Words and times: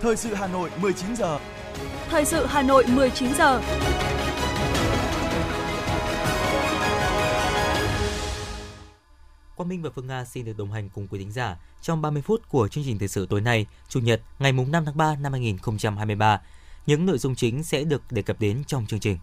Thời 0.00 0.16
sự 0.16 0.34
Hà 0.34 0.46
Nội 0.46 0.70
19 0.80 1.16
giờ. 1.16 1.38
Thời 2.08 2.24
sự 2.24 2.46
Hà 2.46 2.62
Nội 2.62 2.84
19 2.88 3.34
giờ. 3.34 3.62
Quang 9.56 9.68
Minh 9.68 9.82
và 9.82 9.90
Phương 9.94 10.06
Nga 10.06 10.24
xin 10.24 10.44
được 10.44 10.58
đồng 10.58 10.72
hành 10.72 10.88
cùng 10.88 11.08
quý 11.10 11.18
thính 11.18 11.32
giả 11.32 11.56
trong 11.82 12.02
30 12.02 12.22
phút 12.22 12.48
của 12.48 12.68
chương 12.68 12.84
trình 12.84 12.98
thời 12.98 13.08
sự 13.08 13.26
tối 13.30 13.40
nay, 13.40 13.66
Chủ 13.88 14.00
nhật, 14.00 14.20
ngày 14.38 14.52
5 14.52 14.84
tháng 14.84 14.96
3 14.96 15.16
năm 15.20 15.32
2023. 15.32 16.40
Những 16.86 17.06
nội 17.06 17.18
dung 17.18 17.34
chính 17.34 17.62
sẽ 17.62 17.84
được 17.84 18.02
đề 18.10 18.22
cập 18.22 18.40
đến 18.40 18.62
trong 18.66 18.86
chương 18.86 19.00
trình. 19.00 19.18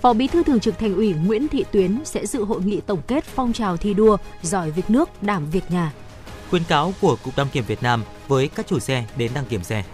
Phó 0.00 0.12
Bí 0.12 0.26
thư 0.26 0.42
Thường 0.42 0.60
trực 0.60 0.78
Thành 0.78 0.94
ủy 0.94 1.12
Nguyễn 1.12 1.48
Thị 1.48 1.64
Tuyến 1.72 2.04
sẽ 2.04 2.26
dự 2.26 2.44
hội 2.44 2.62
nghị 2.62 2.80
tổng 2.80 3.02
kết 3.06 3.24
phong 3.24 3.52
trào 3.52 3.76
thi 3.76 3.94
đua 3.94 4.16
giỏi 4.42 4.70
việc 4.70 4.90
nước, 4.90 5.22
đảm 5.22 5.46
việc 5.50 5.70
nhà. 5.70 5.92
Khuyến 6.50 6.64
cáo 6.64 6.94
của 7.00 7.16
Cục 7.24 7.36
Đăng 7.36 7.48
kiểm 7.48 7.64
Việt 7.64 7.82
Nam 7.82 8.04
với 8.28 8.48
các 8.48 8.66
chủ 8.66 8.78
xe 8.78 9.04
đến 9.16 9.30
đăng 9.34 9.44
kiểm 9.44 9.64
xe. 9.64 9.84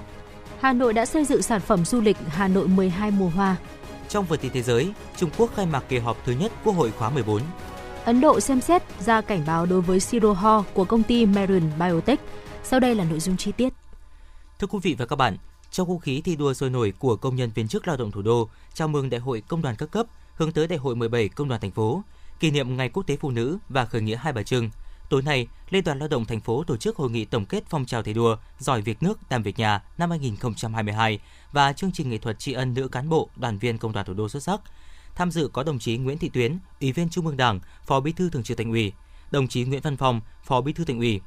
Hà 0.60 0.72
Nội 0.72 0.92
đã 0.92 1.06
xây 1.06 1.24
dựng 1.24 1.42
sản 1.42 1.60
phẩm 1.60 1.84
du 1.84 2.00
lịch 2.00 2.16
Hà 2.28 2.48
Nội 2.48 2.68
12 2.68 3.10
mùa 3.10 3.28
hoa. 3.28 3.56
Trong 4.08 4.26
phần 4.26 4.38
tin 4.42 4.52
thế 4.52 4.62
giới, 4.62 4.92
Trung 5.16 5.30
Quốc 5.38 5.50
khai 5.56 5.66
mạc 5.66 5.84
kỳ 5.88 5.98
họp 5.98 6.24
thứ 6.24 6.32
nhất 6.32 6.52
Quốc 6.64 6.72
hội 6.72 6.90
khóa 6.90 7.10
14. 7.10 7.42
Ấn 8.04 8.20
Độ 8.20 8.40
xem 8.40 8.60
xét 8.60 8.82
ra 9.00 9.20
cảnh 9.20 9.44
báo 9.46 9.66
đối 9.66 9.80
với 9.80 10.00
siro 10.00 10.32
ho 10.32 10.64
của 10.74 10.84
công 10.84 11.02
ty 11.02 11.26
Marin 11.26 11.70
Biotech. 11.78 12.20
Sau 12.64 12.80
đây 12.80 12.94
là 12.94 13.04
nội 13.04 13.20
dung 13.20 13.36
chi 13.36 13.52
tiết. 13.52 13.72
Thưa 14.58 14.66
quý 14.66 14.78
vị 14.82 14.94
và 14.98 15.06
các 15.06 15.16
bạn, 15.16 15.36
trong 15.70 15.86
không 15.86 16.00
khí 16.00 16.20
thi 16.24 16.36
đua 16.36 16.54
sôi 16.54 16.70
nổi 16.70 16.92
của 16.98 17.16
công 17.16 17.36
nhân 17.36 17.50
viên 17.54 17.68
chức 17.68 17.88
lao 17.88 17.96
động 17.96 18.10
thủ 18.10 18.22
đô, 18.22 18.48
chào 18.74 18.88
mừng 18.88 19.10
Đại 19.10 19.20
hội 19.20 19.42
Công 19.48 19.62
đoàn 19.62 19.76
các 19.76 19.90
cấp, 19.90 20.06
hướng 20.34 20.52
tới 20.52 20.66
Đại 20.66 20.78
hội 20.78 20.96
17 20.96 21.28
Công 21.28 21.48
đoàn 21.48 21.60
thành 21.60 21.70
phố, 21.70 22.02
kỷ 22.40 22.50
niệm 22.50 22.76
Ngày 22.76 22.88
Quốc 22.88 23.06
tế 23.06 23.16
Phụ 23.16 23.30
nữ 23.30 23.58
và 23.68 23.84
khởi 23.84 24.02
nghĩa 24.02 24.16
Hai 24.16 24.32
Bà 24.32 24.42
Trưng. 24.42 24.70
Tối 25.08 25.22
nay, 25.22 25.48
Liên 25.70 25.84
đoàn 25.84 25.98
Lao 25.98 26.08
động 26.08 26.24
thành 26.24 26.40
phố 26.40 26.64
tổ 26.64 26.76
chức 26.76 26.96
hội 26.96 27.10
nghị 27.10 27.24
tổng 27.24 27.44
kết 27.44 27.64
phong 27.68 27.86
trào 27.86 28.02
thi 28.02 28.12
đua 28.12 28.36
giỏi 28.58 28.82
việc 28.82 29.02
nước, 29.02 29.18
đảm 29.30 29.42
việc 29.42 29.58
nhà 29.58 29.82
năm 29.98 30.10
2022 30.10 31.18
và 31.52 31.72
chương 31.72 31.92
trình 31.92 32.10
nghệ 32.10 32.18
thuật 32.18 32.38
tri 32.38 32.52
ân 32.52 32.74
nữ 32.74 32.88
cán 32.88 33.08
bộ, 33.08 33.28
đoàn 33.36 33.58
viên 33.58 33.78
công 33.78 33.92
đoàn 33.92 34.06
thủ 34.06 34.14
đô 34.14 34.28
xuất 34.28 34.42
sắc. 34.42 34.60
Tham 35.14 35.30
dự 35.30 35.48
có 35.52 35.62
đồng 35.62 35.78
chí 35.78 35.96
Nguyễn 35.96 36.18
Thị 36.18 36.28
Tuyến, 36.28 36.58
Ủy 36.80 36.92
viên 36.92 37.08
Trung 37.08 37.26
ương 37.26 37.36
Đảng, 37.36 37.60
Phó 37.86 38.00
Bí 38.00 38.12
thư 38.12 38.30
Thường 38.30 38.42
trực 38.42 38.58
Thành 38.58 38.70
ủy, 38.70 38.92
đồng 39.30 39.48
chí 39.48 39.64
Nguyễn 39.64 39.80
Văn 39.80 39.96
Phong, 39.96 40.20
Phó 40.44 40.60
Bí 40.60 40.72
thư 40.72 40.84
Thành 40.84 40.98
ủy, 40.98 41.20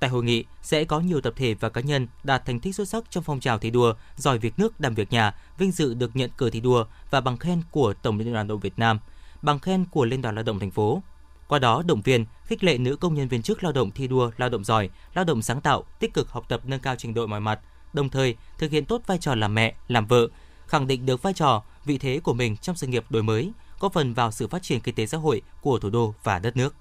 Tại 0.00 0.10
hội 0.10 0.24
nghị 0.24 0.44
sẽ 0.62 0.84
có 0.84 1.00
nhiều 1.00 1.20
tập 1.20 1.32
thể 1.36 1.54
và 1.54 1.68
cá 1.68 1.80
nhân 1.80 2.08
đạt 2.24 2.44
thành 2.44 2.60
tích 2.60 2.74
xuất 2.74 2.88
sắc 2.88 3.04
trong 3.10 3.24
phong 3.24 3.40
trào 3.40 3.58
thi 3.58 3.70
đua, 3.70 3.94
giỏi 4.16 4.38
việc 4.38 4.58
nước, 4.58 4.80
đảm 4.80 4.94
việc 4.94 5.12
nhà, 5.12 5.34
vinh 5.58 5.72
dự 5.72 5.94
được 5.94 6.16
nhận 6.16 6.30
cờ 6.36 6.50
thi 6.50 6.60
đua 6.60 6.84
và 7.10 7.20
bằng 7.20 7.36
khen 7.36 7.62
của 7.70 7.94
Tổng 8.02 8.18
Liên 8.18 8.32
đoàn 8.32 8.48
Lao 8.48 8.54
động 8.54 8.60
Việt 8.60 8.78
Nam, 8.78 8.98
bằng 9.42 9.58
khen 9.58 9.84
của 9.90 10.04
Liên 10.04 10.22
đoàn 10.22 10.34
Lao 10.34 10.44
động 10.44 10.58
thành 10.58 10.70
phố. 10.70 11.02
Qua 11.48 11.58
đó 11.58 11.82
động 11.86 12.02
viên, 12.02 12.24
khích 12.44 12.64
lệ 12.64 12.78
nữ 12.78 12.96
công 12.96 13.14
nhân 13.14 13.28
viên 13.28 13.42
chức 13.42 13.64
lao 13.64 13.72
động 13.72 13.90
thi 13.90 14.06
đua, 14.06 14.30
lao 14.36 14.48
động 14.48 14.64
giỏi, 14.64 14.90
lao 15.14 15.24
động 15.24 15.42
sáng 15.42 15.60
tạo, 15.60 15.84
tích 16.00 16.14
cực 16.14 16.30
học 16.30 16.44
tập 16.48 16.60
nâng 16.64 16.80
cao 16.80 16.94
trình 16.98 17.14
độ 17.14 17.26
mọi 17.26 17.40
mặt, 17.40 17.60
đồng 17.92 18.08
thời 18.08 18.36
thực 18.58 18.70
hiện 18.70 18.84
tốt 18.84 19.02
vai 19.06 19.18
trò 19.18 19.34
làm 19.34 19.54
mẹ, 19.54 19.74
làm 19.88 20.06
vợ, 20.06 20.28
khẳng 20.66 20.86
định 20.86 21.06
được 21.06 21.22
vai 21.22 21.32
trò, 21.32 21.62
vị 21.84 21.98
thế 21.98 22.20
của 22.22 22.32
mình 22.32 22.56
trong 22.56 22.76
sự 22.76 22.86
nghiệp 22.86 23.04
đổi 23.10 23.22
mới, 23.22 23.52
góp 23.80 23.92
phần 23.92 24.14
vào 24.14 24.30
sự 24.30 24.48
phát 24.48 24.62
triển 24.62 24.80
kinh 24.80 24.94
tế 24.94 25.06
xã 25.06 25.18
hội 25.18 25.42
của 25.60 25.78
thủ 25.78 25.90
đô 25.90 26.14
và 26.22 26.38
đất 26.38 26.56
nước. 26.56 26.74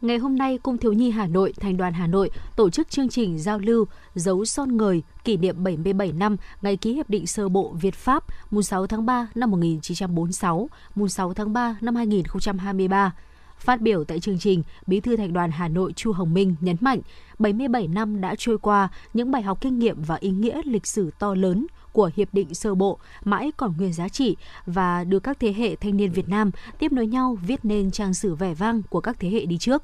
Ngày 0.00 0.18
hôm 0.18 0.36
nay, 0.38 0.58
Cung 0.58 0.78
Thiếu 0.78 0.92
Nhi 0.92 1.10
Hà 1.10 1.26
Nội, 1.26 1.52
Thành 1.60 1.76
đoàn 1.76 1.92
Hà 1.92 2.06
Nội 2.06 2.30
tổ 2.56 2.70
chức 2.70 2.90
chương 2.90 3.08
trình 3.08 3.38
giao 3.38 3.58
lưu 3.58 3.84
dấu 4.14 4.44
son 4.44 4.76
người 4.76 5.02
kỷ 5.24 5.36
niệm 5.36 5.64
77 5.64 6.12
năm 6.12 6.36
ngày 6.62 6.76
ký 6.76 6.92
hiệp 6.92 7.10
định 7.10 7.26
sơ 7.26 7.48
bộ 7.48 7.72
Việt 7.80 7.94
Pháp 7.94 8.24
mùng 8.50 8.62
6 8.62 8.86
tháng 8.86 9.06
3 9.06 9.28
năm 9.34 9.50
1946, 9.50 10.68
mùng 10.94 11.08
6 11.08 11.34
tháng 11.34 11.52
3 11.52 11.76
năm 11.80 11.96
2023. 11.96 13.12
Phát 13.58 13.80
biểu 13.80 14.04
tại 14.04 14.20
chương 14.20 14.38
trình, 14.38 14.62
Bí 14.86 15.00
thư 15.00 15.16
Thành 15.16 15.32
đoàn 15.32 15.50
Hà 15.50 15.68
Nội 15.68 15.92
Chu 15.92 16.12
Hồng 16.12 16.34
Minh 16.34 16.54
nhấn 16.60 16.76
mạnh 16.80 17.00
77 17.38 17.88
năm 17.88 18.20
đã 18.20 18.34
trôi 18.38 18.58
qua, 18.58 18.88
những 19.14 19.30
bài 19.30 19.42
học 19.42 19.58
kinh 19.60 19.78
nghiệm 19.78 20.02
và 20.02 20.16
ý 20.20 20.30
nghĩa 20.30 20.60
lịch 20.64 20.86
sử 20.86 21.10
to 21.18 21.34
lớn 21.34 21.66
của 21.92 22.10
hiệp 22.16 22.34
định 22.34 22.54
sơ 22.54 22.74
bộ 22.74 22.98
mãi 23.24 23.52
còn 23.56 23.76
nguyên 23.76 23.92
giá 23.92 24.08
trị 24.08 24.36
và 24.66 25.04
được 25.04 25.20
các 25.20 25.40
thế 25.40 25.52
hệ 25.52 25.76
thanh 25.76 25.96
niên 25.96 26.12
Việt 26.12 26.28
Nam 26.28 26.50
tiếp 26.78 26.92
nối 26.92 27.06
nhau 27.06 27.38
viết 27.46 27.64
nên 27.64 27.90
trang 27.90 28.14
sử 28.14 28.34
vẻ 28.34 28.54
vang 28.54 28.82
của 28.82 29.00
các 29.00 29.16
thế 29.20 29.30
hệ 29.30 29.46
đi 29.46 29.58
trước. 29.58 29.82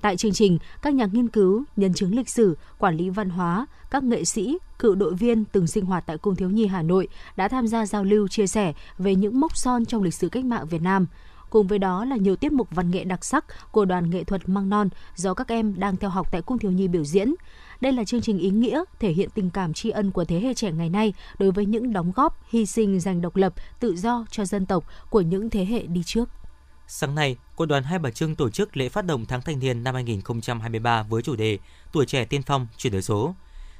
Tại 0.00 0.16
chương 0.16 0.32
trình, 0.32 0.58
các 0.82 0.94
nhà 0.94 1.06
nghiên 1.12 1.28
cứu, 1.28 1.64
nhân 1.76 1.94
chứng 1.94 2.14
lịch 2.14 2.28
sử, 2.28 2.56
quản 2.78 2.96
lý 2.96 3.10
văn 3.10 3.30
hóa, 3.30 3.66
các 3.90 4.02
nghệ 4.02 4.24
sĩ, 4.24 4.58
cựu 4.78 4.94
đội 4.94 5.14
viên 5.14 5.44
từng 5.44 5.66
sinh 5.66 5.84
hoạt 5.84 6.04
tại 6.06 6.18
Cung 6.18 6.36
Thiếu 6.36 6.50
Nhi 6.50 6.66
Hà 6.66 6.82
Nội 6.82 7.08
đã 7.36 7.48
tham 7.48 7.66
gia 7.66 7.86
giao 7.86 8.04
lưu 8.04 8.28
chia 8.28 8.46
sẻ 8.46 8.72
về 8.98 9.14
những 9.14 9.40
mốc 9.40 9.56
son 9.56 9.84
trong 9.84 10.02
lịch 10.02 10.14
sử 10.14 10.28
cách 10.28 10.44
mạng 10.44 10.66
Việt 10.66 10.82
Nam. 10.82 11.06
Cùng 11.52 11.66
với 11.66 11.78
đó 11.78 12.04
là 12.04 12.16
nhiều 12.16 12.36
tiết 12.36 12.52
mục 12.52 12.68
văn 12.70 12.90
nghệ 12.90 13.04
đặc 13.04 13.24
sắc 13.24 13.44
của 13.72 13.84
đoàn 13.84 14.10
nghệ 14.10 14.24
thuật 14.24 14.48
Măng 14.48 14.68
Non 14.68 14.88
do 15.16 15.34
các 15.34 15.48
em 15.48 15.74
đang 15.80 15.96
theo 15.96 16.10
học 16.10 16.32
tại 16.32 16.42
Cung 16.42 16.58
Thiếu 16.58 16.70
Nhi 16.70 16.88
biểu 16.88 17.04
diễn. 17.04 17.34
Đây 17.80 17.92
là 17.92 18.04
chương 18.04 18.20
trình 18.20 18.38
ý 18.38 18.50
nghĩa 18.50 18.84
thể 19.00 19.12
hiện 19.12 19.28
tình 19.34 19.50
cảm 19.50 19.72
tri 19.72 19.90
ân 19.90 20.10
của 20.10 20.24
thế 20.24 20.40
hệ 20.40 20.54
trẻ 20.54 20.72
ngày 20.72 20.88
nay 20.88 21.14
đối 21.38 21.50
với 21.50 21.66
những 21.66 21.92
đóng 21.92 22.12
góp, 22.16 22.40
hy 22.48 22.66
sinh 22.66 23.00
giành 23.00 23.20
độc 23.20 23.36
lập, 23.36 23.54
tự 23.80 23.96
do 23.96 24.24
cho 24.30 24.44
dân 24.44 24.66
tộc 24.66 24.84
của 25.10 25.20
những 25.20 25.50
thế 25.50 25.64
hệ 25.64 25.86
đi 25.86 26.02
trước. 26.02 26.28
Sáng 26.86 27.14
nay, 27.14 27.36
Quân 27.56 27.68
đoàn 27.68 27.82
Hai 27.82 27.98
Bà 27.98 28.10
Trưng 28.10 28.36
tổ 28.36 28.50
chức 28.50 28.76
lễ 28.76 28.88
phát 28.88 29.06
động 29.06 29.26
tháng 29.26 29.42
thanh 29.42 29.58
niên 29.58 29.84
năm 29.84 29.94
2023 29.94 31.02
với 31.02 31.22
chủ 31.22 31.36
đề 31.36 31.58
Tuổi 31.92 32.06
trẻ 32.06 32.24
tiên 32.24 32.42
phong, 32.42 32.66
chuyển 32.76 32.92
đổi 32.92 33.02
số. 33.02 33.34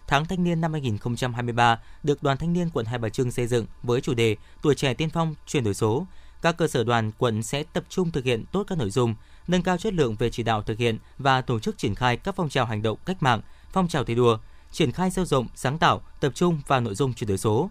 Tháng 0.07 0.27
thanh 0.27 0.45
niên 0.45 0.61
năm 0.61 0.73
2023 0.73 1.81
được 2.03 2.23
Đoàn 2.23 2.37
Thanh 2.37 2.53
niên 2.53 2.71
quận 2.71 2.87
Hai 2.87 2.99
Bà 2.99 3.09
Trưng 3.09 3.31
xây 3.31 3.47
dựng 3.47 3.67
với 3.83 4.01
chủ 4.01 4.15
đề 4.15 4.37
Tuổi 4.63 4.75
trẻ 4.75 4.95
tiên 4.95 5.11
phong, 5.11 5.35
chuyển 5.47 5.65
đổi 5.65 5.75
số. 5.75 6.07
Các 6.43 6.57
cơ 6.57 6.69
sở 6.69 6.85
đoàn 6.85 7.13
quận 7.19 7.43
sẽ 7.43 7.63
tập 7.63 7.85
trung 7.89 8.11
thực 8.11 8.25
hiện 8.25 8.45
tốt 8.53 8.65
các 8.67 8.79
nội 8.79 8.91
dung, 8.91 9.15
nâng 9.49 9.63
cao 9.63 9.79
chất 9.79 9.95
lượng 9.95 10.17
về 10.17 10.31
chỉ 10.31 10.43
đạo 10.43 10.63
thực 10.63 10.79
hiện 10.79 10.99
và 11.19 11.41
tổ 11.41 11.61
chức 11.61 11.79
triển 11.79 11.95
khai 11.95 12.17
các 12.17 12.35
phong 12.37 12.49
trào 12.49 12.67
hành 12.67 12.83
động 12.83 12.99
cách 13.05 13.23
mạng, 13.23 13.41
phong 13.73 13.89
trào 13.89 14.05
thi 14.05 14.15
đua, 14.15 14.39
triển 14.73 14.93
khai 14.93 15.11
sâu 15.11 15.25
rộng, 15.25 15.47
sáng 15.55 15.79
tạo, 15.79 16.03
tập 16.21 16.33
trung 16.35 16.61
vào 16.67 16.81
nội 16.81 16.95
dung 16.95 17.15
chuyển 17.15 17.29
đổi 17.29 17.39
số. 17.39 17.71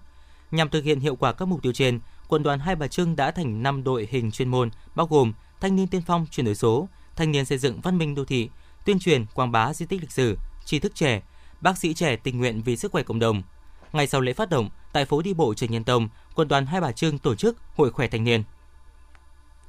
Nhằm 0.52 0.70
thực 0.70 0.84
hiện 0.84 1.00
hiệu 1.00 1.16
quả 1.16 1.34
các 1.34 1.46
mục 1.46 1.62
tiêu 1.62 1.72
trên, 1.74 2.00
quận 2.28 2.44
đoàn 2.44 2.60
Hai 2.60 2.76
Bà 2.76 2.88
Trưng 2.88 3.16
đã 3.16 3.32
thành 3.32 3.64
5 3.64 3.84
đội 3.84 4.08
hình 4.12 4.32
chuyên 4.32 4.50
môn 4.50 4.70
bao 4.96 5.08
gồm 5.08 5.34
thanh 5.60 5.76
niên 5.76 5.88
tiên 5.88 6.02
phong 6.08 6.26
chuyển 6.32 6.46
đổi 6.46 6.56
số, 6.56 6.88
thanh 7.16 7.32
niên 7.32 7.46
xây 7.46 7.58
dựng 7.58 7.82
văn 7.82 7.98
minh 7.98 8.16
đô 8.16 8.26
thị, 8.26 8.50
tuyên 8.86 9.00
truyền 9.00 9.26
quảng 9.34 9.52
bá 9.52 9.74
di 9.74 9.86
tích 9.86 10.02
lịch 10.02 10.12
sử, 10.12 10.38
tri 10.66 10.80
thức 10.80 10.96
trẻ, 10.96 11.22
bác 11.62 11.78
sĩ 11.78 11.94
trẻ 11.94 12.16
tình 12.16 12.38
nguyện 12.38 12.62
vì 12.62 12.78
sức 12.78 12.92
khỏe 12.92 13.04
cộng 13.04 13.20
đồng. 13.20 13.42
Ngày 13.94 14.08
sau 14.08 14.22
lễ 14.22 14.34
phát 14.34 14.50
động, 14.50 14.70
tại 14.94 15.06
phố 15.06 15.22
đi 15.22 15.34
bộ 15.34 15.54
Trần 15.54 15.72
Nhân 15.72 15.84
Tông, 15.84 16.10
quận 16.36 16.48
đoàn 16.48 16.66
Hai 16.66 16.82
Bà 16.82 16.92
Trưng 16.92 17.18
tổ 17.18 17.36
chức 17.36 17.58
Hội 17.76 17.92
khỏe 17.92 18.08
thanh 18.08 18.24
niên. 18.24 18.44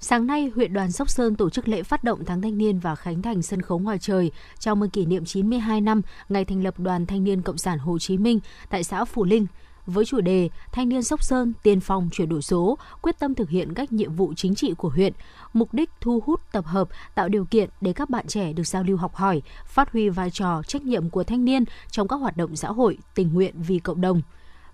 Sáng 0.04 0.26
nay, 0.26 0.50
huyện 0.54 0.72
đoàn 0.72 0.92
Sóc 0.92 1.10
Sơn 1.10 1.34
tổ 1.34 1.50
chức 1.50 1.68
lễ 1.68 1.82
phát 1.82 2.04
động 2.04 2.24
tháng 2.24 2.42
thanh 2.42 2.58
niên 2.58 2.78
và 2.78 2.94
khánh 2.94 3.22
thành 3.22 3.42
sân 3.42 3.62
khấu 3.62 3.78
ngoài 3.78 3.98
trời 3.98 4.30
chào 4.58 4.74
mừng 4.74 4.90
kỷ 4.90 5.06
niệm 5.06 5.24
92 5.24 5.80
năm 5.80 6.02
ngày 6.28 6.44
thành 6.44 6.62
lập 6.62 6.80
Đoàn 6.80 7.06
Thanh 7.06 7.24
niên 7.24 7.42
Cộng 7.42 7.58
sản 7.58 7.78
Hồ 7.78 7.98
Chí 7.98 8.18
Minh 8.18 8.40
tại 8.70 8.84
xã 8.84 9.04
Phù 9.04 9.24
Linh, 9.24 9.46
với 9.86 10.04
chủ 10.04 10.20
đề 10.20 10.48
Thanh 10.72 10.88
niên 10.88 11.02
Sóc 11.02 11.22
Sơn 11.22 11.52
tiên 11.62 11.80
phong 11.80 12.08
chuyển 12.12 12.28
đổi 12.28 12.42
số, 12.42 12.78
quyết 13.02 13.18
tâm 13.18 13.34
thực 13.34 13.50
hiện 13.50 13.74
các 13.74 13.92
nhiệm 13.92 14.12
vụ 14.12 14.32
chính 14.36 14.54
trị 14.54 14.74
của 14.76 14.88
huyện, 14.88 15.12
mục 15.52 15.74
đích 15.74 15.90
thu 16.00 16.22
hút 16.26 16.40
tập 16.52 16.66
hợp, 16.66 16.88
tạo 17.14 17.28
điều 17.28 17.44
kiện 17.44 17.70
để 17.80 17.92
các 17.92 18.10
bạn 18.10 18.26
trẻ 18.26 18.52
được 18.52 18.66
giao 18.66 18.82
lưu 18.82 18.96
học 18.96 19.14
hỏi, 19.14 19.42
phát 19.66 19.92
huy 19.92 20.08
vai 20.08 20.30
trò 20.30 20.62
trách 20.62 20.82
nhiệm 20.82 21.10
của 21.10 21.24
thanh 21.24 21.44
niên 21.44 21.64
trong 21.90 22.08
các 22.08 22.16
hoạt 22.16 22.36
động 22.36 22.56
xã 22.56 22.68
hội, 22.68 22.98
tình 23.14 23.32
nguyện 23.32 23.54
vì 23.56 23.78
cộng 23.78 24.00
đồng 24.00 24.22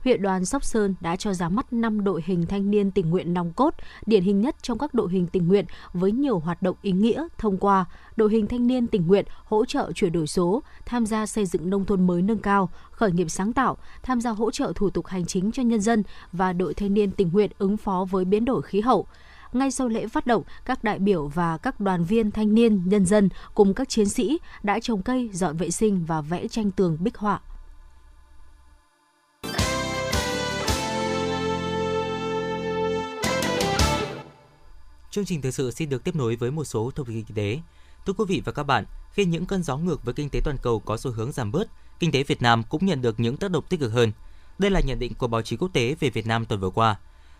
huyện 0.04 0.22
đoàn 0.22 0.44
Sóc 0.44 0.64
Sơn 0.64 0.94
đã 1.00 1.16
cho 1.16 1.34
ra 1.34 1.48
mắt 1.48 1.72
5 1.72 2.04
đội 2.04 2.22
hình 2.24 2.46
thanh 2.46 2.70
niên 2.70 2.90
tình 2.90 3.10
nguyện 3.10 3.34
nòng 3.34 3.52
cốt, 3.52 3.74
điển 4.06 4.22
hình 4.22 4.40
nhất 4.40 4.56
trong 4.62 4.78
các 4.78 4.94
đội 4.94 5.10
hình 5.10 5.26
tình 5.26 5.48
nguyện 5.48 5.64
với 5.92 6.12
nhiều 6.12 6.38
hoạt 6.38 6.62
động 6.62 6.76
ý 6.82 6.92
nghĩa 6.92 7.26
thông 7.38 7.58
qua 7.58 7.84
đội 8.16 8.30
hình 8.32 8.46
thanh 8.46 8.66
niên 8.66 8.86
tình 8.86 9.06
nguyện 9.06 9.24
hỗ 9.44 9.64
trợ 9.64 9.92
chuyển 9.94 10.12
đổi 10.12 10.26
số, 10.26 10.62
tham 10.86 11.06
gia 11.06 11.26
xây 11.26 11.46
dựng 11.46 11.70
nông 11.70 11.84
thôn 11.84 12.06
mới 12.06 12.22
nâng 12.22 12.38
cao, 12.38 12.70
khởi 12.90 13.12
nghiệp 13.12 13.30
sáng 13.30 13.52
tạo, 13.52 13.76
tham 14.02 14.20
gia 14.20 14.30
hỗ 14.30 14.50
trợ 14.50 14.72
thủ 14.74 14.90
tục 14.90 15.06
hành 15.06 15.26
chính 15.26 15.52
cho 15.52 15.62
nhân 15.62 15.80
dân 15.80 16.02
và 16.32 16.52
đội 16.52 16.74
thanh 16.74 16.94
niên 16.94 17.10
tình 17.10 17.30
nguyện 17.32 17.50
ứng 17.58 17.76
phó 17.76 18.06
với 18.10 18.24
biến 18.24 18.44
đổi 18.44 18.62
khí 18.62 18.80
hậu 18.80 19.06
ngay 19.52 19.70
sau 19.70 19.88
lễ 19.88 20.06
phát 20.06 20.26
động, 20.26 20.42
các 20.64 20.84
đại 20.84 20.98
biểu 20.98 21.28
và 21.28 21.56
các 21.56 21.80
đoàn 21.80 22.04
viên 22.04 22.30
thanh 22.30 22.54
niên, 22.54 22.88
nhân 22.88 23.06
dân 23.06 23.28
cùng 23.54 23.74
các 23.74 23.88
chiến 23.88 24.08
sĩ 24.08 24.38
đã 24.62 24.78
trồng 24.82 25.02
cây, 25.02 25.30
dọn 25.32 25.56
vệ 25.56 25.70
sinh 25.70 26.04
và 26.06 26.20
vẽ 26.20 26.48
tranh 26.48 26.70
tường 26.70 26.96
bích 27.00 27.16
họa. 27.16 27.40
Chương 35.10 35.24
trình 35.24 35.42
thời 35.42 35.52
sự 35.52 35.70
xin 35.70 35.88
được 35.88 36.04
tiếp 36.04 36.16
nối 36.16 36.36
với 36.36 36.50
một 36.50 36.64
số 36.64 36.90
thông 36.94 37.06
tin 37.06 37.24
kinh 37.24 37.36
tế. 37.36 37.60
Thưa 38.06 38.12
quý 38.12 38.24
vị 38.28 38.42
và 38.44 38.52
các 38.52 38.62
bạn, 38.62 38.84
khi 39.12 39.24
những 39.24 39.46
cơn 39.46 39.62
gió 39.62 39.76
ngược 39.76 40.04
với 40.04 40.14
kinh 40.14 40.28
tế 40.30 40.40
toàn 40.44 40.56
cầu 40.62 40.80
có 40.80 40.96
xu 40.96 41.10
hướng 41.10 41.32
giảm 41.32 41.52
bớt, 41.52 41.68
kinh 41.98 42.12
tế 42.12 42.22
Việt 42.22 42.42
Nam 42.42 42.62
cũng 42.62 42.86
nhận 42.86 43.02
được 43.02 43.20
những 43.20 43.36
tác 43.36 43.50
động 43.50 43.64
tích 43.68 43.80
cực 43.80 43.92
hơn. 43.92 44.12
Đây 44.58 44.70
là 44.70 44.80
nhận 44.80 44.98
định 44.98 45.14
của 45.14 45.26
báo 45.26 45.42
chí 45.42 45.56
quốc 45.56 45.68
tế 45.72 45.94
về 46.00 46.10
Việt 46.10 46.26
Nam 46.26 46.44
tuần 46.44 46.60
vừa 46.60 46.70
qua. 46.70 46.96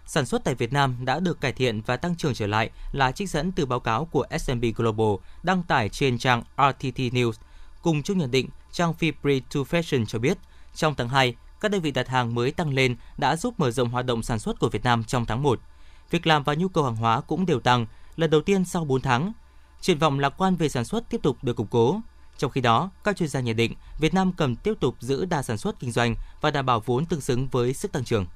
Sản 0.06 0.26
xuất 0.26 0.44
tại 0.44 0.54
Việt 0.54 0.72
Nam 0.72 0.96
đã 1.04 1.20
được 1.20 1.40
cải 1.40 1.52
thiện 1.52 1.80
và 1.80 1.96
tăng 1.96 2.16
trưởng 2.16 2.34
trở 2.34 2.46
lại 2.46 2.70
là 2.92 3.12
trích 3.12 3.30
dẫn 3.30 3.52
từ 3.52 3.66
báo 3.66 3.80
cáo 3.80 4.04
của 4.04 4.26
S&P 4.40 4.76
Global 4.76 5.14
đăng 5.42 5.62
tải 5.62 5.88
trên 5.88 6.18
trang 6.18 6.42
RTT 6.56 6.98
News. 6.98 7.32
Cùng 7.82 8.02
chung 8.02 8.18
nhận 8.18 8.30
định, 8.30 8.48
trang 8.72 8.92
Fibri 8.98 9.40
to 9.54 9.60
Fashion 9.60 10.06
cho 10.06 10.18
biết, 10.18 10.38
trong 10.74 10.94
tháng 10.94 11.08
2, 11.08 11.34
các 11.60 11.70
đơn 11.70 11.80
vị 11.80 11.90
đặt 11.90 12.08
hàng 12.08 12.34
mới 12.34 12.50
tăng 12.50 12.74
lên 12.74 12.96
đã 13.18 13.36
giúp 13.36 13.60
mở 13.60 13.70
rộng 13.70 13.90
hoạt 13.90 14.06
động 14.06 14.22
sản 14.22 14.38
xuất 14.38 14.58
của 14.60 14.68
Việt 14.68 14.84
Nam 14.84 15.04
trong 15.04 15.26
tháng 15.26 15.42
1 15.42 15.60
việc 16.10 16.26
làm 16.26 16.42
và 16.42 16.54
nhu 16.54 16.68
cầu 16.68 16.84
hàng 16.84 16.96
hóa 16.96 17.20
cũng 17.20 17.46
đều 17.46 17.60
tăng, 17.60 17.86
lần 18.16 18.30
đầu 18.30 18.40
tiên 18.40 18.64
sau 18.64 18.84
4 18.84 19.00
tháng. 19.00 19.32
Triển 19.80 19.98
vọng 19.98 20.18
lạc 20.18 20.34
quan 20.38 20.56
về 20.56 20.68
sản 20.68 20.84
xuất 20.84 21.10
tiếp 21.10 21.22
tục 21.22 21.36
được 21.42 21.56
củng 21.56 21.66
cố. 21.66 22.00
Trong 22.38 22.50
khi 22.50 22.60
đó, 22.60 22.90
các 23.04 23.16
chuyên 23.16 23.28
gia 23.28 23.40
nhận 23.40 23.56
định 23.56 23.74
Việt 23.98 24.14
Nam 24.14 24.32
cần 24.32 24.56
tiếp 24.56 24.74
tục 24.80 24.94
giữ 25.00 25.24
đà 25.24 25.42
sản 25.42 25.58
xuất 25.58 25.80
kinh 25.80 25.92
doanh 25.92 26.14
và 26.40 26.50
đảm 26.50 26.66
bảo 26.66 26.80
vốn 26.80 27.06
tương 27.06 27.20
xứng 27.20 27.48
với 27.48 27.74
sức 27.74 27.92
tăng 27.92 28.04
trưởng. 28.04 28.26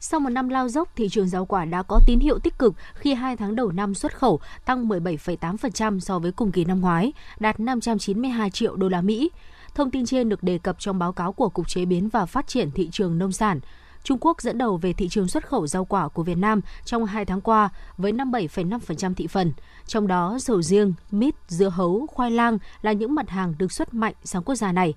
Sau 0.00 0.20
một 0.20 0.30
năm 0.30 0.48
lao 0.48 0.68
dốc, 0.68 0.88
thị 0.96 1.08
trường 1.08 1.28
rau 1.28 1.44
quả 1.44 1.64
đã 1.64 1.82
có 1.82 2.00
tín 2.06 2.20
hiệu 2.20 2.38
tích 2.38 2.58
cực 2.58 2.74
khi 2.94 3.14
hai 3.14 3.36
tháng 3.36 3.54
đầu 3.54 3.72
năm 3.72 3.94
xuất 3.94 4.16
khẩu 4.16 4.40
tăng 4.64 4.88
17,8% 4.88 6.00
so 6.00 6.18
với 6.18 6.32
cùng 6.32 6.52
kỳ 6.52 6.64
năm 6.64 6.80
ngoái, 6.80 7.12
đạt 7.40 7.60
592 7.60 8.50
triệu 8.50 8.76
đô 8.76 8.88
la 8.88 9.00
Mỹ. 9.00 9.30
Thông 9.74 9.90
tin 9.90 10.06
trên 10.06 10.28
được 10.28 10.42
đề 10.42 10.58
cập 10.58 10.78
trong 10.78 10.98
báo 10.98 11.12
cáo 11.12 11.32
của 11.32 11.48
Cục 11.48 11.68
Chế 11.68 11.84
biến 11.84 12.08
và 12.08 12.26
Phát 12.26 12.46
triển 12.46 12.70
thị 12.70 12.88
trường 12.92 13.18
nông 13.18 13.32
sản. 13.32 13.60
Trung 14.02 14.18
Quốc 14.20 14.42
dẫn 14.42 14.58
đầu 14.58 14.76
về 14.76 14.92
thị 14.92 15.08
trường 15.08 15.28
xuất 15.28 15.48
khẩu 15.48 15.66
rau 15.66 15.84
quả 15.84 16.08
của 16.08 16.22
Việt 16.22 16.38
Nam 16.38 16.60
trong 16.84 17.04
2 17.04 17.24
tháng 17.24 17.40
qua 17.40 17.68
với 17.96 18.12
57,5% 18.12 19.14
thị 19.14 19.26
phần. 19.26 19.52
Trong 19.86 20.06
đó, 20.06 20.38
sầu 20.38 20.62
riêng, 20.62 20.94
mít, 21.10 21.34
dưa 21.48 21.68
hấu, 21.68 22.06
khoai 22.10 22.30
lang 22.30 22.58
là 22.82 22.92
những 22.92 23.14
mặt 23.14 23.30
hàng 23.30 23.54
được 23.58 23.72
xuất 23.72 23.94
mạnh 23.94 24.14
sang 24.24 24.42
quốc 24.42 24.54
gia 24.54 24.72
này. 24.72 24.94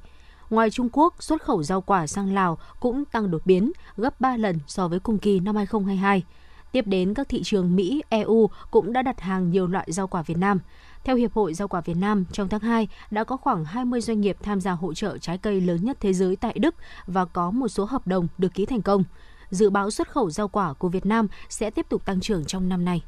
Ngoài 0.49 0.69
Trung 0.69 0.89
Quốc, 0.91 1.23
xuất 1.23 1.41
khẩu 1.41 1.63
rau 1.63 1.81
quả 1.81 2.07
sang 2.07 2.33
Lào 2.33 2.57
cũng 2.79 3.05
tăng 3.05 3.31
đột 3.31 3.41
biến, 3.45 3.71
gấp 3.97 4.21
3 4.21 4.37
lần 4.37 4.59
so 4.67 4.87
với 4.87 4.99
cùng 4.99 5.17
kỳ 5.17 5.39
năm 5.39 5.55
2022. 5.55 6.23
Tiếp 6.71 6.87
đến, 6.87 7.13
các 7.13 7.29
thị 7.29 7.43
trường 7.43 7.75
Mỹ, 7.75 8.03
EU 8.09 8.49
cũng 8.71 8.93
đã 8.93 9.01
đặt 9.01 9.21
hàng 9.21 9.51
nhiều 9.51 9.67
loại 9.67 9.91
rau 9.91 10.07
quả 10.07 10.21
Việt 10.21 10.37
Nam. 10.37 10.59
Theo 11.05 11.15
Hiệp 11.15 11.33
hội 11.33 11.53
Rau 11.53 11.67
quả 11.67 11.81
Việt 11.81 11.97
Nam, 11.97 12.25
trong 12.31 12.49
tháng 12.49 12.59
2 12.59 12.87
đã 13.11 13.23
có 13.23 13.37
khoảng 13.37 13.65
20 13.65 14.01
doanh 14.01 14.21
nghiệp 14.21 14.37
tham 14.43 14.61
gia 14.61 14.71
hỗ 14.71 14.93
trợ 14.93 15.17
trái 15.17 15.37
cây 15.37 15.61
lớn 15.61 15.85
nhất 15.85 15.97
thế 15.99 16.13
giới 16.13 16.35
tại 16.35 16.53
Đức 16.59 16.75
và 17.07 17.25
có 17.25 17.51
một 17.51 17.67
số 17.67 17.85
hợp 17.85 18.07
đồng 18.07 18.27
được 18.37 18.53
ký 18.53 18.65
thành 18.65 18.81
công. 18.81 19.03
Dự 19.49 19.69
báo 19.69 19.91
xuất 19.91 20.09
khẩu 20.09 20.29
rau 20.29 20.47
quả 20.47 20.73
của 20.73 20.89
Việt 20.89 21.05
Nam 21.05 21.27
sẽ 21.49 21.69
tiếp 21.69 21.85
tục 21.89 22.05
tăng 22.05 22.21
trưởng 22.21 22.45
trong 22.45 22.69
năm 22.69 22.85
nay. 22.85 23.01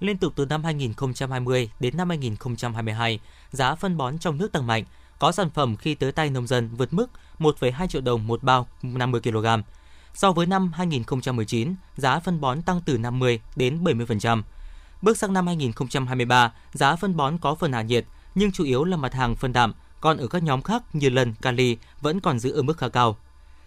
Liên 0.00 0.18
tục 0.18 0.32
từ 0.36 0.46
năm 0.46 0.64
2020 0.64 1.70
đến 1.80 1.96
năm 1.96 2.08
2022, 2.08 3.20
giá 3.50 3.74
phân 3.74 3.96
bón 3.96 4.18
trong 4.18 4.38
nước 4.38 4.52
tăng 4.52 4.66
mạnh. 4.66 4.84
Có 5.18 5.32
sản 5.32 5.50
phẩm 5.50 5.76
khi 5.76 5.94
tới 5.94 6.12
tay 6.12 6.30
nông 6.30 6.46
dân 6.46 6.68
vượt 6.76 6.94
mức 6.94 7.10
1,2 7.38 7.86
triệu 7.86 8.02
đồng 8.02 8.26
một 8.26 8.42
bao 8.42 8.66
50 8.82 9.20
kg. 9.20 9.46
So 10.14 10.32
với 10.32 10.46
năm 10.46 10.72
2019, 10.74 11.74
giá 11.96 12.18
phân 12.18 12.40
bón 12.40 12.62
tăng 12.62 12.80
từ 12.86 12.98
50 12.98 13.40
đến 13.56 13.84
70%. 13.84 14.42
Bước 15.06 15.18
sang 15.18 15.32
năm 15.32 15.46
2023, 15.46 16.52
giá 16.72 16.96
phân 16.96 17.16
bón 17.16 17.38
có 17.38 17.54
phần 17.54 17.72
hạ 17.72 17.82
nhiệt, 17.82 18.04
nhưng 18.34 18.52
chủ 18.52 18.64
yếu 18.64 18.84
là 18.84 18.96
mặt 18.96 19.14
hàng 19.14 19.36
phân 19.36 19.52
đạm, 19.52 19.72
còn 20.00 20.16
ở 20.16 20.28
các 20.28 20.42
nhóm 20.42 20.62
khác 20.62 20.82
như 20.92 21.08
lân, 21.08 21.34
kali 21.42 21.76
vẫn 22.00 22.20
còn 22.20 22.38
giữ 22.38 22.52
ở 22.52 22.62
mức 22.62 22.78
khá 22.78 22.88
cao. 22.88 23.16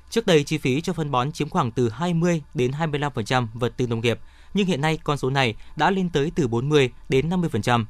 Trước 0.09 0.25
đây 0.25 0.44
chi 0.44 0.57
phí 0.57 0.81
cho 0.81 0.94
phân 0.94 1.12
bón 1.12 1.31
chiếm 1.31 1.50
khoảng 1.50 1.71
từ 1.71 1.89
20 1.89 2.41
đến 2.53 2.71
25% 2.71 3.47
vật 3.53 3.74
tư 3.77 3.88
nông 3.88 4.01
nghiệp, 4.01 4.19
nhưng 4.53 4.68
hiện 4.68 4.81
nay 4.81 4.97
con 5.03 5.18
số 5.18 5.30
này 5.30 5.56
đã 5.75 5.91
lên 5.91 6.09
tới 6.09 6.31
từ 6.36 6.47
40 6.47 6.91
đến 7.09 7.30
50%. 7.30 7.86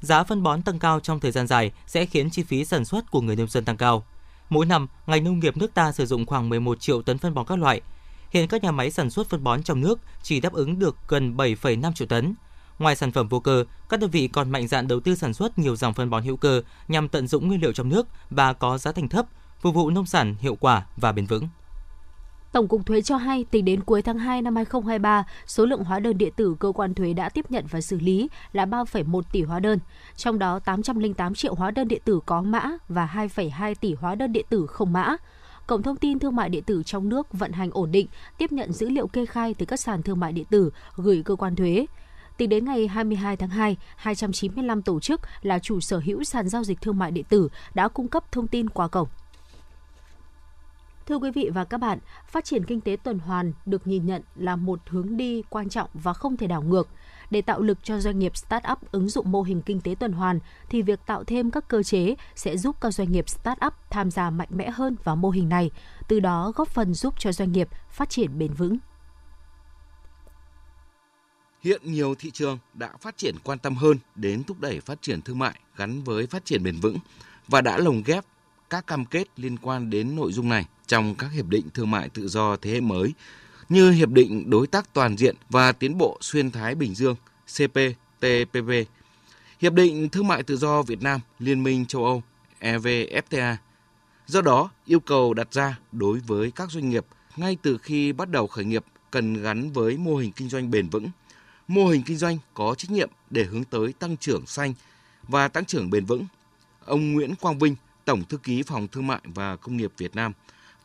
Giá 0.00 0.22
phân 0.22 0.42
bón 0.42 0.62
tăng 0.62 0.78
cao 0.78 1.00
trong 1.00 1.20
thời 1.20 1.32
gian 1.32 1.46
dài 1.46 1.72
sẽ 1.86 2.06
khiến 2.06 2.30
chi 2.30 2.42
phí 2.42 2.64
sản 2.64 2.84
xuất 2.84 3.10
của 3.10 3.20
người 3.20 3.36
nông 3.36 3.48
dân 3.48 3.64
tăng 3.64 3.76
cao. 3.76 4.04
Mỗi 4.48 4.66
năm, 4.66 4.86
ngành 5.06 5.24
nông 5.24 5.38
nghiệp 5.38 5.56
nước 5.56 5.74
ta 5.74 5.92
sử 5.92 6.06
dụng 6.06 6.26
khoảng 6.26 6.48
11 6.48 6.80
triệu 6.80 7.02
tấn 7.02 7.18
phân 7.18 7.34
bón 7.34 7.46
các 7.46 7.58
loại. 7.58 7.80
Hiện 8.30 8.48
các 8.48 8.62
nhà 8.62 8.70
máy 8.70 8.90
sản 8.90 9.10
xuất 9.10 9.28
phân 9.28 9.44
bón 9.44 9.62
trong 9.62 9.80
nước 9.80 10.00
chỉ 10.22 10.40
đáp 10.40 10.52
ứng 10.52 10.78
được 10.78 10.96
gần 11.08 11.36
7,5 11.36 11.92
triệu 11.92 12.08
tấn, 12.08 12.34
Ngoài 12.80 12.96
sản 12.96 13.12
phẩm 13.12 13.28
vô 13.28 13.40
cơ, 13.40 13.64
các 13.88 14.00
đơn 14.00 14.10
vị 14.10 14.28
còn 14.28 14.50
mạnh 14.50 14.68
dạn 14.68 14.88
đầu 14.88 15.00
tư 15.00 15.14
sản 15.14 15.34
xuất 15.34 15.58
nhiều 15.58 15.76
dòng 15.76 15.94
phân 15.94 16.10
bón 16.10 16.22
hữu 16.22 16.36
cơ 16.36 16.62
nhằm 16.88 17.08
tận 17.08 17.26
dụng 17.26 17.48
nguyên 17.48 17.60
liệu 17.60 17.72
trong 17.72 17.88
nước 17.88 18.06
và 18.30 18.52
có 18.52 18.78
giá 18.78 18.92
thành 18.92 19.08
thấp, 19.08 19.26
phục 19.60 19.74
vụ 19.74 19.90
nông 19.90 20.06
sản 20.06 20.34
hiệu 20.40 20.56
quả 20.60 20.86
và 20.96 21.12
bền 21.12 21.26
vững. 21.26 21.48
Tổng 22.52 22.68
cục 22.68 22.86
Thuế 22.86 23.02
cho 23.02 23.16
hay, 23.16 23.44
tính 23.44 23.64
đến 23.64 23.80
cuối 23.80 24.02
tháng 24.02 24.18
2 24.18 24.42
năm 24.42 24.56
2023, 24.56 25.24
số 25.46 25.66
lượng 25.66 25.84
hóa 25.84 26.00
đơn 26.00 26.18
điện 26.18 26.32
tử 26.36 26.56
cơ 26.60 26.72
quan 26.72 26.94
thuế 26.94 27.12
đã 27.12 27.28
tiếp 27.28 27.50
nhận 27.50 27.66
và 27.70 27.80
xử 27.80 27.98
lý 27.98 28.28
là 28.52 28.66
3,1 28.66 29.22
tỷ 29.32 29.42
hóa 29.42 29.60
đơn, 29.60 29.78
trong 30.16 30.38
đó 30.38 30.58
808 30.58 31.34
triệu 31.34 31.54
hóa 31.54 31.70
đơn 31.70 31.88
điện 31.88 32.02
tử 32.04 32.20
có 32.26 32.42
mã 32.42 32.62
và 32.88 33.10
2,2 33.14 33.74
tỷ 33.80 33.94
hóa 33.94 34.14
đơn 34.14 34.32
điện 34.32 34.46
tử 34.48 34.66
không 34.66 34.92
mã. 34.92 35.16
Cổng 35.66 35.82
thông 35.82 35.96
tin 35.96 36.18
thương 36.18 36.36
mại 36.36 36.48
điện 36.48 36.64
tử 36.64 36.82
trong 36.82 37.08
nước 37.08 37.32
vận 37.32 37.52
hành 37.52 37.70
ổn 37.72 37.92
định, 37.92 38.06
tiếp 38.38 38.52
nhận 38.52 38.72
dữ 38.72 38.88
liệu 38.88 39.06
kê 39.06 39.26
khai 39.26 39.54
từ 39.54 39.66
các 39.66 39.80
sàn 39.80 40.02
thương 40.02 40.20
mại 40.20 40.32
điện 40.32 40.44
tử 40.50 40.70
gửi 40.96 41.22
cơ 41.24 41.36
quan 41.36 41.56
thuế. 41.56 41.86
Tính 42.40 42.48
đến 42.48 42.64
ngày 42.64 42.86
22 42.86 43.36
tháng 43.36 43.48
2, 43.48 43.76
295 43.96 44.82
tổ 44.82 45.00
chức 45.00 45.20
là 45.42 45.58
chủ 45.58 45.80
sở 45.80 45.98
hữu 46.04 46.24
sàn 46.24 46.48
giao 46.48 46.64
dịch 46.64 46.80
thương 46.80 46.98
mại 46.98 47.10
điện 47.10 47.24
tử 47.28 47.48
đã 47.74 47.88
cung 47.88 48.08
cấp 48.08 48.32
thông 48.32 48.46
tin 48.46 48.70
qua 48.70 48.88
cổng. 48.88 49.08
Thưa 51.06 51.16
quý 51.16 51.30
vị 51.30 51.50
và 51.54 51.64
các 51.64 51.78
bạn, 51.78 51.98
phát 52.26 52.44
triển 52.44 52.64
kinh 52.64 52.80
tế 52.80 52.96
tuần 53.04 53.18
hoàn 53.18 53.52
được 53.66 53.86
nhìn 53.86 54.06
nhận 54.06 54.22
là 54.36 54.56
một 54.56 54.80
hướng 54.86 55.16
đi 55.16 55.42
quan 55.50 55.68
trọng 55.68 55.88
và 55.94 56.12
không 56.12 56.36
thể 56.36 56.46
đảo 56.46 56.62
ngược. 56.62 56.88
Để 57.30 57.42
tạo 57.42 57.60
lực 57.60 57.78
cho 57.82 58.00
doanh 58.00 58.18
nghiệp 58.18 58.32
start-up 58.34 58.76
ứng 58.92 59.08
dụng 59.08 59.32
mô 59.32 59.42
hình 59.42 59.62
kinh 59.62 59.80
tế 59.80 59.94
tuần 60.00 60.12
hoàn 60.12 60.38
thì 60.68 60.82
việc 60.82 61.00
tạo 61.06 61.24
thêm 61.24 61.50
các 61.50 61.68
cơ 61.68 61.82
chế 61.82 62.14
sẽ 62.34 62.56
giúp 62.56 62.76
các 62.80 62.90
doanh 62.90 63.12
nghiệp 63.12 63.24
start-up 63.26 63.70
tham 63.90 64.10
gia 64.10 64.30
mạnh 64.30 64.48
mẽ 64.50 64.70
hơn 64.70 64.96
vào 65.04 65.16
mô 65.16 65.30
hình 65.30 65.48
này, 65.48 65.70
từ 66.08 66.20
đó 66.20 66.52
góp 66.56 66.68
phần 66.68 66.94
giúp 66.94 67.14
cho 67.18 67.32
doanh 67.32 67.52
nghiệp 67.52 67.68
phát 67.90 68.10
triển 68.10 68.38
bền 68.38 68.52
vững. 68.52 68.76
Hiện 71.64 71.80
nhiều 71.84 72.14
thị 72.14 72.30
trường 72.30 72.58
đã 72.74 72.90
phát 73.00 73.16
triển 73.16 73.34
quan 73.44 73.58
tâm 73.58 73.74
hơn 73.74 73.98
đến 74.14 74.44
thúc 74.44 74.60
đẩy 74.60 74.80
phát 74.80 75.02
triển 75.02 75.22
thương 75.22 75.38
mại 75.38 75.60
gắn 75.76 76.02
với 76.02 76.26
phát 76.26 76.44
triển 76.44 76.62
bền 76.62 76.76
vững 76.80 76.98
và 77.48 77.60
đã 77.60 77.78
lồng 77.78 78.02
ghép 78.02 78.24
các 78.70 78.86
cam 78.86 79.04
kết 79.04 79.24
liên 79.36 79.56
quan 79.56 79.90
đến 79.90 80.16
nội 80.16 80.32
dung 80.32 80.48
này 80.48 80.64
trong 80.86 81.14
các 81.14 81.32
hiệp 81.32 81.46
định 81.46 81.68
thương 81.74 81.90
mại 81.90 82.08
tự 82.08 82.28
do 82.28 82.56
thế 82.56 82.70
hệ 82.70 82.80
mới 82.80 83.12
như 83.68 83.90
hiệp 83.90 84.08
định 84.08 84.50
đối 84.50 84.66
tác 84.66 84.94
toàn 84.94 85.16
diện 85.16 85.36
và 85.50 85.72
tiến 85.72 85.98
bộ 85.98 86.18
xuyên 86.20 86.50
Thái 86.50 86.74
Bình 86.74 86.94
Dương 86.94 87.16
CPTPP, 87.46 88.70
hiệp 89.60 89.72
định 89.72 90.08
thương 90.08 90.28
mại 90.28 90.42
tự 90.42 90.56
do 90.56 90.82
Việt 90.82 91.02
Nam 91.02 91.20
Liên 91.38 91.62
minh 91.62 91.86
châu 91.86 92.04
Âu 92.04 92.22
EVFTA. 92.60 93.56
Do 94.26 94.40
đó, 94.40 94.70
yêu 94.86 95.00
cầu 95.00 95.34
đặt 95.34 95.52
ra 95.52 95.78
đối 95.92 96.18
với 96.18 96.50
các 96.50 96.70
doanh 96.70 96.90
nghiệp 96.90 97.06
ngay 97.36 97.56
từ 97.62 97.78
khi 97.78 98.12
bắt 98.12 98.30
đầu 98.30 98.46
khởi 98.46 98.64
nghiệp 98.64 98.84
cần 99.10 99.42
gắn 99.42 99.72
với 99.72 99.96
mô 99.96 100.16
hình 100.16 100.32
kinh 100.32 100.48
doanh 100.48 100.70
bền 100.70 100.88
vững 100.88 101.08
mô 101.70 101.86
hình 101.86 102.02
kinh 102.02 102.16
doanh 102.16 102.38
có 102.54 102.74
trách 102.74 102.90
nhiệm 102.90 103.10
để 103.30 103.44
hướng 103.44 103.64
tới 103.64 103.92
tăng 103.92 104.16
trưởng 104.16 104.46
xanh 104.46 104.74
và 105.22 105.48
tăng 105.48 105.64
trưởng 105.64 105.90
bền 105.90 106.04
vững. 106.04 106.26
Ông 106.84 107.12
Nguyễn 107.12 107.34
Quang 107.34 107.58
Vinh, 107.58 107.76
Tổng 108.04 108.24
thư 108.24 108.36
ký 108.36 108.62
Phòng 108.62 108.88
Thương 108.88 109.06
mại 109.06 109.20
và 109.24 109.56
Công 109.56 109.76
nghiệp 109.76 109.92
Việt 109.98 110.16
Nam, 110.16 110.32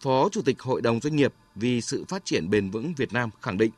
Phó 0.02 0.30
Chủ 0.32 0.42
tịch 0.42 0.62
Hội 0.62 0.82
đồng 0.82 1.00
Doanh 1.00 1.16
nghiệp 1.16 1.34
vì 1.56 1.82
sự 1.82 2.06
phát 2.08 2.26
triển 2.26 2.50
bền 2.50 2.70
vững 2.70 2.94
Việt 2.94 3.14
Nam 3.14 3.30
khẳng 3.42 3.58
định 3.58 3.72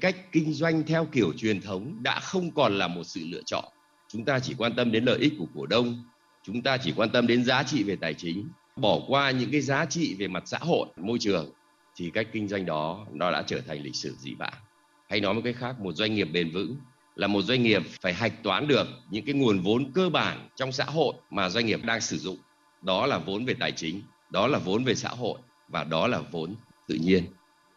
cách 0.00 0.16
kinh 0.32 0.52
doanh 0.52 0.86
theo 0.86 1.04
kiểu 1.04 1.32
truyền 1.36 1.60
thống 1.60 2.02
đã 2.02 2.20
không 2.20 2.50
còn 2.50 2.78
là 2.78 2.88
một 2.88 3.04
sự 3.04 3.20
lựa 3.24 3.42
chọn. 3.46 3.64
Chúng 4.08 4.24
ta 4.24 4.38
chỉ 4.38 4.54
quan 4.58 4.76
tâm 4.76 4.92
đến 4.92 5.04
lợi 5.04 5.18
ích 5.18 5.32
của 5.38 5.46
cổ 5.54 5.66
đông, 5.66 6.04
chúng 6.42 6.62
ta 6.62 6.76
chỉ 6.76 6.92
quan 6.96 7.10
tâm 7.10 7.26
đến 7.26 7.44
giá 7.44 7.62
trị 7.62 7.82
về 7.82 7.96
tài 7.96 8.14
chính, 8.14 8.48
bỏ 8.76 9.00
qua 9.08 9.30
những 9.30 9.50
cái 9.50 9.60
giá 9.60 9.84
trị 9.84 10.16
về 10.18 10.28
mặt 10.28 10.42
xã 10.46 10.58
hội, 10.58 10.88
môi 10.96 11.18
trường 11.18 11.52
thì 11.96 12.10
cách 12.14 12.26
kinh 12.32 12.48
doanh 12.48 12.66
đó 12.66 13.06
nó 13.12 13.30
đã 13.30 13.42
trở 13.46 13.60
thành 13.60 13.82
lịch 13.82 13.96
sử 13.96 14.16
dị 14.20 14.34
vãng 14.34 14.67
hay 15.08 15.20
nói 15.20 15.34
một 15.34 15.40
cách 15.44 15.56
khác, 15.58 15.80
một 15.80 15.92
doanh 15.92 16.14
nghiệp 16.14 16.24
bền 16.24 16.50
vững 16.50 16.76
là 17.14 17.26
một 17.26 17.42
doanh 17.42 17.62
nghiệp 17.62 17.82
phải 18.00 18.14
hạch 18.14 18.42
toán 18.42 18.68
được 18.68 18.86
những 19.10 19.24
cái 19.24 19.34
nguồn 19.34 19.60
vốn 19.60 19.92
cơ 19.92 20.08
bản 20.08 20.48
trong 20.56 20.72
xã 20.72 20.84
hội 20.84 21.14
mà 21.30 21.48
doanh 21.48 21.66
nghiệp 21.66 21.80
đang 21.84 22.00
sử 22.00 22.18
dụng. 22.18 22.36
Đó 22.82 23.06
là 23.06 23.18
vốn 23.18 23.44
về 23.44 23.54
tài 23.60 23.72
chính, 23.72 24.02
đó 24.30 24.46
là 24.46 24.58
vốn 24.58 24.84
về 24.84 24.94
xã 24.94 25.08
hội 25.08 25.38
và 25.68 25.84
đó 25.84 26.06
là 26.06 26.20
vốn 26.30 26.54
tự 26.88 26.94
nhiên. 26.94 27.24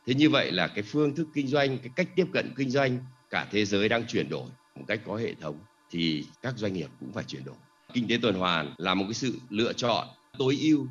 Thế 0.07 0.13
như 0.13 0.29
vậy 0.29 0.51
là 0.51 0.67
cái 0.67 0.83
phương 0.83 1.15
thức 1.15 1.27
kinh 1.33 1.47
doanh, 1.47 1.77
cái 1.77 1.89
cách 1.95 2.07
tiếp 2.15 2.25
cận 2.33 2.53
kinh 2.57 2.69
doanh 2.69 2.97
cả 3.29 3.47
thế 3.51 3.65
giới 3.65 3.89
đang 3.89 4.07
chuyển 4.07 4.29
đổi 4.29 4.49
một 4.75 4.83
cách 4.87 5.01
có 5.05 5.15
hệ 5.15 5.33
thống 5.33 5.59
thì 5.91 6.25
các 6.41 6.53
doanh 6.57 6.73
nghiệp 6.73 6.89
cũng 6.99 7.13
phải 7.13 7.23
chuyển 7.23 7.43
đổi. 7.45 7.55
Kinh 7.93 8.07
tế 8.07 8.17
tuần 8.21 8.35
hoàn 8.35 8.73
là 8.77 8.93
một 8.93 9.05
cái 9.07 9.13
sự 9.13 9.39
lựa 9.49 9.73
chọn 9.73 10.07
tối 10.37 10.57
ưu. 10.61 10.87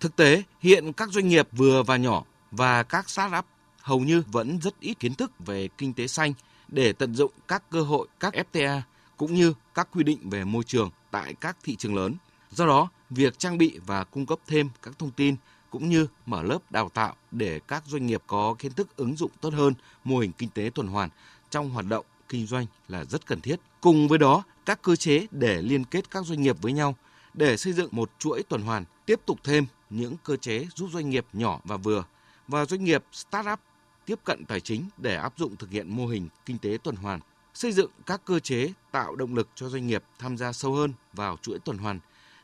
Thực 0.00 0.16
tế, 0.16 0.42
hiện 0.60 0.92
các 0.92 1.08
doanh 1.08 1.28
nghiệp 1.28 1.48
vừa 1.52 1.82
và 1.82 1.96
nhỏ 1.96 2.24
và 2.50 2.82
các 2.82 3.10
startup 3.10 3.44
hầu 3.82 4.00
như 4.00 4.22
vẫn 4.32 4.58
rất 4.60 4.80
ít 4.80 5.00
kiến 5.00 5.14
thức 5.14 5.32
về 5.38 5.68
kinh 5.78 5.94
tế 5.94 6.06
xanh 6.06 6.32
để 6.68 6.92
tận 6.92 7.14
dụng 7.14 7.32
các 7.48 7.70
cơ 7.70 7.82
hội 7.82 8.08
các 8.20 8.34
FTA 8.52 8.80
cũng 9.16 9.34
như 9.34 9.54
các 9.74 9.88
quy 9.92 10.02
định 10.02 10.30
về 10.30 10.44
môi 10.44 10.64
trường 10.64 10.90
tại 11.10 11.34
các 11.34 11.56
thị 11.62 11.76
trường 11.76 11.94
lớn. 11.94 12.14
Do 12.50 12.66
đó, 12.66 12.88
việc 13.10 13.38
trang 13.38 13.58
bị 13.58 13.78
và 13.86 14.04
cung 14.04 14.26
cấp 14.26 14.38
thêm 14.46 14.68
các 14.82 14.98
thông 14.98 15.10
tin 15.10 15.36
cũng 15.70 15.88
như 15.88 16.06
mở 16.26 16.42
lớp 16.42 16.58
đào 16.70 16.88
tạo 16.88 17.14
để 17.30 17.60
các 17.68 17.82
doanh 17.86 18.06
nghiệp 18.06 18.22
có 18.26 18.54
kiến 18.58 18.72
thức 18.72 18.96
ứng 18.96 19.16
dụng 19.16 19.30
tốt 19.40 19.54
hơn 19.54 19.74
mô 20.04 20.18
hình 20.18 20.32
kinh 20.38 20.48
tế 20.48 20.70
tuần 20.74 20.86
hoàn 20.86 21.08
trong 21.50 21.70
hoạt 21.70 21.86
động 21.86 22.06
kinh 22.28 22.46
doanh 22.46 22.66
là 22.88 23.04
rất 23.04 23.26
cần 23.26 23.40
thiết. 23.40 23.56
Cùng 23.80 24.08
với 24.08 24.18
đó, 24.18 24.42
các 24.66 24.82
cơ 24.82 24.96
chế 24.96 25.26
để 25.30 25.62
liên 25.62 25.84
kết 25.84 26.10
các 26.10 26.26
doanh 26.26 26.42
nghiệp 26.42 26.56
với 26.62 26.72
nhau 26.72 26.96
để 27.34 27.56
xây 27.56 27.72
dựng 27.72 27.88
một 27.92 28.10
chuỗi 28.18 28.42
tuần 28.42 28.62
hoàn, 28.62 28.84
tiếp 29.06 29.20
tục 29.26 29.38
thêm 29.44 29.66
những 29.90 30.16
cơ 30.24 30.36
chế 30.36 30.66
giúp 30.74 30.88
doanh 30.92 31.10
nghiệp 31.10 31.26
nhỏ 31.32 31.60
và 31.64 31.76
vừa 31.76 32.04
và 32.48 32.64
doanh 32.64 32.84
nghiệp 32.84 33.04
startup 33.12 33.58
tiếp 34.06 34.18
cận 34.24 34.44
tài 34.44 34.60
chính 34.60 34.88
để 34.96 35.16
áp 35.16 35.32
dụng 35.36 35.56
thực 35.56 35.70
hiện 35.70 35.96
mô 35.96 36.06
hình 36.06 36.28
kinh 36.46 36.58
tế 36.58 36.78
tuần 36.82 36.96
hoàn, 36.96 37.20
xây 37.54 37.72
dựng 37.72 37.90
các 38.06 38.20
cơ 38.24 38.38
chế 38.38 38.72
tạo 38.92 39.16
động 39.16 39.34
lực 39.34 39.48
cho 39.54 39.68
doanh 39.68 39.86
nghiệp 39.86 40.04
tham 40.18 40.36
gia 40.36 40.52
sâu 40.52 40.74
hơn 40.74 40.92
vào 41.12 41.36
chuỗi 41.42 41.58
tuần 41.58 41.78
hoàn, 41.78 42.00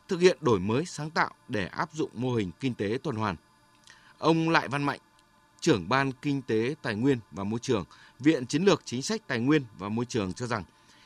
thực 0.07 0.19
hiện 0.19 0.37
đổi 0.41 0.59
mới 0.59 0.85
sáng 0.85 1.09
tạo 1.09 1.29
để 1.47 1.65
áp 1.65 1.89
dụng 1.93 2.09
mô 2.13 2.35
hình 2.35 2.51
kinh 2.59 2.73
tế 2.73 2.97
tuần 3.03 3.15
hoàn. 3.15 3.35
Ông 4.17 4.49
Lại 4.49 4.67
Văn 4.67 4.83
Mạnh, 4.83 4.99
trưởng 5.59 5.89
ban 5.89 6.11
Kinh 6.11 6.41
tế 6.41 6.75
Tài 6.81 6.95
nguyên 6.95 7.19
và 7.31 7.43
Môi 7.43 7.59
trường, 7.59 7.85
Viện 8.19 8.45
Chiến 8.45 8.63
lược 8.63 8.81
Chính 8.85 9.01
sách 9.01 9.27
Tài 9.27 9.39
nguyên 9.39 9.63
và 9.77 9.89
Môi 9.89 10.05
trường 10.05 10.33
cho 10.33 10.47
rằng 10.47 10.63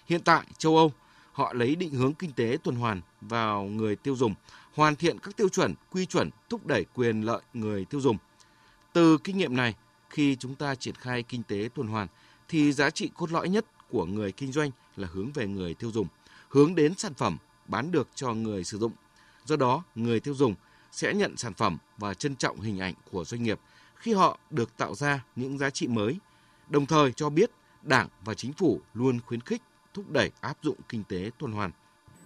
hiện 0.07 0.21
tại 0.21 0.45
châu 0.57 0.77
Âu 0.77 0.91
Họ 1.33 1.53
lấy 1.53 1.75
định 1.75 1.91
hướng 1.91 2.13
kinh 2.13 2.31
tế 2.31 2.57
tuần 2.63 2.75
hoàn 2.75 3.01
vào 3.21 3.63
người 3.63 3.95
tiêu 3.95 4.15
dùng, 4.15 4.33
hoàn 4.73 4.95
thiện 4.95 5.19
các 5.19 5.37
tiêu 5.37 5.49
chuẩn, 5.49 5.73
quy 5.91 6.05
chuẩn, 6.05 6.29
thúc 6.49 6.65
đẩy 6.65 6.85
quyền 6.93 7.21
lợi 7.21 7.41
người 7.53 7.85
tiêu 7.85 8.01
dùng. 8.01 8.17
Từ 8.93 9.17
kinh 9.23 9.37
nghiệm 9.37 9.55
này, 9.55 9.75
khi 10.13 10.35
chúng 10.39 10.55
ta 10.55 10.75
triển 10.75 10.95
khai 10.95 11.23
kinh 11.23 11.43
tế 11.43 11.69
tuần 11.75 11.87
hoàn 11.87 12.07
thì 12.49 12.71
giá 12.71 12.89
trị 12.89 13.09
cốt 13.13 13.31
lõi 13.31 13.49
nhất 13.49 13.65
của 13.89 14.05
người 14.05 14.31
kinh 14.31 14.51
doanh 14.51 14.71
là 14.95 15.07
hướng 15.11 15.31
về 15.31 15.47
người 15.47 15.73
tiêu 15.73 15.91
dùng, 15.91 16.07
hướng 16.49 16.75
đến 16.75 16.93
sản 16.97 17.13
phẩm 17.13 17.37
bán 17.67 17.91
được 17.91 18.07
cho 18.15 18.33
người 18.33 18.63
sử 18.63 18.77
dụng. 18.77 18.91
Do 19.45 19.55
đó, 19.55 19.83
người 19.95 20.19
tiêu 20.19 20.33
dùng 20.33 20.55
sẽ 20.91 21.13
nhận 21.13 21.37
sản 21.37 21.53
phẩm 21.53 21.77
và 21.97 22.13
trân 22.13 22.35
trọng 22.35 22.59
hình 22.61 22.79
ảnh 22.79 22.93
của 23.11 23.25
doanh 23.25 23.43
nghiệp 23.43 23.59
khi 23.95 24.13
họ 24.13 24.39
được 24.49 24.77
tạo 24.77 24.95
ra 24.95 25.23
những 25.35 25.57
giá 25.57 25.69
trị 25.69 25.87
mới, 25.87 26.19
đồng 26.69 26.85
thời 26.85 27.11
cho 27.11 27.29
biết 27.29 27.51
Đảng 27.81 28.07
và 28.25 28.33
chính 28.33 28.53
phủ 28.53 28.79
luôn 28.93 29.19
khuyến 29.25 29.41
khích 29.41 29.61
thúc 29.93 30.11
đẩy 30.11 30.31
áp 30.41 30.57
dụng 30.63 30.77
kinh 30.89 31.03
tế 31.03 31.31
tuần 31.37 31.51
hoàn. 31.51 31.71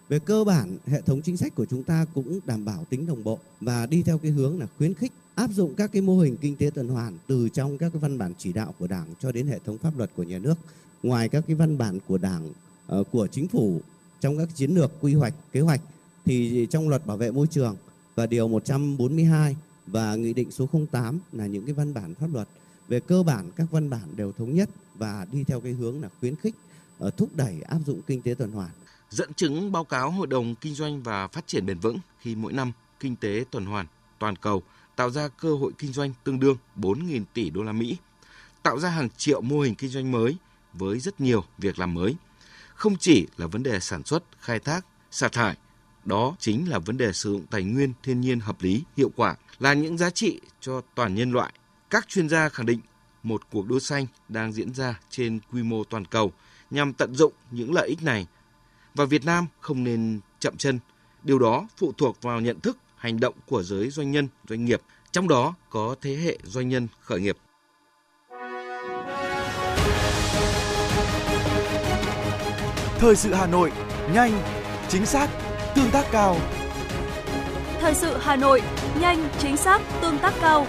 Về 0.10 0.20
cơ 0.20 0.44
bản, 0.44 0.77
hệ 0.86 1.01
thống 1.01 1.22
chính 1.22 1.38
sách 1.38 1.56
của 1.56 1.65
chúng 1.65 1.84
ta 1.84 2.06
cũng 2.13 2.39
đảm 2.46 2.65
bảo 2.65 2.86
tính 2.89 3.08
đồng 3.08 3.24
bộ 3.24 3.39
và 3.62 3.86
đi 3.86 4.03
theo 4.03 4.17
cái 4.17 4.32
hướng 4.32 4.60
là 4.60 4.67
khuyến 4.77 4.94
khích 4.94 5.12
áp 5.38 5.51
dụng 5.51 5.75
các 5.75 5.91
cái 5.91 6.01
mô 6.01 6.20
hình 6.20 6.38
kinh 6.38 6.56
tế 6.56 6.70
tuần 6.70 6.88
hoàn 6.88 7.17
từ 7.27 7.50
trong 7.50 7.77
các 7.77 7.89
cái 7.94 8.00
văn 8.00 8.17
bản 8.17 8.34
chỉ 8.38 8.53
đạo 8.53 8.74
của 8.79 8.88
Đảng 8.88 9.06
cho 9.20 9.32
đến 9.32 9.48
hệ 9.48 9.60
thống 9.65 9.77
pháp 9.77 9.98
luật 9.98 10.10
của 10.15 10.24
nhà 10.24 10.39
nước. 10.39 10.56
Ngoài 11.03 11.29
các 11.29 11.44
cái 11.48 11.56
văn 11.56 11.77
bản 11.77 12.00
của 12.08 12.17
Đảng, 12.17 12.53
ờ, 12.88 13.03
của 13.12 13.27
chính 13.27 13.48
phủ 13.48 13.82
trong 14.20 14.38
các 14.38 14.56
chiến 14.56 14.75
lược 14.75 14.91
quy 15.01 15.13
hoạch, 15.13 15.34
kế 15.51 15.62
hoạch 15.62 15.82
thì 16.25 16.67
trong 16.70 16.89
luật 16.89 17.06
bảo 17.06 17.17
vệ 17.17 17.32
môi 17.32 17.48
trường 17.48 17.75
và 18.15 18.25
điều 18.25 18.48
142 18.48 19.56
và 19.88 20.15
nghị 20.15 20.34
định 20.34 20.51
số 20.51 20.70
08 20.91 21.20
là 21.32 21.48
những 21.48 21.65
cái 21.65 21.74
văn 21.74 21.94
bản 21.94 22.15
pháp 22.15 22.27
luật 22.34 22.48
về 22.88 23.00
cơ 23.00 23.24
bản 23.24 23.51
các 23.56 23.67
văn 23.72 23.89
bản 23.89 24.15
đều 24.15 24.32
thống 24.32 24.56
nhất 24.56 24.70
và 24.96 25.25
đi 25.32 25.44
theo 25.44 25.62
cái 25.62 25.72
hướng 25.72 26.01
là 26.01 26.10
khuyến 26.20 26.36
khích 26.36 26.56
ờ, 27.00 27.10
thúc 27.10 27.29
đẩy 27.36 27.62
áp 27.62 27.79
dụng 27.86 28.01
kinh 28.08 28.22
tế 28.22 28.34
tuần 28.34 28.51
hoàn 28.51 28.70
dẫn 29.10 29.34
chứng 29.34 29.72
báo 29.72 29.84
cáo 29.84 30.12
Hội 30.12 30.27
đồng 30.27 30.56
Kinh 30.56 30.75
doanh 30.75 31.03
và 31.03 31.27
Phát 31.27 31.48
triển 31.48 31.65
bền 31.65 31.79
vững 31.79 31.98
khi 32.20 32.36
mỗi 32.36 32.53
năm 32.53 32.72
kinh 33.00 33.15
tế 33.15 33.46
tuần 33.51 33.65
hoàn 33.65 33.86
toàn 34.20 34.36
cầu 34.36 34.63
tạo 34.98 35.10
ra 35.10 35.27
cơ 35.27 35.56
hội 35.56 35.72
kinh 35.77 35.94
doanh 35.94 36.13
tương 36.24 36.39
đương 36.39 36.58
4.000 36.75 37.24
tỷ 37.34 37.50
đô 37.50 37.63
la 37.63 37.72
Mỹ, 37.72 37.98
tạo 38.63 38.80
ra 38.80 38.89
hàng 38.89 39.10
triệu 39.18 39.42
mô 39.42 39.60
hình 39.60 39.75
kinh 39.75 39.89
doanh 39.89 40.12
mới 40.12 40.38
với 40.74 41.00
rất 41.00 41.22
nhiều 41.22 41.44
việc 41.58 41.80
làm 41.80 41.94
mới. 41.94 42.16
Không 42.75 42.98
chỉ 42.98 43.27
là 43.38 43.48
vấn 43.48 43.63
đề 43.63 43.80
sản 43.80 44.04
xuất, 44.04 44.24
khai 44.39 44.60
thác, 44.60 44.86
xả 45.12 45.27
thải, 45.27 45.58
đó 46.06 46.36
chính 46.39 46.70
là 46.70 46.80
vấn 46.80 46.98
đề 46.98 47.13
sử 47.13 47.32
dụng 47.32 47.46
tài 47.50 47.63
nguyên 47.63 47.94
thiên 48.04 48.22
nhiên 48.22 48.39
hợp 48.39 48.62
lý, 48.62 48.84
hiệu 48.98 49.12
quả, 49.16 49.36
là 49.60 49.74
những 49.74 49.98
giá 49.98 50.10
trị 50.10 50.42
cho 50.62 50.82
toàn 50.96 51.16
nhân 51.16 51.32
loại. 51.32 51.54
Các 51.89 52.08
chuyên 52.08 52.30
gia 52.30 52.50
khẳng 52.50 52.66
định 52.66 52.80
một 53.24 53.42
cuộc 53.51 53.68
đua 53.68 53.80
xanh 53.80 54.06
đang 54.30 54.54
diễn 54.54 54.74
ra 54.74 55.00
trên 55.10 55.39
quy 55.51 55.63
mô 55.63 55.84
toàn 55.84 56.06
cầu 56.06 56.32
nhằm 56.70 56.94
tận 56.94 57.16
dụng 57.16 57.34
những 57.51 57.74
lợi 57.74 57.88
ích 57.89 58.04
này 58.04 58.27
và 58.96 59.06
Việt 59.06 59.25
Nam 59.25 59.48
không 59.60 59.84
nên 59.84 60.20
chậm 60.39 60.58
chân. 60.58 60.80
Điều 61.24 61.39
đó 61.39 61.68
phụ 61.77 61.94
thuộc 61.98 62.22
vào 62.22 62.42
nhận 62.42 62.60
thức, 62.60 62.77
hành 62.98 63.20
động 63.20 63.34
của 63.46 63.63
giới 63.63 63.89
doanh 63.89 64.12
nhân, 64.12 64.27
doanh 64.50 64.66
nghiệp, 64.66 64.82
trong 65.12 65.27
đó 65.27 65.56
có 65.70 65.96
thế 66.01 66.16
hệ 66.16 66.38
doanh 66.44 66.70
nhân 66.70 66.88
khởi 67.01 67.20
nghiệp. 67.20 67.38
Thời 73.00 73.16
sự 73.16 73.34
Hà 73.34 73.48
Nội, 73.48 73.72
nhanh, 74.13 74.42
chính 74.89 75.06
xác, 75.06 75.30
tương 75.75 75.92
tác 75.92 76.06
cao. 76.12 76.38
Thời 77.80 77.94
sự 77.94 78.18
Hà 78.18 78.36
Nội, 78.36 78.62
nhanh, 79.00 79.30
chính 79.39 79.58
xác, 79.58 79.82
tương 80.01 80.20
tác 80.20 80.34
cao. 80.42 80.68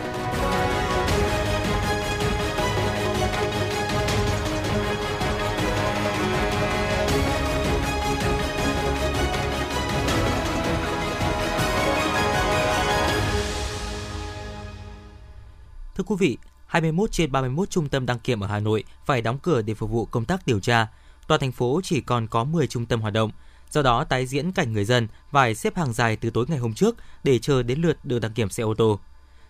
Thưa 15.98 16.04
quý 16.04 16.16
vị, 16.18 16.38
21 16.66 17.12
trên 17.12 17.32
31 17.32 17.70
trung 17.70 17.88
tâm 17.88 18.06
đăng 18.06 18.18
kiểm 18.18 18.40
ở 18.40 18.46
Hà 18.46 18.60
Nội 18.60 18.84
phải 19.06 19.22
đóng 19.22 19.38
cửa 19.42 19.62
để 19.62 19.74
phục 19.74 19.90
vụ 19.90 20.04
công 20.04 20.24
tác 20.24 20.46
điều 20.46 20.60
tra. 20.60 20.86
Toàn 21.28 21.40
thành 21.40 21.52
phố 21.52 21.80
chỉ 21.84 22.00
còn 22.00 22.26
có 22.26 22.44
10 22.44 22.66
trung 22.66 22.86
tâm 22.86 23.00
hoạt 23.00 23.12
động. 23.12 23.30
Do 23.70 23.82
đó, 23.82 24.04
tái 24.04 24.26
diễn 24.26 24.52
cảnh 24.52 24.72
người 24.72 24.84
dân 24.84 25.08
phải 25.30 25.54
xếp 25.54 25.76
hàng 25.76 25.92
dài 25.92 26.16
từ 26.16 26.30
tối 26.30 26.46
ngày 26.48 26.58
hôm 26.58 26.74
trước 26.74 26.96
để 27.24 27.38
chờ 27.38 27.62
đến 27.62 27.80
lượt 27.80 28.04
được 28.04 28.18
đăng 28.18 28.32
kiểm 28.32 28.50
xe 28.50 28.62
ô 28.62 28.74
tô. 28.74 29.00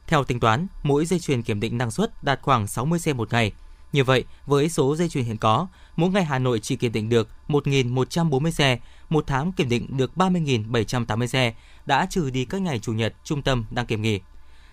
Theo 0.07 0.25
tính 0.25 0.41
toán, 0.41 0.67
mỗi 0.83 1.07
dây 1.07 1.21
chuyền 1.21 1.43
kiểm 1.43 1.61
định 1.61 1.79
năng 1.79 1.91
suất 1.91 2.25
đạt 2.25 2.41
khoảng 2.43 2.67
60 2.67 2.99
xe 2.99 3.13
một 3.13 3.33
ngày. 3.33 3.53
Như 3.93 4.05
vậy, 4.05 4.25
với 4.47 4.69
số 4.69 4.97
dây 4.97 5.09
chuyền 5.09 5.25
hiện 5.25 5.37
có, 5.37 5.67
mỗi 5.97 6.11
ngày 6.11 6.25
Hà 6.25 6.39
Nội 6.39 6.61
chỉ 6.61 6.77
kiểm 6.77 6.93
định 6.93 7.09
được 7.09 7.29
1.140 7.49 8.51
xe, 8.51 8.79
một 9.09 9.25
tháng 9.27 9.53
kiểm 9.53 9.69
định 9.69 9.97
được 9.97 10.13
30.780 10.17 11.27
xe, 11.27 11.55
đã 11.87 12.07
trừ 12.11 12.31
đi 12.31 12.45
các 12.45 12.63
ngày 12.63 12.79
Chủ 12.79 12.93
nhật 12.93 13.15
trung 13.25 13.43
tâm 13.43 13.65
đăng 13.71 13.87
kiểm 13.87 14.03
nghỉ. 14.03 14.21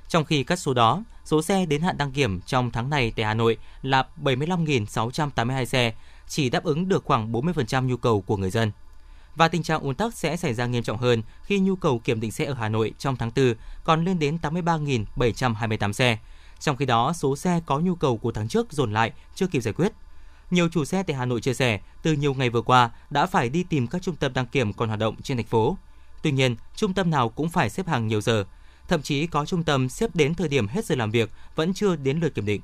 Trong 0.09 0.25
khi 0.25 0.43
các 0.43 0.59
số 0.59 0.73
đó, 0.73 1.03
số 1.25 1.41
xe 1.41 1.65
đến 1.65 1.81
hạn 1.81 1.97
đăng 1.97 2.11
kiểm 2.11 2.41
trong 2.41 2.71
tháng 2.71 2.89
này 2.89 3.13
tại 3.15 3.25
Hà 3.25 3.33
Nội 3.33 3.57
là 3.81 4.07
75.682 4.23 5.65
xe, 5.65 5.93
chỉ 6.27 6.49
đáp 6.49 6.63
ứng 6.63 6.89
được 6.89 7.05
khoảng 7.05 7.31
40% 7.31 7.85
nhu 7.85 7.97
cầu 7.97 8.21
của 8.21 8.37
người 8.37 8.49
dân. 8.49 8.71
Và 9.35 9.47
tình 9.47 9.63
trạng 9.63 9.81
ùn 9.81 9.95
tắc 9.95 10.13
sẽ 10.13 10.37
xảy 10.37 10.53
ra 10.53 10.65
nghiêm 10.65 10.83
trọng 10.83 10.97
hơn 10.97 11.23
khi 11.43 11.59
nhu 11.59 11.75
cầu 11.75 11.99
kiểm 11.99 12.19
định 12.19 12.31
xe 12.31 12.45
ở 12.45 12.53
Hà 12.53 12.69
Nội 12.69 12.93
trong 12.99 13.15
tháng 13.15 13.31
4 13.35 13.53
còn 13.83 14.05
lên 14.05 14.19
đến 14.19 14.37
83.728 14.41 15.91
xe. 15.91 16.17
Trong 16.59 16.77
khi 16.77 16.85
đó, 16.85 17.13
số 17.13 17.35
xe 17.35 17.61
có 17.65 17.79
nhu 17.79 17.95
cầu 17.95 18.17
của 18.17 18.31
tháng 18.31 18.47
trước 18.47 18.71
dồn 18.71 18.93
lại 18.93 19.11
chưa 19.35 19.47
kịp 19.47 19.61
giải 19.61 19.73
quyết. 19.73 19.91
Nhiều 20.51 20.69
chủ 20.69 20.85
xe 20.85 21.03
tại 21.03 21.15
Hà 21.15 21.25
Nội 21.25 21.41
chia 21.41 21.53
sẻ, 21.53 21.79
từ 22.03 22.13
nhiều 22.13 22.33
ngày 22.33 22.49
vừa 22.49 22.61
qua 22.61 22.89
đã 23.09 23.25
phải 23.25 23.49
đi 23.49 23.63
tìm 23.63 23.87
các 23.87 24.01
trung 24.01 24.15
tâm 24.15 24.33
đăng 24.33 24.45
kiểm 24.45 24.73
còn 24.73 24.87
hoạt 24.87 24.99
động 24.99 25.15
trên 25.21 25.37
thành 25.37 25.45
phố. 25.45 25.77
Tuy 26.21 26.31
nhiên, 26.31 26.55
trung 26.75 26.93
tâm 26.93 27.11
nào 27.11 27.29
cũng 27.29 27.49
phải 27.49 27.69
xếp 27.69 27.87
hàng 27.87 28.07
nhiều 28.07 28.21
giờ, 28.21 28.45
thậm 28.87 29.01
chí 29.01 29.27
có 29.27 29.45
trung 29.45 29.63
tâm 29.63 29.89
xếp 29.89 30.15
đến 30.15 30.35
thời 30.35 30.47
điểm 30.47 30.67
hết 30.67 30.85
giờ 30.85 30.95
làm 30.95 31.11
việc 31.11 31.31
vẫn 31.55 31.73
chưa 31.73 31.95
đến 31.95 32.19
lượt 32.19 32.35
kiểm 32.35 32.45
định. 32.45 32.61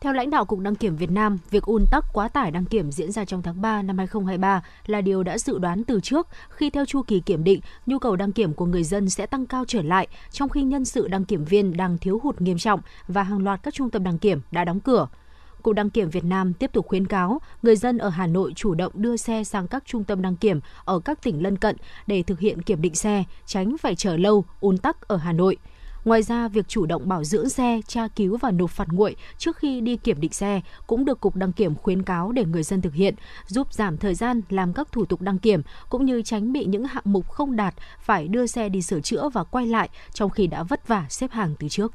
Theo 0.00 0.12
lãnh 0.12 0.30
đạo 0.30 0.44
Cục 0.44 0.58
Đăng 0.58 0.74
kiểm 0.74 0.96
Việt 0.96 1.10
Nam, 1.10 1.38
việc 1.50 1.62
ùn 1.62 1.84
tắc 1.90 2.04
quá 2.12 2.28
tải 2.28 2.50
đăng 2.50 2.64
kiểm 2.64 2.92
diễn 2.92 3.12
ra 3.12 3.24
trong 3.24 3.42
tháng 3.42 3.62
3 3.62 3.82
năm 3.82 3.98
2023 3.98 4.62
là 4.86 5.00
điều 5.00 5.22
đã 5.22 5.38
dự 5.38 5.58
đoán 5.58 5.84
từ 5.84 6.00
trước 6.00 6.28
khi 6.50 6.70
theo 6.70 6.84
chu 6.84 7.02
kỳ 7.02 7.20
kiểm 7.20 7.44
định, 7.44 7.60
nhu 7.86 7.98
cầu 7.98 8.16
đăng 8.16 8.32
kiểm 8.32 8.54
của 8.54 8.66
người 8.66 8.84
dân 8.84 9.10
sẽ 9.10 9.26
tăng 9.26 9.46
cao 9.46 9.64
trở 9.68 9.82
lại, 9.82 10.08
trong 10.30 10.48
khi 10.48 10.62
nhân 10.62 10.84
sự 10.84 11.08
đăng 11.08 11.24
kiểm 11.24 11.44
viên 11.44 11.76
đang 11.76 11.98
thiếu 11.98 12.20
hụt 12.22 12.40
nghiêm 12.40 12.58
trọng 12.58 12.80
và 13.08 13.22
hàng 13.22 13.44
loạt 13.44 13.62
các 13.62 13.74
trung 13.74 13.90
tâm 13.90 14.04
đăng 14.04 14.18
kiểm 14.18 14.40
đã 14.50 14.64
đóng 14.64 14.80
cửa. 14.80 15.08
Cục 15.64 15.74
Đăng 15.74 15.90
kiểm 15.90 16.10
Việt 16.10 16.24
Nam 16.24 16.52
tiếp 16.52 16.72
tục 16.72 16.86
khuyến 16.86 17.06
cáo 17.06 17.40
người 17.62 17.76
dân 17.76 17.98
ở 17.98 18.08
Hà 18.08 18.26
Nội 18.26 18.52
chủ 18.56 18.74
động 18.74 18.92
đưa 18.94 19.16
xe 19.16 19.44
sang 19.44 19.68
các 19.68 19.82
trung 19.86 20.04
tâm 20.04 20.22
đăng 20.22 20.36
kiểm 20.36 20.60
ở 20.84 21.00
các 21.00 21.22
tỉnh 21.22 21.42
lân 21.42 21.58
cận 21.58 21.76
để 22.06 22.22
thực 22.22 22.40
hiện 22.40 22.62
kiểm 22.62 22.82
định 22.82 22.94
xe, 22.94 23.24
tránh 23.46 23.76
phải 23.78 23.94
chờ 23.94 24.16
lâu, 24.16 24.44
ùn 24.60 24.78
tắc 24.78 25.08
ở 25.08 25.16
Hà 25.16 25.32
Nội. 25.32 25.56
Ngoài 26.04 26.22
ra, 26.22 26.48
việc 26.48 26.68
chủ 26.68 26.86
động 26.86 27.08
bảo 27.08 27.24
dưỡng 27.24 27.48
xe, 27.48 27.80
tra 27.86 28.08
cứu 28.08 28.36
và 28.36 28.50
nộp 28.50 28.70
phạt 28.70 28.88
nguội 28.88 29.16
trước 29.38 29.56
khi 29.56 29.80
đi 29.80 29.96
kiểm 29.96 30.20
định 30.20 30.32
xe 30.32 30.60
cũng 30.86 31.04
được 31.04 31.20
Cục 31.20 31.36
Đăng 31.36 31.52
kiểm 31.52 31.74
khuyến 31.74 32.02
cáo 32.02 32.32
để 32.32 32.44
người 32.44 32.62
dân 32.62 32.80
thực 32.80 32.94
hiện, 32.94 33.14
giúp 33.46 33.72
giảm 33.72 33.96
thời 33.96 34.14
gian 34.14 34.40
làm 34.48 34.72
các 34.72 34.92
thủ 34.92 35.04
tục 35.04 35.20
đăng 35.20 35.38
kiểm 35.38 35.62
cũng 35.88 36.04
như 36.04 36.22
tránh 36.22 36.52
bị 36.52 36.64
những 36.64 36.84
hạng 36.84 37.04
mục 37.04 37.30
không 37.30 37.56
đạt 37.56 37.74
phải 38.00 38.28
đưa 38.28 38.46
xe 38.46 38.68
đi 38.68 38.82
sửa 38.82 39.00
chữa 39.00 39.28
và 39.28 39.44
quay 39.44 39.66
lại 39.66 39.88
trong 40.12 40.30
khi 40.30 40.46
đã 40.46 40.62
vất 40.62 40.88
vả 40.88 41.06
xếp 41.08 41.30
hàng 41.30 41.54
từ 41.58 41.68
trước. 41.68 41.92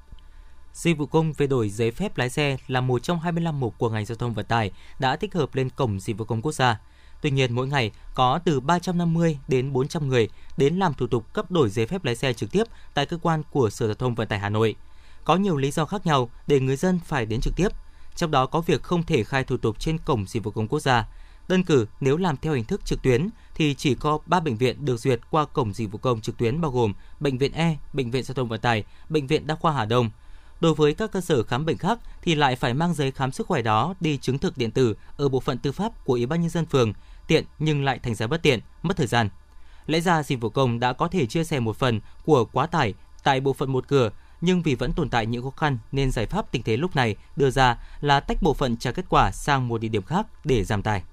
Dịch 0.74 0.98
vụ 0.98 1.06
công 1.06 1.34
về 1.34 1.48
đổi 1.48 1.70
giấy 1.70 1.92
phép 1.92 2.18
lái 2.18 2.30
xe 2.30 2.58
là 2.68 2.82
một 2.82 3.04
trong 3.04 3.20
25 3.20 3.60
mục 3.60 3.76
của 3.78 3.90
ngành 3.90 4.06
giao 4.06 4.16
thông 4.16 4.34
vận 4.34 4.46
tải 4.46 4.72
đã 5.00 5.16
tích 5.16 5.34
hợp 5.34 5.56
lên 5.56 5.70
cổng 5.70 6.00
dịch 6.00 6.18
vụ 6.18 6.26
công 6.26 6.42
quốc 6.42 6.52
gia. 6.52 6.80
Tuy 7.22 7.32
nhiên, 7.32 7.56
mỗi 7.56 7.68
ngày 7.68 7.92
có 8.14 8.40
từ 8.46 8.60
350 8.60 9.40
đến 9.48 9.74
400 9.74 10.08
người 10.08 10.30
đến 10.58 10.76
làm 10.76 10.94
thủ 10.94 11.08
tục 11.08 11.34
cấp 11.34 11.52
đổi 11.52 11.70
giấy 11.70 11.88
phép 11.88 12.06
lái 12.06 12.16
xe 12.16 12.34
trực 12.34 12.52
tiếp 12.52 12.64
tại 12.94 13.06
cơ 13.06 13.18
quan 13.22 13.44
của 13.52 13.70
Sở 13.70 13.86
Giao 13.86 13.96
thông 13.96 14.16
Vận 14.16 14.28
tải 14.28 14.40
Hà 14.40 14.50
Nội. 14.50 14.76
Có 15.24 15.36
nhiều 15.36 15.58
lý 15.58 15.72
do 15.72 15.86
khác 15.86 16.06
nhau 16.06 16.30
để 16.48 16.60
người 16.60 16.76
dân 16.76 17.00
phải 17.06 17.26
đến 17.26 17.42
trực 17.42 17.56
tiếp, 17.56 17.68
trong 18.16 18.32
đó 18.32 18.46
có 18.46 18.62
việc 18.62 18.84
không 18.84 19.04
thể 19.04 19.24
khai 19.24 19.44
thủ 19.44 19.58
tục 19.58 19.80
trên 19.80 19.98
cổng 19.98 20.26
dịch 20.28 20.44
vụ 20.44 20.52
công 20.52 20.68
quốc 20.68 20.80
gia. 20.80 21.08
Đơn 21.48 21.64
cử, 21.64 21.86
nếu 22.00 22.18
làm 22.18 22.38
theo 22.38 22.54
hình 22.54 22.66
thức 22.66 22.86
trực 22.86 23.02
tuyến 23.02 23.30
thì 23.56 23.74
chỉ 23.74 23.96
có 23.96 24.20
3 24.26 24.40
bệnh 24.40 24.58
viện 24.58 24.86
được 24.86 24.98
duyệt 24.98 25.20
qua 25.30 25.46
cổng 25.46 25.74
dịch 25.74 25.92
vụ 25.92 25.98
công 25.98 26.22
trực 26.22 26.38
tuyến 26.38 26.62
bao 26.62 26.72
gồm 26.72 26.94
Bệnh 27.20 27.38
viện 27.38 27.52
E, 27.54 27.78
Bệnh 27.94 28.12
viện 28.12 28.24
Giao 28.24 28.36
thông 28.36 28.48
Vận 28.48 28.62
tải, 28.62 28.84
Bệnh 29.10 29.28
viện 29.28 29.48
Đa 29.48 29.56
khoa 29.56 29.72
Hà 29.72 29.86
Đông. 29.86 30.10
Đối 30.60 30.74
với 30.74 30.94
các 30.94 31.12
cơ 31.12 31.22
sở 31.22 31.44
khám 31.44 31.66
bệnh 31.66 31.78
khác 31.78 32.00
thì 32.22 32.36
lại 32.36 32.56
phải 32.56 32.74
mang 32.74 32.94
giấy 32.94 33.12
khám 33.12 33.32
sức 33.32 33.48
khỏe 33.48 33.62
đó 33.62 33.94
đi 34.00 34.18
chứng 34.18 34.38
thực 34.38 34.58
điện 34.58 34.72
tử 34.72 34.96
ở 35.18 35.30
bộ 35.30 35.40
phận 35.40 35.58
tư 35.58 35.72
pháp 35.72 36.06
của 36.06 36.14
Ủy 36.14 36.26
ban 36.26 36.42
nhân 36.42 36.50
dân 36.50 36.66
phường, 36.66 36.94
tiện 37.28 37.46
nhưng 37.60 37.84
lại 37.84 38.00
thành 38.00 38.16
ra 38.16 38.28
bất 38.28 38.42
tiện, 38.44 38.60
mất 38.84 38.98
thời 38.98 39.08
gian. 39.08 39.30
Lẽ 39.88 40.00
ra 40.00 40.24
dịch 40.24 40.42
vụ 40.42 40.50
công 40.50 40.80
đã 40.80 40.94
có 40.94 41.08
thể 41.08 41.26
chia 41.26 41.44
sẻ 41.44 41.60
một 41.60 41.78
phần 41.78 42.00
của 42.26 42.46
quá 42.46 42.68
tải 42.68 42.94
tại 43.24 43.40
bộ 43.40 43.54
phận 43.54 43.72
một 43.72 43.88
cửa, 43.88 44.10
nhưng 44.42 44.62
vì 44.62 44.76
vẫn 44.76 44.94
tồn 44.94 45.10
tại 45.10 45.26
những 45.26 45.44
khó 45.44 45.50
khăn 45.50 45.78
nên 45.92 46.12
giải 46.12 46.26
pháp 46.26 46.52
tình 46.52 46.64
thế 46.64 46.78
lúc 46.78 46.96
này 46.96 47.16
đưa 47.36 47.50
ra 47.50 47.78
là 48.02 48.20
tách 48.20 48.38
bộ 48.42 48.54
phận 48.54 48.78
trả 48.78 48.92
kết 48.92 49.06
quả 49.10 49.32
sang 49.32 49.68
một 49.68 49.82
địa 49.82 49.88
điểm 49.88 50.04
khác 50.04 50.28
để 50.44 50.64
giảm 50.64 50.84
tải. 50.84 51.04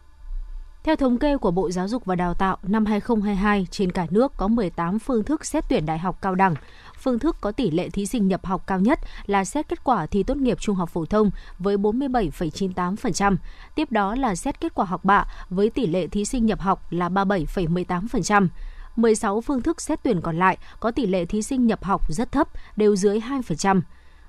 Theo 0.87 0.97
thống 0.97 1.19
kê 1.19 1.37
của 1.37 1.51
Bộ 1.51 1.71
Giáo 1.71 1.89
dục 1.89 2.05
và 2.05 2.15
Đào 2.15 2.35
tạo, 2.35 2.57
năm 2.63 2.87
2022 2.87 3.67
trên 3.71 3.93
cả 3.93 4.07
nước 4.11 4.33
có 4.37 4.49
18 4.49 4.99
phương 4.99 5.25
thức 5.25 5.47
xét 5.47 5.65
tuyển 5.69 5.87
đại 5.87 5.99
học 5.99 6.19
cao 6.23 6.35
đẳng 6.35 6.55
phương 6.99 7.19
thức 7.19 7.37
có 7.41 7.53
tỷ 7.53 7.71
lệ 7.71 7.91
thí 7.91 8.07
sinh 8.07 8.29
nhập 8.29 8.47
học 8.47 8.67
cao 8.67 8.81
nhất 8.81 9.01
là 9.27 9.45
xét 9.45 9.69
kết 9.69 9.85
quả 9.85 10.07
thi 10.07 10.23
tốt 10.23 10.37
nghiệp 10.37 10.61
trung 10.61 10.77
học 10.77 10.91
phổ 10.91 11.07
thông 11.07 11.31
với 11.59 11.77
47,98%. 11.77 13.37
Tiếp 13.75 13.93
đó 13.93 14.15
là 14.15 14.35
xét 14.35 14.61
kết 14.61 14.75
quả 14.75 14.85
học 14.85 15.05
bạ 15.05 15.25
với 15.51 15.71
tỷ 15.71 15.87
lệ 15.87 16.07
thí 16.07 16.25
sinh 16.25 16.47
nhập 16.47 16.61
học 16.61 16.93
là 16.93 17.09
37,18%. 17.09 18.49
16 18.97 19.41
phương 19.41 19.63
thức 19.63 19.81
xét 19.81 20.03
tuyển 20.03 20.21
còn 20.21 20.39
lại 20.39 20.59
có 20.81 20.91
tỷ 20.91 21.07
lệ 21.07 21.25
thí 21.25 21.43
sinh 21.43 21.67
nhập 21.67 21.85
học 21.85 22.13
rất 22.13 22.33
thấp, 22.33 22.49
đều 22.77 22.97
dưới 22.97 23.21
2%. 23.21 23.81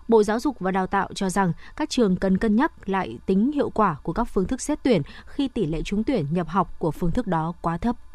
Bộ 0.08 0.24
Giáo 0.24 0.40
dục 0.40 0.60
và 0.60 0.72
Đào 0.72 0.88
tạo 0.88 1.10
cho 1.16 1.30
rằng 1.30 1.54
các 1.76 1.90
trường 1.90 2.16
cần 2.16 2.38
cân 2.38 2.56
nhắc 2.56 2.90
lại 2.90 3.18
tính 3.26 3.52
hiệu 3.52 3.70
quả 3.70 3.96
của 4.04 4.14
các 4.14 4.24
phương 4.24 4.46
thức 4.46 4.62
xét 4.62 4.80
tuyển 4.84 5.02
khi 5.26 5.48
tỷ 5.48 5.66
lệ 5.66 5.82
trúng 5.82 6.04
tuyển 6.04 6.26
nhập 6.32 6.48
học 6.48 6.80
của 6.80 6.92
phương 6.92 7.12
thức 7.12 7.28
đó 7.28 7.54
quá 7.62 7.78
thấp. 7.78 8.07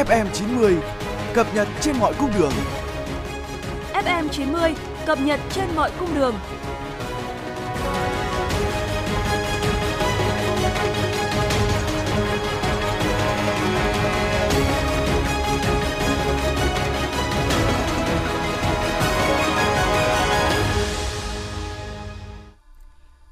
FM90 0.00 0.80
cập 1.34 1.46
nhật 1.54 1.68
trên 1.80 1.96
mọi 1.98 2.14
cung 2.18 2.30
đường. 2.38 2.52
FM 3.92 4.28
90 4.28 4.74
cập 5.06 5.18
nhật 5.20 5.40
trên 5.50 5.64
mọi 5.76 5.90
cung 5.98 6.14
đường. 6.14 6.34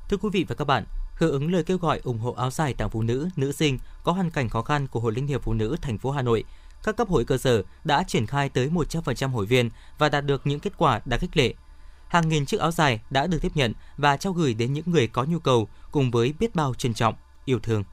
Thưa 0.08 0.16
quý 0.16 0.28
vị 0.32 0.44
và 0.48 0.54
các 0.54 0.64
bạn, 0.64 0.84
hưởng 1.18 1.32
ứng 1.32 1.52
lời 1.52 1.62
kêu 1.62 1.78
gọi 1.78 2.00
ủng 2.04 2.18
hộ 2.18 2.32
áo 2.32 2.50
dài 2.50 2.74
tặng 2.74 2.90
phụ 2.90 3.02
nữ, 3.02 3.28
nữ 3.36 3.52
sinh 3.52 3.78
có 4.04 4.12
hoàn 4.12 4.30
cảnh 4.30 4.48
khó 4.48 4.62
khăn 4.62 4.86
của 4.86 5.00
Hội 5.00 5.12
Liên 5.12 5.26
hiệp 5.26 5.42
Phụ 5.42 5.54
nữ 5.54 5.76
thành 5.82 5.98
phố 5.98 6.10
Hà 6.10 6.22
Nội, 6.22 6.44
các 6.84 6.96
cấp 6.96 7.08
hội 7.08 7.24
cơ 7.24 7.38
sở 7.38 7.62
đã 7.84 8.02
triển 8.02 8.26
khai 8.26 8.48
tới 8.48 8.68
100% 8.68 9.30
hội 9.30 9.46
viên 9.46 9.70
và 9.98 10.08
đạt 10.08 10.24
được 10.24 10.46
những 10.46 10.60
kết 10.60 10.72
quả 10.78 11.00
đáng 11.04 11.20
khích 11.20 11.36
lệ. 11.36 11.54
Hàng 12.08 12.28
nghìn 12.28 12.46
chiếc 12.46 12.60
áo 12.60 12.70
dài 12.70 13.00
đã 13.10 13.26
được 13.26 13.38
tiếp 13.42 13.52
nhận 13.54 13.72
và 13.96 14.16
trao 14.16 14.32
gửi 14.32 14.54
đến 14.54 14.72
những 14.72 14.84
người 14.86 15.06
có 15.06 15.24
nhu 15.24 15.38
cầu 15.38 15.68
cùng 15.92 16.10
với 16.10 16.34
biết 16.38 16.54
bao 16.54 16.74
trân 16.74 16.94
trọng, 16.94 17.14
yêu 17.44 17.58
thương. 17.58 17.84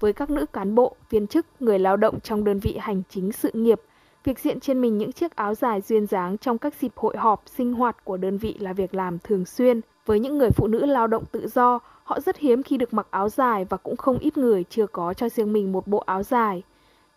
Với 0.00 0.12
các 0.12 0.30
nữ 0.30 0.46
cán 0.52 0.74
bộ, 0.74 0.96
viên 1.10 1.26
chức, 1.26 1.46
người 1.60 1.78
lao 1.78 1.96
động 1.96 2.20
trong 2.20 2.44
đơn 2.44 2.60
vị 2.60 2.76
hành 2.80 3.02
chính 3.10 3.32
sự 3.32 3.50
nghiệp, 3.54 3.80
việc 4.24 4.38
diện 4.38 4.60
trên 4.60 4.80
mình 4.80 4.98
những 4.98 5.12
chiếc 5.12 5.36
áo 5.36 5.54
dài 5.54 5.80
duyên 5.80 6.06
dáng 6.06 6.38
trong 6.38 6.58
các 6.58 6.74
dịp 6.80 6.92
hội 6.96 7.16
họp, 7.16 7.42
sinh 7.56 7.72
hoạt 7.72 8.04
của 8.04 8.16
đơn 8.16 8.38
vị 8.38 8.56
là 8.58 8.72
việc 8.72 8.94
làm 8.94 9.18
thường 9.18 9.44
xuyên. 9.44 9.80
Với 10.06 10.20
những 10.20 10.38
người 10.38 10.50
phụ 10.50 10.66
nữ 10.66 10.86
lao 10.86 11.06
động 11.06 11.24
tự 11.32 11.48
do, 11.48 11.78
họ 12.04 12.20
rất 12.20 12.38
hiếm 12.38 12.62
khi 12.62 12.76
được 12.76 12.94
mặc 12.94 13.06
áo 13.10 13.28
dài 13.28 13.64
và 13.64 13.76
cũng 13.76 13.96
không 13.96 14.18
ít 14.18 14.38
người 14.38 14.64
chưa 14.64 14.86
có 14.86 15.14
cho 15.14 15.28
riêng 15.28 15.52
mình 15.52 15.72
một 15.72 15.86
bộ 15.86 15.98
áo 15.98 16.22
dài. 16.22 16.62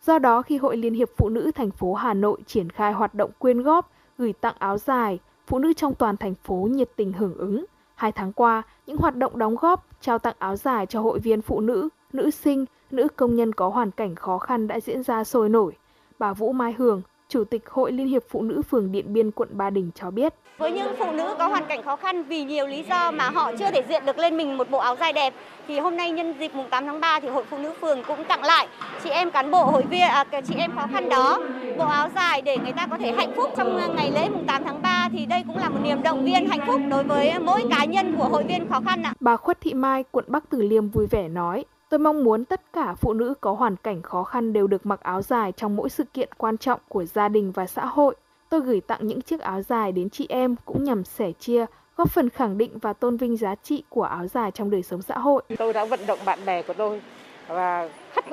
Do 0.05 0.19
đó, 0.19 0.41
khi 0.41 0.57
Hội 0.57 0.77
Liên 0.77 0.93
hiệp 0.93 1.09
Phụ 1.17 1.29
nữ 1.29 1.51
thành 1.55 1.71
phố 1.71 1.93
Hà 1.93 2.13
Nội 2.13 2.37
triển 2.47 2.69
khai 2.69 2.93
hoạt 2.93 3.15
động 3.15 3.31
quyên 3.39 3.61
góp, 3.61 3.91
gửi 4.17 4.33
tặng 4.33 4.55
áo 4.59 4.77
dài, 4.77 5.19
phụ 5.47 5.59
nữ 5.59 5.73
trong 5.73 5.95
toàn 5.95 6.17
thành 6.17 6.35
phố 6.35 6.55
nhiệt 6.55 6.89
tình 6.95 7.13
hưởng 7.13 7.37
ứng. 7.37 7.65
Hai 7.95 8.11
tháng 8.11 8.33
qua, 8.33 8.63
những 8.85 8.97
hoạt 8.97 9.15
động 9.15 9.37
đóng 9.39 9.55
góp, 9.55 9.87
trao 10.01 10.19
tặng 10.19 10.35
áo 10.39 10.55
dài 10.55 10.85
cho 10.85 11.01
hội 11.01 11.19
viên 11.19 11.41
phụ 11.41 11.59
nữ, 11.59 11.89
nữ 12.13 12.29
sinh, 12.29 12.65
nữ 12.91 13.07
công 13.15 13.35
nhân 13.35 13.53
có 13.53 13.69
hoàn 13.69 13.91
cảnh 13.91 14.15
khó 14.15 14.37
khăn 14.37 14.67
đã 14.67 14.79
diễn 14.79 15.03
ra 15.03 15.23
sôi 15.23 15.49
nổi. 15.49 15.73
Bà 16.19 16.33
Vũ 16.33 16.51
Mai 16.51 16.73
Hường, 16.77 17.01
Chủ 17.29 17.43
tịch 17.43 17.69
Hội 17.69 17.91
Liên 17.91 18.07
hiệp 18.07 18.23
Phụ 18.29 18.41
nữ 18.41 18.61
phường 18.61 18.91
Điện 18.91 19.13
Biên, 19.13 19.31
quận 19.31 19.49
Ba 19.51 19.69
Đình 19.69 19.91
cho 19.95 20.11
biết. 20.11 20.33
Với 20.57 20.71
những 20.71 20.95
phụ 20.99 21.11
nữ 21.11 21.35
có 21.37 21.47
hoàn 21.47 21.65
cảnh 21.65 21.83
khó 21.83 21.95
khăn 21.95 22.23
vì 22.23 22.43
nhiều 22.43 22.67
lý 22.67 22.83
do 22.89 23.11
mà 23.11 23.29
họ 23.29 23.51
chưa 23.59 23.71
thể 23.71 23.83
diện 23.89 24.05
được 24.05 24.17
lên 24.17 24.37
mình 24.37 24.57
một 24.57 24.69
bộ 24.69 24.77
áo 24.77 24.95
dài 24.99 25.13
đẹp, 25.13 25.33
thì 25.67 25.79
hôm 25.79 25.97
nay 25.97 26.11
nhân 26.11 26.33
dịp 26.39 26.51
mùng 26.55 26.69
8 26.69 26.85
tháng 26.85 26.99
3 26.99 27.19
thì 27.19 27.27
Hội 27.27 27.43
Phụ 27.49 27.57
nữ 27.57 27.73
phường 27.81 28.03
cũng 28.07 28.23
tặng 28.23 28.43
lại 28.43 28.67
chị 29.03 29.09
em 29.09 29.31
cán 29.31 29.51
bộ 29.51 29.65
hội 29.65 29.83
viên, 29.89 30.01
à, 30.01 30.25
chị 30.47 30.55
em 30.57 30.71
khó 30.75 30.87
khăn 30.93 31.09
đó 31.09 31.39
bộ 31.77 31.85
áo 31.85 32.09
dài 32.15 32.41
để 32.41 32.57
người 32.57 32.73
ta 32.73 32.87
có 32.87 32.97
thể 32.97 33.11
hạnh 33.11 33.31
phúc 33.35 33.49
trong 33.57 33.95
ngày 33.95 34.11
lễ 34.11 34.29
mùng 34.29 34.45
8 34.45 34.63
tháng 34.63 34.81
3 34.81 35.09
thì 35.11 35.25
đây 35.25 35.43
cũng 35.47 35.57
là 35.57 35.69
một 35.69 35.79
niềm 35.83 36.03
động 36.03 36.23
viên 36.23 36.47
hạnh 36.47 36.61
phúc 36.67 36.81
đối 36.89 37.03
với 37.03 37.39
mỗi 37.39 37.63
cá 37.69 37.85
nhân 37.85 38.15
của 38.17 38.29
hội 38.29 38.43
viên 38.43 38.69
khó 38.69 38.81
khăn 38.85 39.03
ạ. 39.03 39.13
Bà 39.19 39.37
Khuất 39.37 39.61
Thị 39.61 39.73
Mai, 39.73 40.03
quận 40.11 40.25
Bắc 40.27 40.43
Từ 40.49 40.61
Liêm 40.61 40.89
vui 40.89 41.07
vẻ 41.11 41.27
nói. 41.27 41.65
Tôi 41.89 41.99
mong 41.99 42.23
muốn 42.23 42.45
tất 42.45 42.61
cả 42.73 42.95
phụ 42.95 43.13
nữ 43.13 43.33
có 43.41 43.53
hoàn 43.53 43.75
cảnh 43.75 44.01
khó 44.01 44.23
khăn 44.23 44.53
đều 44.53 44.67
được 44.67 44.85
mặc 44.85 44.99
áo 45.03 45.21
dài 45.21 45.51
trong 45.51 45.75
mỗi 45.75 45.89
sự 45.89 46.03
kiện 46.03 46.29
quan 46.37 46.57
trọng 46.57 46.79
của 46.87 47.05
gia 47.05 47.29
đình 47.29 47.51
và 47.51 47.67
xã 47.67 47.85
hội. 47.85 48.15
Tôi 48.49 48.61
gửi 48.61 48.81
tặng 48.81 48.99
những 49.01 49.21
chiếc 49.21 49.39
áo 49.39 49.61
dài 49.61 49.91
đến 49.91 50.09
chị 50.09 50.25
em 50.29 50.55
cũng 50.65 50.83
nhằm 50.83 51.03
sẻ 51.03 51.31
chia, 51.39 51.65
góp 51.97 52.09
phần 52.09 52.29
khẳng 52.29 52.57
định 52.57 52.79
và 52.79 52.93
tôn 52.93 53.17
vinh 53.17 53.37
giá 53.37 53.55
trị 53.55 53.83
của 53.89 54.03
áo 54.03 54.27
dài 54.27 54.51
trong 54.51 54.69
đời 54.69 54.83
sống 54.83 55.01
xã 55.01 55.17
hội. 55.17 55.43
Tôi 55.57 55.73
đã 55.73 55.85
vận 55.85 55.99
động 56.07 56.19
bạn 56.25 56.39
bè 56.45 56.61
của 56.61 56.73
tôi 56.73 57.01
và 57.47 57.89
khắp 58.11 58.25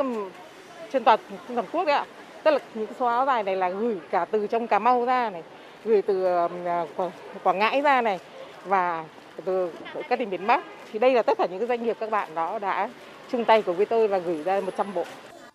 trên 0.93 1.05
toàn 1.05 1.21
toàn 1.49 1.67
quốc 1.73 1.85
đấy 1.85 1.97
ạ. 1.97 2.07
Tức 2.45 2.51
là 2.51 2.59
những 2.75 2.93
số 3.01 3.07
áo 3.07 3.27
dài 3.27 3.43
này 3.43 3.57
là 3.57 3.69
gửi 3.69 4.01
cả 4.11 4.25
từ 4.25 4.47
trong 4.47 4.67
Cà 4.67 4.79
Mau 4.79 5.05
ra 5.05 5.31
này, 5.31 5.43
gửi 5.85 6.03
từ 6.03 6.25
à, 6.25 6.87
Quảng, 6.97 7.11
Quảng 7.43 7.59
Ngãi 7.59 7.81
ra 7.81 8.03
này 8.03 8.21
và 8.65 9.05
từ 9.45 9.71
các 10.09 10.19
tỉnh 10.19 10.31
miền 10.31 10.47
Bắc. 10.47 10.65
Thì 10.93 10.99
đây 10.99 11.15
là 11.15 11.23
tất 11.23 11.39
cả 11.39 11.47
những 11.51 11.59
cái 11.59 11.69
doanh 11.69 11.85
nghiệp 11.85 11.97
các 12.01 12.11
bạn 12.11 12.35
đó 12.35 12.59
đã 12.59 12.89
chung 13.33 13.45
tay 13.45 13.63
cùng 13.63 13.77
với 13.77 13.87
tôi 13.87 14.09
và 14.09 14.19
gửi 14.19 14.43
ra 14.43 14.61
100 14.61 14.87
bộ. 14.95 15.05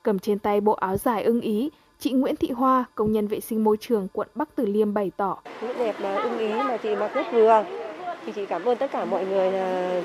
Cầm 0.03 0.19
trên 0.19 0.39
tay 0.39 0.61
bộ 0.61 0.73
áo 0.73 0.97
dài 0.97 1.23
ưng 1.23 1.41
ý, 1.41 1.69
chị 1.99 2.11
Nguyễn 2.11 2.35
Thị 2.35 2.51
Hoa, 2.51 2.85
công 2.95 3.11
nhân 3.11 3.27
vệ 3.27 3.39
sinh 3.39 3.63
môi 3.63 3.77
trường 3.77 4.07
quận 4.13 4.27
Bắc 4.35 4.49
Từ 4.55 4.65
Liêm 4.65 4.93
bày 4.93 5.11
tỏ. 5.17 5.37
Những 5.61 5.77
đẹp 5.77 5.95
mà 6.01 6.15
ưng 6.15 6.39
ý 6.39 6.53
mà 6.53 6.77
chị 6.77 6.95
mặc 6.95 7.11
rất 7.13 7.25
vừa. 7.33 7.63
Thì 8.25 8.31
chị 8.31 8.45
cảm 8.45 8.65
ơn 8.65 8.77
tất 8.77 8.91
cả 8.91 9.05
mọi 9.05 9.25
người 9.25 9.51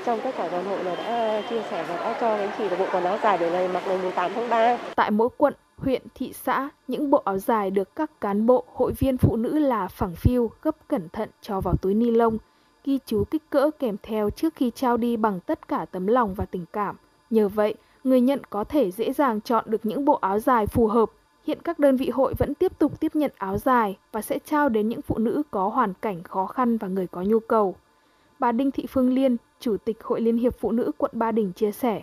trong 0.05 0.19
tất 0.23 0.31
cả 0.37 0.49
đoàn 0.51 0.65
hội 0.65 0.83
là 0.83 0.95
đã 0.95 1.41
chia 1.49 1.61
sẻ 1.71 1.85
và 1.89 1.95
đã 1.95 2.17
cho 2.21 2.37
đến 2.37 2.49
chị 2.57 2.63
một 2.69 2.75
bộ 2.79 2.85
quần 2.91 3.03
áo 3.03 3.17
dài 3.23 3.37
để 3.37 3.49
này 3.49 3.67
mặc 3.67 3.83
ngày 3.87 4.11
8 4.15 4.31
tháng 4.35 4.49
3. 4.49 4.77
Tại 4.95 5.11
mỗi 5.11 5.29
quận, 5.37 5.53
huyện, 5.77 6.01
thị 6.15 6.33
xã, 6.33 6.69
những 6.87 7.09
bộ 7.09 7.21
áo 7.25 7.37
dài 7.37 7.71
được 7.71 7.95
các 7.95 8.21
cán 8.21 8.45
bộ, 8.45 8.63
hội 8.73 8.91
viên 8.99 9.17
phụ 9.17 9.35
nữ 9.35 9.59
là 9.59 9.87
phẳng 9.87 10.15
phiu, 10.15 10.51
gấp 10.61 10.87
cẩn 10.87 11.09
thận 11.09 11.29
cho 11.41 11.61
vào 11.61 11.75
túi 11.81 11.93
ni 11.93 12.11
lông, 12.11 12.37
ghi 12.83 12.99
chú 13.05 13.23
kích 13.31 13.49
cỡ 13.49 13.69
kèm 13.79 13.95
theo 14.03 14.29
trước 14.29 14.55
khi 14.55 14.71
trao 14.75 14.97
đi 14.97 15.17
bằng 15.17 15.39
tất 15.39 15.67
cả 15.67 15.85
tấm 15.91 16.07
lòng 16.07 16.33
và 16.33 16.45
tình 16.45 16.65
cảm. 16.73 16.95
Nhờ 17.29 17.47
vậy, 17.47 17.75
người 18.03 18.21
nhận 18.21 18.39
có 18.49 18.63
thể 18.63 18.91
dễ 18.91 19.13
dàng 19.13 19.41
chọn 19.41 19.63
được 19.67 19.85
những 19.85 20.05
bộ 20.05 20.13
áo 20.13 20.39
dài 20.39 20.67
phù 20.67 20.87
hợp. 20.87 21.09
Hiện 21.47 21.61
các 21.63 21.79
đơn 21.79 21.97
vị 21.97 22.09
hội 22.09 22.33
vẫn 22.37 22.53
tiếp 22.53 22.79
tục 22.79 22.99
tiếp 22.99 23.15
nhận 23.15 23.31
áo 23.37 23.57
dài 23.57 23.97
và 24.11 24.21
sẽ 24.21 24.39
trao 24.45 24.69
đến 24.69 24.87
những 24.87 25.01
phụ 25.01 25.17
nữ 25.17 25.43
có 25.51 25.67
hoàn 25.67 25.93
cảnh 26.01 26.23
khó 26.23 26.45
khăn 26.45 26.77
và 26.77 26.87
người 26.87 27.07
có 27.07 27.21
nhu 27.21 27.39
cầu. 27.39 27.75
Bà 28.39 28.51
Đinh 28.51 28.71
Thị 28.71 28.85
Phương 28.89 29.13
Liên, 29.13 29.37
Chủ 29.59 29.77
tịch 29.77 30.03
Hội 30.03 30.21
Liên 30.21 30.37
hiệp 30.37 30.59
Phụ 30.59 30.71
nữ 30.71 30.91
quận 30.97 31.11
Ba 31.13 31.31
Đình 31.31 31.51
chia 31.51 31.71
sẻ. 31.71 32.01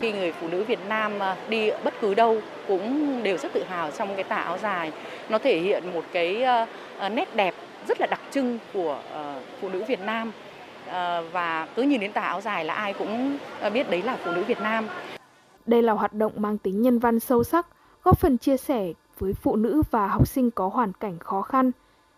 Khi 0.00 0.12
người 0.12 0.32
phụ 0.32 0.48
nữ 0.48 0.64
Việt 0.64 0.78
Nam 0.88 1.18
à, 1.18 1.36
đi 1.48 1.70
bất 1.84 1.94
cứ 2.00 2.14
đâu 2.14 2.40
cũng 2.68 3.20
đều 3.22 3.36
rất 3.36 3.52
tự 3.52 3.62
hào 3.62 3.90
trong 3.90 4.08
cái 4.14 4.24
tà 4.24 4.36
áo 4.36 4.58
dài. 4.58 4.92
Nó 5.28 5.38
thể 5.38 5.60
hiện 5.60 5.82
một 5.94 6.04
cái 6.12 6.42
à, 6.42 6.66
à, 6.98 7.08
nét 7.08 7.36
đẹp 7.36 7.54
rất 7.88 8.00
là 8.00 8.06
đặc 8.06 8.20
trưng 8.30 8.58
của 8.72 9.00
phụ 9.60 9.68
nữ 9.68 9.84
Việt 9.88 10.00
Nam 10.00 10.32
Ờ, 10.90 11.24
và 11.32 11.68
cứ 11.76 11.82
nhìn 11.82 12.00
đến 12.00 12.12
tà 12.12 12.20
áo 12.20 12.40
dài 12.40 12.64
là 12.64 12.74
ai 12.74 12.92
cũng 12.92 13.38
ờ, 13.60 13.70
biết 13.70 13.90
đấy 13.90 14.02
là 14.02 14.18
phụ 14.24 14.32
nữ 14.32 14.44
Việt 14.44 14.60
Nam. 14.60 14.88
Đây 15.66 15.82
là 15.82 15.92
hoạt 15.92 16.12
động 16.12 16.32
mang 16.36 16.58
tính 16.58 16.82
nhân 16.82 16.98
văn 16.98 17.20
sâu 17.20 17.44
sắc, 17.44 17.66
góp 18.04 18.18
phần 18.18 18.38
chia 18.38 18.56
sẻ 18.56 18.92
với 19.18 19.34
phụ 19.34 19.56
nữ 19.56 19.82
và 19.90 20.06
học 20.06 20.28
sinh 20.28 20.50
có 20.50 20.68
hoàn 20.68 20.92
cảnh 20.92 21.18
khó 21.18 21.42
khăn. 21.42 21.70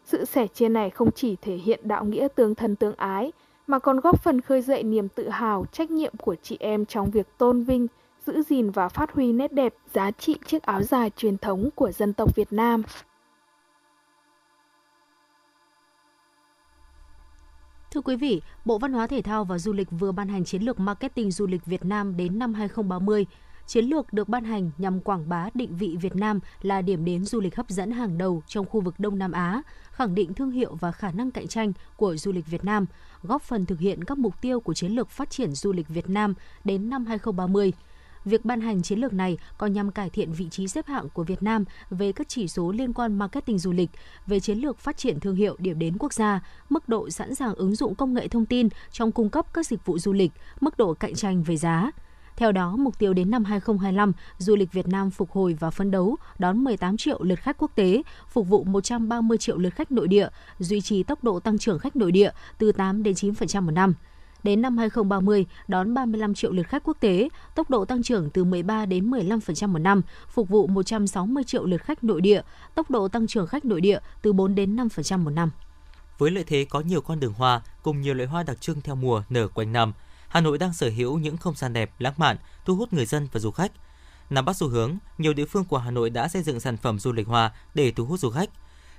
Sự 0.04 0.24
sẻ 0.24 0.46
chia 0.46 0.68
này 0.68 0.90
không 0.90 1.10
chỉ 1.10 1.36
thể 1.42 1.54
hiện 1.54 1.80
đạo 1.82 2.04
nghĩa 2.04 2.28
tương 2.34 2.54
thân 2.54 2.76
tương 2.76 2.96
ái, 2.96 3.32
mà 3.66 3.78
còn 3.78 4.00
góp 4.00 4.22
phần 4.22 4.40
khơi 4.40 4.62
dậy 4.62 4.82
niềm 4.82 5.08
tự 5.08 5.28
hào, 5.28 5.66
trách 5.72 5.90
nhiệm 5.90 6.16
của 6.16 6.36
chị 6.42 6.56
em 6.60 6.86
trong 6.86 7.10
việc 7.10 7.26
tôn 7.38 7.64
vinh, 7.64 7.86
giữ 8.26 8.42
gìn 8.42 8.70
và 8.70 8.88
phát 8.88 9.12
huy 9.12 9.32
nét 9.32 9.52
đẹp, 9.52 9.74
giá 9.94 10.10
trị 10.10 10.36
chiếc 10.46 10.62
áo 10.62 10.82
dài 10.82 11.10
truyền 11.16 11.38
thống 11.38 11.70
của 11.74 11.92
dân 11.92 12.12
tộc 12.12 12.36
Việt 12.36 12.52
Nam. 12.52 12.82
Thưa 17.90 18.00
quý 18.00 18.16
vị, 18.16 18.42
Bộ 18.64 18.78
Văn 18.78 18.92
hóa 18.92 19.06
Thể 19.06 19.22
thao 19.22 19.44
và 19.44 19.58
Du 19.58 19.72
lịch 19.72 19.88
vừa 19.90 20.12
ban 20.12 20.28
hành 20.28 20.44
chiến 20.44 20.62
lược 20.62 20.80
marketing 20.80 21.30
du 21.30 21.46
lịch 21.46 21.66
Việt 21.66 21.84
Nam 21.84 22.16
đến 22.16 22.38
năm 22.38 22.54
2030. 22.54 23.26
Chiến 23.66 23.84
lược 23.84 24.12
được 24.12 24.28
ban 24.28 24.44
hành 24.44 24.70
nhằm 24.78 25.00
quảng 25.00 25.28
bá 25.28 25.48
định 25.54 25.76
vị 25.76 25.96
Việt 26.00 26.16
Nam 26.16 26.40
là 26.62 26.82
điểm 26.82 27.04
đến 27.04 27.24
du 27.24 27.40
lịch 27.40 27.56
hấp 27.56 27.68
dẫn 27.68 27.90
hàng 27.90 28.18
đầu 28.18 28.42
trong 28.46 28.66
khu 28.66 28.80
vực 28.80 28.94
Đông 28.98 29.18
Nam 29.18 29.32
Á, 29.32 29.62
khẳng 29.90 30.14
định 30.14 30.34
thương 30.34 30.50
hiệu 30.50 30.74
và 30.74 30.92
khả 30.92 31.10
năng 31.10 31.30
cạnh 31.30 31.48
tranh 31.48 31.72
của 31.96 32.16
du 32.16 32.32
lịch 32.32 32.46
Việt 32.46 32.64
Nam, 32.64 32.86
góp 33.22 33.42
phần 33.42 33.66
thực 33.66 33.80
hiện 33.80 34.04
các 34.04 34.18
mục 34.18 34.40
tiêu 34.40 34.60
của 34.60 34.74
chiến 34.74 34.92
lược 34.92 35.10
phát 35.10 35.30
triển 35.30 35.52
du 35.52 35.72
lịch 35.72 35.88
Việt 35.88 36.08
Nam 36.10 36.34
đến 36.64 36.90
năm 36.90 37.06
2030. 37.06 37.72
Việc 38.28 38.44
ban 38.44 38.60
hành 38.60 38.82
chiến 38.82 38.98
lược 38.98 39.12
này 39.12 39.38
còn 39.58 39.72
nhằm 39.72 39.90
cải 39.90 40.10
thiện 40.10 40.32
vị 40.32 40.48
trí 40.50 40.68
xếp 40.68 40.86
hạng 40.86 41.08
của 41.08 41.24
Việt 41.24 41.42
Nam 41.42 41.64
về 41.90 42.12
các 42.12 42.28
chỉ 42.28 42.48
số 42.48 42.72
liên 42.72 42.92
quan 42.92 43.18
marketing 43.18 43.58
du 43.58 43.72
lịch, 43.72 43.90
về 44.26 44.40
chiến 44.40 44.58
lược 44.58 44.78
phát 44.78 44.96
triển 44.96 45.20
thương 45.20 45.34
hiệu 45.34 45.56
điểm 45.58 45.78
đến 45.78 45.96
quốc 45.98 46.12
gia, 46.12 46.40
mức 46.68 46.88
độ 46.88 47.10
sẵn 47.10 47.34
sàng 47.34 47.54
ứng 47.54 47.74
dụng 47.74 47.94
công 47.94 48.14
nghệ 48.14 48.28
thông 48.28 48.46
tin 48.46 48.68
trong 48.92 49.12
cung 49.12 49.30
cấp 49.30 49.46
các 49.54 49.66
dịch 49.66 49.86
vụ 49.86 49.98
du 49.98 50.12
lịch, 50.12 50.32
mức 50.60 50.78
độ 50.78 50.94
cạnh 50.94 51.14
tranh 51.14 51.42
về 51.42 51.56
giá. 51.56 51.90
Theo 52.36 52.52
đó, 52.52 52.76
mục 52.76 52.98
tiêu 52.98 53.14
đến 53.14 53.30
năm 53.30 53.44
2025, 53.44 54.12
du 54.38 54.56
lịch 54.56 54.72
Việt 54.72 54.88
Nam 54.88 55.10
phục 55.10 55.30
hồi 55.30 55.56
và 55.60 55.70
phấn 55.70 55.90
đấu 55.90 56.16
đón 56.38 56.64
18 56.64 56.96
triệu 56.96 57.22
lượt 57.22 57.40
khách 57.40 57.56
quốc 57.58 57.70
tế, 57.74 58.02
phục 58.28 58.48
vụ 58.48 58.64
130 58.64 59.38
triệu 59.38 59.58
lượt 59.58 59.74
khách 59.74 59.92
nội 59.92 60.08
địa, 60.08 60.28
duy 60.58 60.80
trì 60.80 61.02
tốc 61.02 61.24
độ 61.24 61.40
tăng 61.40 61.58
trưởng 61.58 61.78
khách 61.78 61.96
nội 61.96 62.12
địa 62.12 62.30
từ 62.58 62.72
8 62.72 63.02
đến 63.02 63.14
9% 63.14 63.62
một 63.62 63.70
năm. 63.70 63.94
Đến 64.42 64.62
năm 64.62 64.78
2030, 64.78 65.46
đón 65.68 65.94
35 65.94 66.34
triệu 66.34 66.52
lượt 66.52 66.62
khách 66.62 66.82
quốc 66.84 66.96
tế, 67.00 67.28
tốc 67.54 67.70
độ 67.70 67.84
tăng 67.84 68.02
trưởng 68.02 68.30
từ 68.30 68.44
13 68.44 68.86
đến 68.86 69.10
15% 69.10 69.68
một 69.68 69.78
năm, 69.78 70.02
phục 70.28 70.48
vụ 70.48 70.66
160 70.66 71.44
triệu 71.44 71.66
lượt 71.66 71.82
khách 71.82 72.04
nội 72.04 72.20
địa, 72.20 72.42
tốc 72.74 72.90
độ 72.90 73.08
tăng 73.08 73.26
trưởng 73.26 73.46
khách 73.46 73.64
nội 73.64 73.80
địa 73.80 73.98
từ 74.22 74.32
4 74.32 74.54
đến 74.54 74.76
5% 74.76 75.18
một 75.18 75.30
năm. 75.30 75.50
Với 76.18 76.30
lợi 76.30 76.44
thế 76.44 76.66
có 76.70 76.80
nhiều 76.80 77.00
con 77.00 77.20
đường 77.20 77.32
hoa 77.32 77.62
cùng 77.82 78.00
nhiều 78.00 78.14
loại 78.14 78.28
hoa 78.28 78.42
đặc 78.42 78.60
trưng 78.60 78.80
theo 78.80 78.94
mùa 78.94 79.22
nở 79.28 79.48
quanh 79.48 79.72
năm, 79.72 79.92
Hà 80.28 80.40
Nội 80.40 80.58
đang 80.58 80.72
sở 80.72 80.88
hữu 80.88 81.18
những 81.18 81.36
không 81.36 81.54
gian 81.54 81.72
đẹp, 81.72 81.90
lãng 81.98 82.14
mạn, 82.16 82.36
thu 82.64 82.76
hút 82.76 82.92
người 82.92 83.06
dân 83.06 83.28
và 83.32 83.40
du 83.40 83.50
khách. 83.50 83.72
Nắm 84.30 84.44
bắt 84.44 84.56
xu 84.56 84.68
hướng, 84.68 84.98
nhiều 85.18 85.32
địa 85.32 85.44
phương 85.44 85.64
của 85.64 85.78
Hà 85.78 85.90
Nội 85.90 86.10
đã 86.10 86.28
xây 86.28 86.42
dựng 86.42 86.60
sản 86.60 86.76
phẩm 86.76 86.98
du 86.98 87.12
lịch 87.12 87.26
hoa 87.26 87.52
để 87.74 87.92
thu 87.92 88.04
hút 88.04 88.20
du 88.20 88.30
khách. 88.30 88.50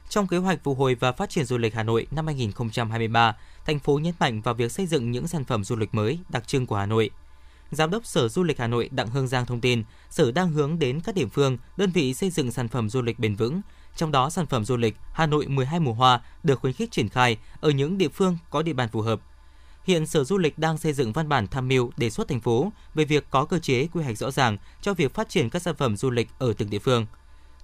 Trong 0.10 0.28
kế 0.28 0.38
hoạch 0.38 0.64
phục 0.64 0.78
hồi 0.78 0.96
và 0.96 1.12
phát 1.12 1.30
triển 1.30 1.46
du 1.46 1.58
lịch 1.58 1.74
Hà 1.76 1.84
Nội 1.84 2.08
năm 2.12 2.26
2023, 2.26 3.36
thành 3.66 3.80
phố 3.80 4.00
nhấn 4.00 4.14
mạnh 4.20 4.42
vào 4.42 4.54
việc 4.54 4.72
xây 4.72 4.86
dựng 4.86 5.12
những 5.12 5.28
sản 5.28 5.46
phẩm 5.46 5.64
du 5.64 5.76
lịch 5.76 5.94
mới 5.96 6.20
đặc 6.30 6.48
trưng 6.48 6.66
của 6.66 6.76
Hà 6.76 6.86
Nội. 6.86 7.10
Giám 7.72 7.92
đốc 7.92 8.06
Sở 8.06 8.28
Du 8.28 8.44
lịch 8.44 8.60
Hà 8.60 8.68
Nội 8.68 8.90
Đặng 8.92 9.08
Hương 9.08 9.28
Giang 9.28 9.46
thông 9.46 9.62
tin, 9.62 9.84
Sở 10.10 10.32
đang 10.32 10.52
hướng 10.52 10.80
đến 10.80 11.02
các 11.02 11.16
địa 11.16 11.26
phương, 11.26 11.58
đơn 11.78 11.92
vị 11.92 12.14
xây 12.14 12.30
dựng 12.30 12.52
sản 12.52 12.68
phẩm 12.68 12.90
du 12.90 13.02
lịch 13.02 13.20
bền 13.20 13.36
vững, 13.36 13.62
trong 13.96 14.12
đó 14.12 14.30
sản 14.30 14.46
phẩm 14.46 14.66
du 14.66 14.78
lịch 14.78 14.96
Hà 15.14 15.26
Nội 15.26 15.48
12 15.48 15.80
mùa 15.80 15.94
hoa 15.94 16.22
được 16.44 16.60
khuyến 16.60 16.74
khích 16.74 16.92
triển 16.92 17.10
khai 17.10 17.38
ở 17.62 17.70
những 17.70 17.98
địa 17.98 18.10
phương 18.10 18.38
có 18.50 18.62
địa 18.62 18.74
bàn 18.74 18.90
phù 18.90 19.02
hợp. 19.02 19.22
Hiện 19.84 20.08
Sở 20.08 20.24
Du 20.24 20.38
lịch 20.38 20.60
đang 20.60 20.78
xây 20.78 20.94
dựng 20.94 21.14
văn 21.14 21.30
bản 21.30 21.48
tham 21.48 21.68
mưu 21.68 21.92
đề 21.98 22.10
xuất 22.10 22.28
thành 22.28 22.42
phố 22.42 22.72
về 22.96 23.06
việc 23.06 23.26
có 23.30 23.46
cơ 23.46 23.60
chế 23.60 23.88
quy 23.88 24.04
hoạch 24.04 24.18
rõ 24.18 24.32
ràng 24.32 24.58
cho 24.82 24.94
việc 24.94 25.14
phát 25.14 25.30
triển 25.30 25.50
các 25.50 25.62
sản 25.62 25.76
phẩm 25.76 25.98
du 25.98 26.10
lịch 26.10 26.28
ở 26.40 26.54
từng 26.58 26.70
địa 26.70 26.80
phương. 26.80 27.06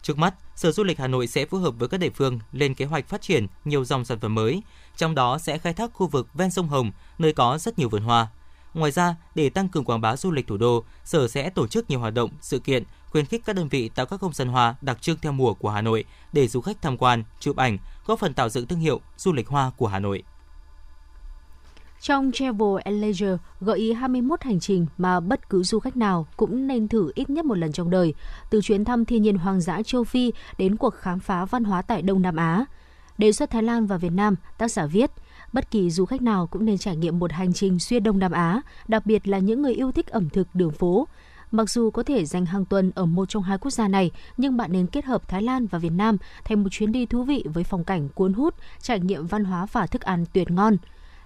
Trước 0.05 0.17
mắt, 0.17 0.35
Sở 0.55 0.71
Du 0.71 0.83
lịch 0.83 0.99
Hà 0.99 1.07
Nội 1.07 1.27
sẽ 1.27 1.45
phối 1.45 1.61
hợp 1.61 1.73
với 1.77 1.89
các 1.89 1.99
địa 1.99 2.09
phương 2.09 2.39
lên 2.51 2.73
kế 2.73 2.85
hoạch 2.85 3.09
phát 3.09 3.21
triển 3.21 3.47
nhiều 3.65 3.85
dòng 3.85 4.05
sản 4.05 4.19
phẩm 4.19 4.35
mới, 4.35 4.61
trong 4.97 5.15
đó 5.15 5.37
sẽ 5.37 5.57
khai 5.57 5.73
thác 5.73 5.93
khu 5.93 6.07
vực 6.07 6.27
ven 6.33 6.51
sông 6.51 6.67
Hồng, 6.67 6.91
nơi 7.17 7.33
có 7.33 7.57
rất 7.57 7.79
nhiều 7.79 7.89
vườn 7.89 8.03
hoa. 8.03 8.27
Ngoài 8.73 8.91
ra, 8.91 9.15
để 9.35 9.49
tăng 9.49 9.69
cường 9.69 9.83
quảng 9.83 10.01
bá 10.01 10.15
du 10.15 10.31
lịch 10.31 10.47
thủ 10.47 10.57
đô, 10.57 10.83
Sở 11.03 11.27
sẽ 11.27 11.49
tổ 11.49 11.67
chức 11.67 11.89
nhiều 11.89 11.99
hoạt 11.99 12.13
động, 12.13 12.29
sự 12.41 12.59
kiện, 12.59 12.83
khuyến 13.09 13.25
khích 13.25 13.45
các 13.45 13.55
đơn 13.55 13.69
vị 13.69 13.89
tạo 13.89 14.05
các 14.05 14.19
không 14.19 14.33
gian 14.33 14.47
hoa 14.47 14.75
đặc 14.81 15.01
trưng 15.01 15.17
theo 15.21 15.31
mùa 15.31 15.53
của 15.53 15.69
Hà 15.69 15.81
Nội 15.81 16.05
để 16.33 16.47
du 16.47 16.61
khách 16.61 16.81
tham 16.81 16.97
quan, 16.97 17.23
chụp 17.39 17.55
ảnh, 17.55 17.77
góp 18.05 18.19
phần 18.19 18.33
tạo 18.33 18.49
dựng 18.49 18.67
thương 18.67 18.79
hiệu 18.79 19.01
du 19.17 19.33
lịch 19.33 19.47
hoa 19.47 19.71
của 19.77 19.87
Hà 19.87 19.99
Nội. 19.99 20.23
Trong 22.01 22.31
Travel 22.34 22.77
and 22.84 23.01
Leisure 23.01 23.38
gợi 23.62 23.79
ý 23.79 23.93
21 23.93 24.41
hành 24.41 24.60
trình 24.60 24.86
mà 24.97 25.19
bất 25.19 25.49
cứ 25.49 25.63
du 25.63 25.79
khách 25.79 25.97
nào 25.97 26.27
cũng 26.38 26.67
nên 26.67 26.88
thử 26.88 27.12
ít 27.15 27.29
nhất 27.29 27.45
một 27.45 27.58
lần 27.58 27.71
trong 27.71 27.89
đời, 27.89 28.13
từ 28.49 28.62
chuyến 28.62 28.86
thăm 28.86 29.05
thiên 29.05 29.21
nhiên 29.21 29.38
hoang 29.38 29.62
dã 29.62 29.81
châu 29.86 30.03
Phi 30.03 30.34
đến 30.58 30.75
cuộc 30.75 30.93
khám 30.93 31.19
phá 31.19 31.45
văn 31.45 31.63
hóa 31.63 31.81
tại 31.81 32.01
Đông 32.01 32.21
Nam 32.21 32.36
Á. 32.36 32.65
Đề 33.17 33.31
xuất 33.31 33.49
Thái 33.49 33.63
Lan 33.63 33.86
và 33.86 33.97
Việt 33.97 34.12
Nam, 34.12 34.36
tác 34.58 34.71
giả 34.71 34.86
viết, 34.86 35.12
bất 35.53 35.71
kỳ 35.71 35.89
du 35.89 36.05
khách 36.05 36.21
nào 36.21 36.47
cũng 36.47 36.65
nên 36.65 36.77
trải 36.77 36.95
nghiệm 36.95 37.19
một 37.19 37.31
hành 37.31 37.53
trình 37.53 37.79
xuyên 37.79 38.03
Đông 38.03 38.19
Nam 38.19 38.31
Á, 38.31 38.62
đặc 38.88 39.05
biệt 39.05 39.27
là 39.27 39.39
những 39.39 39.62
người 39.62 39.73
yêu 39.73 39.91
thích 39.91 40.08
ẩm 40.08 40.29
thực 40.29 40.47
đường 40.53 40.71
phố. 40.71 41.08
Mặc 41.51 41.69
dù 41.69 41.91
có 41.91 42.03
thể 42.03 42.25
dành 42.25 42.45
hàng 42.45 42.65
tuần 42.65 42.91
ở 42.95 43.05
một 43.05 43.29
trong 43.29 43.43
hai 43.43 43.58
quốc 43.58 43.71
gia 43.71 43.88
này, 43.88 44.12
nhưng 44.38 44.58
bạn 44.58 44.71
nên 44.71 44.88
kết 44.88 45.05
hợp 45.05 45.27
Thái 45.27 45.41
Lan 45.41 45.67
và 45.67 45.79
Việt 45.79 45.91
Nam 45.91 46.17
thành 46.45 46.63
một 46.63 46.69
chuyến 46.71 46.91
đi 46.91 47.05
thú 47.05 47.23
vị 47.23 47.43
với 47.53 47.63
phong 47.63 47.84
cảnh 47.84 48.10
cuốn 48.10 48.34
hút, 48.34 48.55
trải 48.81 48.99
nghiệm 48.99 49.27
văn 49.27 49.43
hóa 49.45 49.65
và 49.71 49.88
thức 49.88 50.01
ăn 50.01 50.25
tuyệt 50.34 50.51
ngon. 50.51 50.77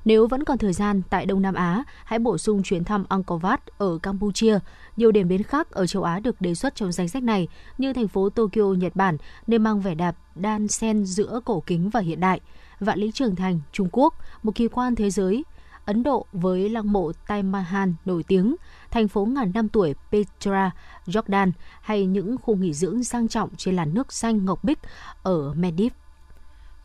Nếu 0.10 0.28
vẫn 0.28 0.44
còn 0.44 0.58
thời 0.58 0.74
gian 0.74 1.02
tại 1.10 1.26
Đông 1.26 1.42
Nam 1.42 1.56
Á, 1.56 1.84
hãy 2.06 2.20
bổ 2.20 2.38
sung 2.38 2.64
chuyến 2.64 2.84
thăm 2.84 3.06
Angkor 3.10 3.42
Wat 3.42 3.58
ở 3.78 3.98
Campuchia. 4.04 4.60
Nhiều 4.98 5.12
điểm 5.12 5.28
đến 5.28 5.44
khác 5.44 5.72
ở 5.72 5.88
châu 5.88 6.04
Á 6.04 6.20
được 6.20 6.42
đề 6.42 6.56
xuất 6.56 6.76
trong 6.76 6.92
danh 6.92 7.08
sách 7.08 7.24
này, 7.24 7.48
như 7.78 7.94
thành 7.94 8.08
phố 8.08 8.30
Tokyo, 8.30 8.64
Nhật 8.64 8.96
Bản, 8.96 9.18
nơi 9.48 9.60
mang 9.60 9.82
vẻ 9.82 9.96
đẹp 9.96 10.16
đan 10.36 10.68
xen 10.68 11.06
giữa 11.06 11.40
cổ 11.46 11.64
kính 11.66 11.90
và 11.90 12.00
hiện 12.00 12.20
đại. 12.20 12.40
Vạn 12.80 13.00
Lý 13.00 13.12
Trường 13.12 13.36
Thành, 13.36 13.60
Trung 13.72 13.90
Quốc, 13.92 14.14
một 14.44 14.56
kỳ 14.56 14.68
quan 14.68 14.96
thế 14.96 15.10
giới. 15.10 15.44
Ấn 15.86 16.04
Độ 16.04 16.26
với 16.32 16.70
lăng 16.70 16.92
mộ 16.92 17.12
Taj 17.28 17.44
Mahal 17.44 17.90
nổi 18.06 18.24
tiếng, 18.24 18.56
thành 18.92 19.08
phố 19.08 19.26
ngàn 19.26 19.52
năm 19.54 19.70
tuổi 19.70 19.96
Petra, 20.12 20.72
Jordan 21.06 21.52
hay 21.82 22.06
những 22.06 22.36
khu 22.38 22.56
nghỉ 22.56 22.74
dưỡng 22.74 23.04
sang 23.04 23.28
trọng 23.28 23.50
trên 23.58 23.76
làn 23.76 23.94
nước 23.94 24.14
xanh 24.14 24.46
ngọc 24.46 24.64
bích 24.64 24.80
ở 25.24 25.54
Maldives. 25.54 25.98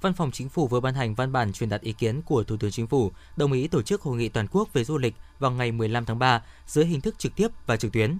Văn 0.05 0.15
phòng 0.15 0.31
Chính 0.31 0.49
phủ 0.49 0.67
vừa 0.67 0.81
ban 0.81 0.95
hành 0.95 1.15
văn 1.15 1.33
bản 1.33 1.53
truyền 1.53 1.69
đạt 1.69 1.81
ý 1.81 1.93
kiến 1.93 2.23
của 2.23 2.45
Thủ 2.45 2.57
tướng 2.57 2.71
Chính 2.71 2.87
phủ 2.87 3.13
đồng 3.37 3.53
ý 3.53 3.69
tổ 3.69 3.83
chức 3.83 4.03
hội 4.03 4.17
nghị 4.17 4.29
toàn 4.29 4.47
quốc 4.51 4.73
về 4.73 4.85
du 4.85 4.99
lịch 4.99 5.15
vào 5.39 5.51
ngày 5.51 5.73
15 5.73 6.05
tháng 6.05 6.19
3 6.19 6.43
dưới 6.67 6.85
hình 6.85 7.01
thức 7.01 7.19
trực 7.19 7.37
tiếp 7.37 7.49
và 7.67 7.77
trực 7.77 7.93
tuyến. 7.93 8.19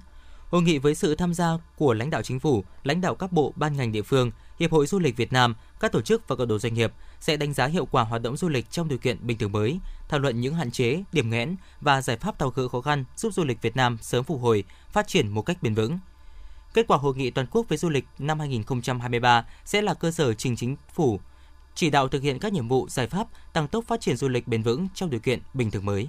Hội 0.51 0.63
nghị 0.63 0.79
với 0.79 0.95
sự 0.95 1.15
tham 1.15 1.35
gia 1.35 1.49
của 1.77 1.95
lãnh 1.95 2.11
đạo 2.11 2.23
chính 2.23 2.41
phủ, 2.41 2.65
lãnh 2.83 3.01
đạo 3.01 3.15
các 3.15 3.33
bộ 3.33 3.53
ban 3.57 3.77
ngành 3.77 3.93
địa 3.93 4.03
phương, 4.03 4.31
Hiệp 4.59 4.73
hội 4.73 4.87
Du 4.87 4.99
lịch 4.99 5.17
Việt 5.17 5.33
Nam, 5.33 5.55
các 5.81 5.93
tổ 5.93 6.01
chức 6.01 6.29
và 6.29 6.37
cộng 6.37 6.49
đồng 6.49 6.59
doanh 6.59 6.75
nghiệp 6.75 6.93
sẽ 7.21 7.37
đánh 7.37 7.53
giá 7.53 7.67
hiệu 7.67 7.87
quả 7.87 8.05
hoạt 8.05 8.23
động 8.23 8.37
du 8.37 8.49
lịch 8.49 8.71
trong 8.71 8.89
điều 8.89 8.99
kiện 8.99 9.27
bình 9.27 9.39
thường 9.39 9.53
mới, 9.53 9.79
thảo 10.09 10.21
luận 10.21 10.41
những 10.41 10.55
hạn 10.55 10.71
chế, 10.71 11.03
điểm 11.13 11.31
nghẽn 11.31 11.57
và 11.81 12.03
giải 12.03 12.17
pháp 12.17 12.39
tháo 12.39 12.51
gỡ 12.51 12.69
khó 12.69 12.81
khăn 12.81 13.05
giúp 13.17 13.35
du 13.35 13.45
lịch 13.45 13.63
Việt 13.63 13.77
Nam 13.77 13.99
sớm 14.03 14.25
phục 14.25 14.41
hồi, 14.41 14.65
phát 14.93 15.09
triển 15.09 15.29
một 15.29 15.43
cách 15.43 15.63
bền 15.63 15.75
vững. 15.75 15.99
Kết 16.75 16.87
quả 16.89 16.97
hội 16.97 17.15
nghị 17.17 17.31
toàn 17.31 17.47
quốc 17.51 17.69
về 17.69 17.77
du 17.77 17.91
lịch 17.91 18.05
năm 18.19 18.39
2023 18.39 19.45
sẽ 19.65 19.83
là 19.83 19.95
cơ 19.95 20.11
sở 20.11 20.35
trình 20.35 20.57
chính 20.57 20.77
phủ 20.95 21.21
chỉ 21.75 21.91
đạo 21.91 22.09
thực 22.09 22.23
hiện 22.23 22.39
các 22.39 22.53
nhiệm 22.53 22.69
vụ 22.69 22.89
giải 22.89 23.07
pháp 23.07 23.29
tăng 23.53 23.69
tốc 23.69 23.85
phát 23.85 24.01
triển 24.01 24.17
du 24.17 24.29
lịch 24.29 24.49
bền 24.49 24.63
vững 24.63 24.89
trong 24.95 25.11
điều 25.11 25.21
kiện 25.21 25.41
bình 25.55 25.71
thường 25.71 25.87
mới. 25.87 26.09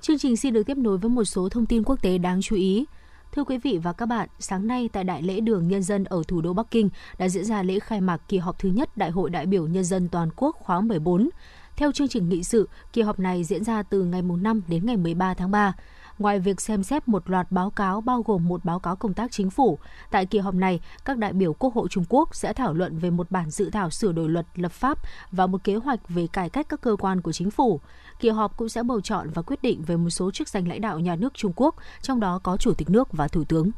Chương 0.00 0.18
trình 0.18 0.36
xin 0.36 0.54
được 0.54 0.62
tiếp 0.62 0.76
nối 0.76 0.98
với 0.98 1.10
một 1.10 1.24
số 1.24 1.48
thông 1.48 1.66
tin 1.66 1.82
quốc 1.84 2.02
tế 2.02 2.18
đáng 2.18 2.42
chú 2.42 2.56
ý. 2.56 2.86
Thưa 3.32 3.44
quý 3.44 3.58
vị 3.58 3.78
và 3.82 3.92
các 3.92 4.06
bạn, 4.06 4.28
sáng 4.38 4.66
nay 4.66 4.88
tại 4.92 5.04
Đại 5.04 5.22
lễ 5.22 5.40
Đường 5.40 5.68
Nhân 5.68 5.82
dân 5.82 6.04
ở 6.04 6.22
thủ 6.28 6.40
đô 6.40 6.52
Bắc 6.52 6.70
Kinh 6.70 6.90
đã 7.18 7.28
diễn 7.28 7.44
ra 7.44 7.62
lễ 7.62 7.78
khai 7.78 8.00
mạc 8.00 8.22
kỳ 8.28 8.38
họp 8.38 8.58
thứ 8.58 8.68
nhất 8.68 8.96
Đại 8.96 9.10
hội 9.10 9.30
đại 9.30 9.46
biểu 9.46 9.66
Nhân 9.66 9.84
dân 9.84 10.08
toàn 10.08 10.28
quốc 10.36 10.56
khóa 10.58 10.80
14. 10.80 11.28
Theo 11.76 11.92
chương 11.92 12.08
trình 12.08 12.28
nghị 12.28 12.42
sự, 12.42 12.68
kỳ 12.92 13.02
họp 13.02 13.18
này 13.18 13.44
diễn 13.44 13.64
ra 13.64 13.82
từ 13.82 14.04
ngày 14.04 14.22
5 14.22 14.62
đến 14.68 14.86
ngày 14.86 14.96
13 14.96 15.34
tháng 15.34 15.50
3. 15.50 15.72
Ngoài 16.18 16.38
việc 16.38 16.60
xem 16.60 16.82
xét 16.82 17.08
một 17.08 17.30
loạt 17.30 17.52
báo 17.52 17.70
cáo 17.70 18.00
bao 18.00 18.22
gồm 18.22 18.48
một 18.48 18.64
báo 18.64 18.78
cáo 18.78 18.96
công 18.96 19.14
tác 19.14 19.32
chính 19.32 19.50
phủ, 19.50 19.78
tại 20.10 20.26
kỳ 20.26 20.38
họp 20.38 20.54
này, 20.54 20.80
các 21.04 21.18
đại 21.18 21.32
biểu 21.32 21.52
Quốc 21.52 21.74
hội 21.74 21.88
Trung 21.90 22.04
Quốc 22.08 22.34
sẽ 22.34 22.52
thảo 22.52 22.74
luận 22.74 22.98
về 22.98 23.10
một 23.10 23.30
bản 23.30 23.50
dự 23.50 23.70
thảo 23.70 23.90
sửa 23.90 24.12
đổi 24.12 24.28
luật 24.28 24.46
lập 24.54 24.72
pháp 24.72 24.98
và 25.32 25.46
một 25.46 25.64
kế 25.64 25.74
hoạch 25.74 26.08
về 26.08 26.26
cải 26.26 26.50
cách 26.50 26.66
các 26.68 26.80
cơ 26.80 26.96
quan 26.98 27.20
của 27.20 27.32
chính 27.32 27.50
phủ. 27.50 27.80
Kỳ 28.20 28.28
họp 28.28 28.56
cũng 28.56 28.68
sẽ 28.68 28.82
bầu 28.82 29.00
chọn 29.00 29.30
và 29.34 29.42
quyết 29.42 29.62
định 29.62 29.82
về 29.82 29.96
một 29.96 30.10
số 30.10 30.30
chức 30.30 30.48
danh 30.48 30.68
lãnh 30.68 30.80
đạo 30.80 30.98
nhà 30.98 31.16
nước 31.16 31.34
Trung 31.34 31.52
Quốc, 31.56 31.74
trong 32.02 32.20
đó 32.20 32.40
có 32.42 32.56
Chủ 32.56 32.72
tịch 32.74 32.90
nước 32.90 33.12
và 33.12 33.28
Thủ 33.28 33.44
tướng. 33.44 33.70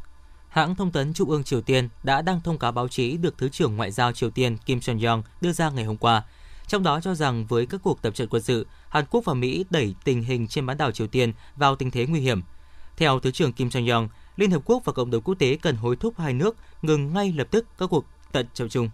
Hãng 0.48 0.74
thông 0.74 0.90
tấn 0.90 1.12
Trung 1.12 1.30
ương 1.30 1.44
Triều 1.44 1.60
Tiên 1.60 1.88
đã 2.02 2.22
đăng 2.22 2.40
thông 2.40 2.58
cáo 2.58 2.72
báo 2.72 2.88
chí 2.88 3.16
được 3.16 3.38
Thứ 3.38 3.48
trưởng 3.48 3.76
Ngoại 3.76 3.90
giao 3.90 4.12
Triều 4.12 4.30
Tiên 4.30 4.56
Kim 4.66 4.78
Jong 4.78 5.08
Yong 5.08 5.22
đưa 5.40 5.52
ra 5.52 5.70
ngày 5.70 5.84
hôm 5.84 5.96
qua– 5.96 6.22
trong 6.68 6.82
đó 6.82 7.00
cho 7.00 7.14
rằng 7.14 7.46
với 7.46 7.66
các 7.66 7.80
cuộc 7.84 8.02
tập 8.02 8.14
trận 8.14 8.28
quân 8.28 8.42
sự, 8.42 8.66
Hàn 8.88 9.04
Quốc 9.10 9.24
và 9.24 9.34
Mỹ 9.34 9.64
đẩy 9.70 9.94
tình 10.04 10.22
hình 10.22 10.48
trên 10.48 10.66
bán 10.66 10.76
đảo 10.76 10.90
Triều 10.90 11.06
Tiên 11.06 11.32
vào 11.56 11.76
tình 11.76 11.90
thế 11.90 12.06
nguy 12.06 12.20
hiểm. 12.20 12.42
Theo 12.96 13.20
Thứ 13.20 13.30
trưởng 13.30 13.52
Kim 13.52 13.68
Jong 13.68 13.92
Yong, 13.92 14.08
Liên 14.36 14.50
Hợp 14.50 14.62
Quốc 14.64 14.84
và 14.84 14.92
cộng 14.92 15.10
đồng 15.10 15.22
quốc 15.22 15.34
tế 15.34 15.56
cần 15.62 15.76
hối 15.76 15.96
thúc 15.96 16.18
hai 16.18 16.32
nước 16.32 16.56
ngừng 16.82 17.14
ngay 17.14 17.32
lập 17.36 17.48
tức 17.50 17.66
các 17.78 17.86
cuộc 17.90 18.04
tận 18.32 18.46
trận 18.54 18.68
chung. 18.68 18.88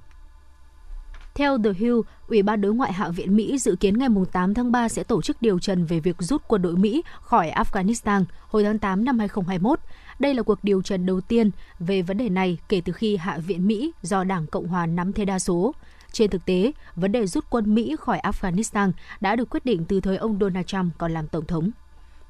Theo 1.34 1.58
The 1.64 1.70
Hill, 1.76 2.00
Ủy 2.28 2.42
ban 2.42 2.60
đối 2.60 2.74
ngoại 2.74 2.92
Hạ 2.92 3.08
viện 3.08 3.36
Mỹ 3.36 3.58
dự 3.58 3.76
kiến 3.80 3.98
ngày 3.98 4.08
8 4.32 4.54
tháng 4.54 4.72
3 4.72 4.88
sẽ 4.88 5.04
tổ 5.04 5.22
chức 5.22 5.42
điều 5.42 5.58
trần 5.58 5.84
về 5.84 6.00
việc 6.00 6.16
rút 6.18 6.42
quân 6.48 6.62
đội 6.62 6.76
Mỹ 6.76 7.02
khỏi 7.20 7.50
Afghanistan 7.50 8.24
hồi 8.48 8.64
tháng 8.64 8.78
8 8.78 9.04
năm 9.04 9.18
2021. 9.18 9.80
Đây 10.18 10.34
là 10.34 10.42
cuộc 10.42 10.64
điều 10.64 10.82
trần 10.82 11.06
đầu 11.06 11.20
tiên 11.20 11.50
về 11.78 12.02
vấn 12.02 12.18
đề 12.18 12.28
này 12.28 12.58
kể 12.68 12.80
từ 12.84 12.92
khi 12.92 13.16
Hạ 13.16 13.38
viện 13.38 13.66
Mỹ 13.66 13.92
do 14.02 14.24
Đảng 14.24 14.46
Cộng 14.46 14.68
hòa 14.68 14.86
nắm 14.86 15.12
thế 15.12 15.24
đa 15.24 15.38
số. 15.38 15.74
Trên 16.14 16.30
thực 16.30 16.44
tế, 16.44 16.72
vấn 16.96 17.12
đề 17.12 17.26
rút 17.26 17.44
quân 17.50 17.74
Mỹ 17.74 17.96
khỏi 18.00 18.20
Afghanistan 18.22 18.92
đã 19.20 19.36
được 19.36 19.50
quyết 19.50 19.64
định 19.64 19.84
từ 19.88 20.00
thời 20.00 20.16
ông 20.16 20.38
Donald 20.40 20.66
Trump 20.66 20.92
còn 20.98 21.12
làm 21.12 21.28
tổng 21.28 21.46
thống. 21.46 21.70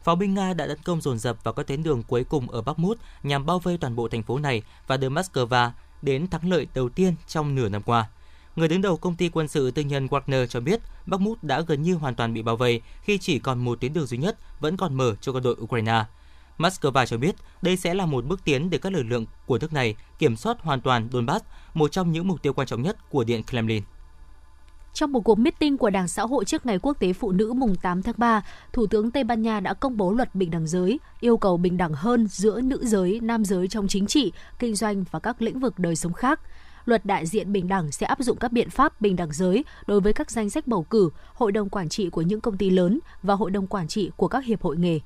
Pháo 0.03 0.17
binh 0.17 0.35
Nga 0.35 0.55
đã 0.55 0.67
tấn 0.67 0.79
công 0.85 1.01
dồn 1.01 1.19
dập 1.19 1.45
vào 1.45 1.55
các 1.55 1.67
tuyến 1.67 1.83
đường 1.83 2.03
cuối 2.03 2.25
cùng 2.25 2.51
ở 2.51 2.63
Bakhmut 2.63 2.99
nhằm 3.23 3.47
bao 3.47 3.59
vây 3.59 3.79
toàn 3.79 3.97
bộ 3.97 4.09
thành 4.09 4.23
phố 4.23 4.39
này 4.39 4.63
và 4.87 4.97
đưa 4.97 5.09
Moscow 5.09 5.71
đến 6.03 6.27
thắng 6.27 6.51
lợi 6.51 6.67
đầu 6.75 6.89
tiên 6.89 7.15
trong 7.27 7.55
nửa 7.55 7.69
năm 7.69 7.83
qua. 7.83 8.09
Người 8.57 8.69
đứng 8.69 8.83
đầu 8.83 8.97
công 8.97 9.17
ty 9.17 9.29
quân 9.29 9.49
sự 9.49 9.71
tư 9.71 9.83
nhân 9.83 10.07
Wagner 10.07 10.47
cho 10.47 10.61
biết 10.61 10.81
Bakhmut 11.07 11.43
đã 11.43 11.61
gần 11.61 11.83
như 11.83 11.95
hoàn 11.95 12.15
toàn 12.15 12.35
bị 12.35 12.43
bao 12.43 12.57
vây 12.57 12.81
khi 13.03 13.19
chỉ 13.19 13.39
còn 13.39 13.65
một 13.65 13.81
tuyến 13.81 13.93
đường 13.93 14.07
duy 14.07 14.19
nhất 14.19 14.39
vẫn 14.61 14.77
còn 14.77 14.95
mở 14.95 15.15
cho 15.21 15.33
quân 15.33 15.43
đội 15.43 15.57
Ukraine. 15.61 16.05
Moscow 16.59 17.07
cho 17.07 17.17
biết 17.17 17.35
đây 17.63 17.77
sẽ 17.77 17.95
là 17.95 18.07
một 18.07 18.25
bước 18.25 18.45
tiến 18.45 18.71
để 18.71 18.79
các 18.79 18.93
lực 18.93 19.03
lượng 19.03 19.27
của 19.47 19.59
nước 19.59 19.73
này 19.73 19.97
kiểm 20.19 20.37
soát 20.37 20.61
hoàn 20.61 20.81
toàn 20.81 21.09
Donbass, 21.13 21.45
một 21.75 21.93
trong 21.93 22.13
những 22.13 22.29
mục 22.29 22.43
tiêu 22.43 22.53
quan 22.53 22.67
trọng 22.67 22.83
nhất 22.83 23.11
của 23.11 23.25
Điện 23.25 23.43
Kremlin. 23.51 23.83
Trong 24.95 25.13
một 25.13 25.21
cuộc 25.21 25.39
meeting 25.39 25.77
của 25.77 25.91
Đảng 25.91 26.09
Xã 26.09 26.23
hội 26.23 26.45
trước 26.45 26.67
Ngày 26.67 26.79
Quốc 26.79 26.99
tế 26.99 27.13
Phụ 27.13 27.33
nữ 27.33 27.53
mùng 27.53 27.77
8 27.77 28.03
tháng 28.03 28.15
3, 28.19 28.43
Thủ 28.73 28.87
tướng 28.87 29.11
Tây 29.11 29.25
Ban 29.25 29.43
Nha 29.43 29.61
đã 29.61 29.75
công 29.75 29.97
bố 29.97 30.13
luật 30.13 30.35
bình 30.35 30.51
đẳng 30.51 30.67
giới, 30.67 31.01
yêu 31.21 31.37
cầu 31.37 31.57
bình 31.57 31.77
đẳng 31.77 31.93
hơn 31.93 32.27
giữa 32.27 32.61
nữ 32.61 32.81
giới, 32.83 33.21
nam 33.23 33.45
giới 33.45 33.69
trong 33.69 33.89
chính 33.89 34.07
trị, 34.07 34.33
kinh 34.59 34.75
doanh 34.75 35.05
và 35.11 35.19
các 35.19 35.43
lĩnh 35.43 35.61
vực 35.61 35.79
đời 35.79 35.97
sống 35.97 36.13
khác. 36.13 36.41
Luật 36.85 37.07
đại 37.07 37.27
diện 37.27 37.53
bình 37.53 37.69
đẳng 37.69 37.93
sẽ 37.93 38.07
áp 38.07 38.19
dụng 38.21 38.37
các 38.37 38.53
biện 38.53 38.71
pháp 38.71 39.01
bình 39.01 39.17
đẳng 39.17 39.33
giới 39.33 39.65
đối 39.87 40.01
với 40.01 40.13
các 40.13 40.31
danh 40.31 40.51
sách 40.51 40.67
bầu 40.67 40.83
cử, 40.83 41.11
hội 41.35 41.53
đồng 41.53 41.69
quản 41.69 41.89
trị 41.89 42.11
của 42.11 42.23
những 42.23 42.41
công 42.41 42.57
ty 42.57 42.71
lớn 42.71 42.99
và 43.23 43.35
hội 43.35 43.51
đồng 43.51 43.67
quản 43.67 43.89
trị 43.89 44.11
của 44.17 44.29
các 44.29 44.45
hiệp 44.45 44.63
hội 44.63 44.77
nghề. 44.77 45.01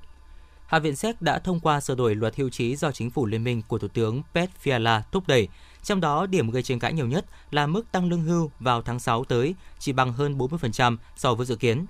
Hạ 0.69 0.79
viện 0.79 0.97
Séc 0.97 1.23
đã 1.23 1.39
thông 1.39 1.61
qua 1.61 1.81
sửa 1.81 1.95
đổi 1.95 2.15
luật 2.15 2.37
hưu 2.37 2.49
trí 2.49 2.77
do 2.77 2.93
chính 2.93 3.11
phủ 3.11 3.27
liên 3.27 3.45
minh 3.45 3.63
của 3.69 3.79
Thủ 3.79 3.89
tướng 3.89 4.23
Pet 4.35 4.51
Fiala 4.65 5.01
thúc 5.13 5.25
đẩy. 5.27 5.49
Trong 5.83 6.01
đó, 6.01 6.27
điểm 6.27 6.51
gây 6.51 6.63
tranh 6.63 6.79
cãi 6.79 6.93
nhiều 6.93 7.07
nhất 7.07 7.25
là 7.51 7.67
mức 7.67 7.93
tăng 7.93 8.09
lương 8.09 8.23
hưu 8.23 8.51
vào 8.61 8.83
tháng 8.83 8.99
6 8.99 9.25
tới 9.25 9.55
chỉ 9.79 9.93
bằng 9.93 10.13
hơn 10.13 10.39
40% 10.39 10.97
so 11.17 11.35
với 11.35 11.47
dự 11.47 11.57
kiến. 11.57 11.87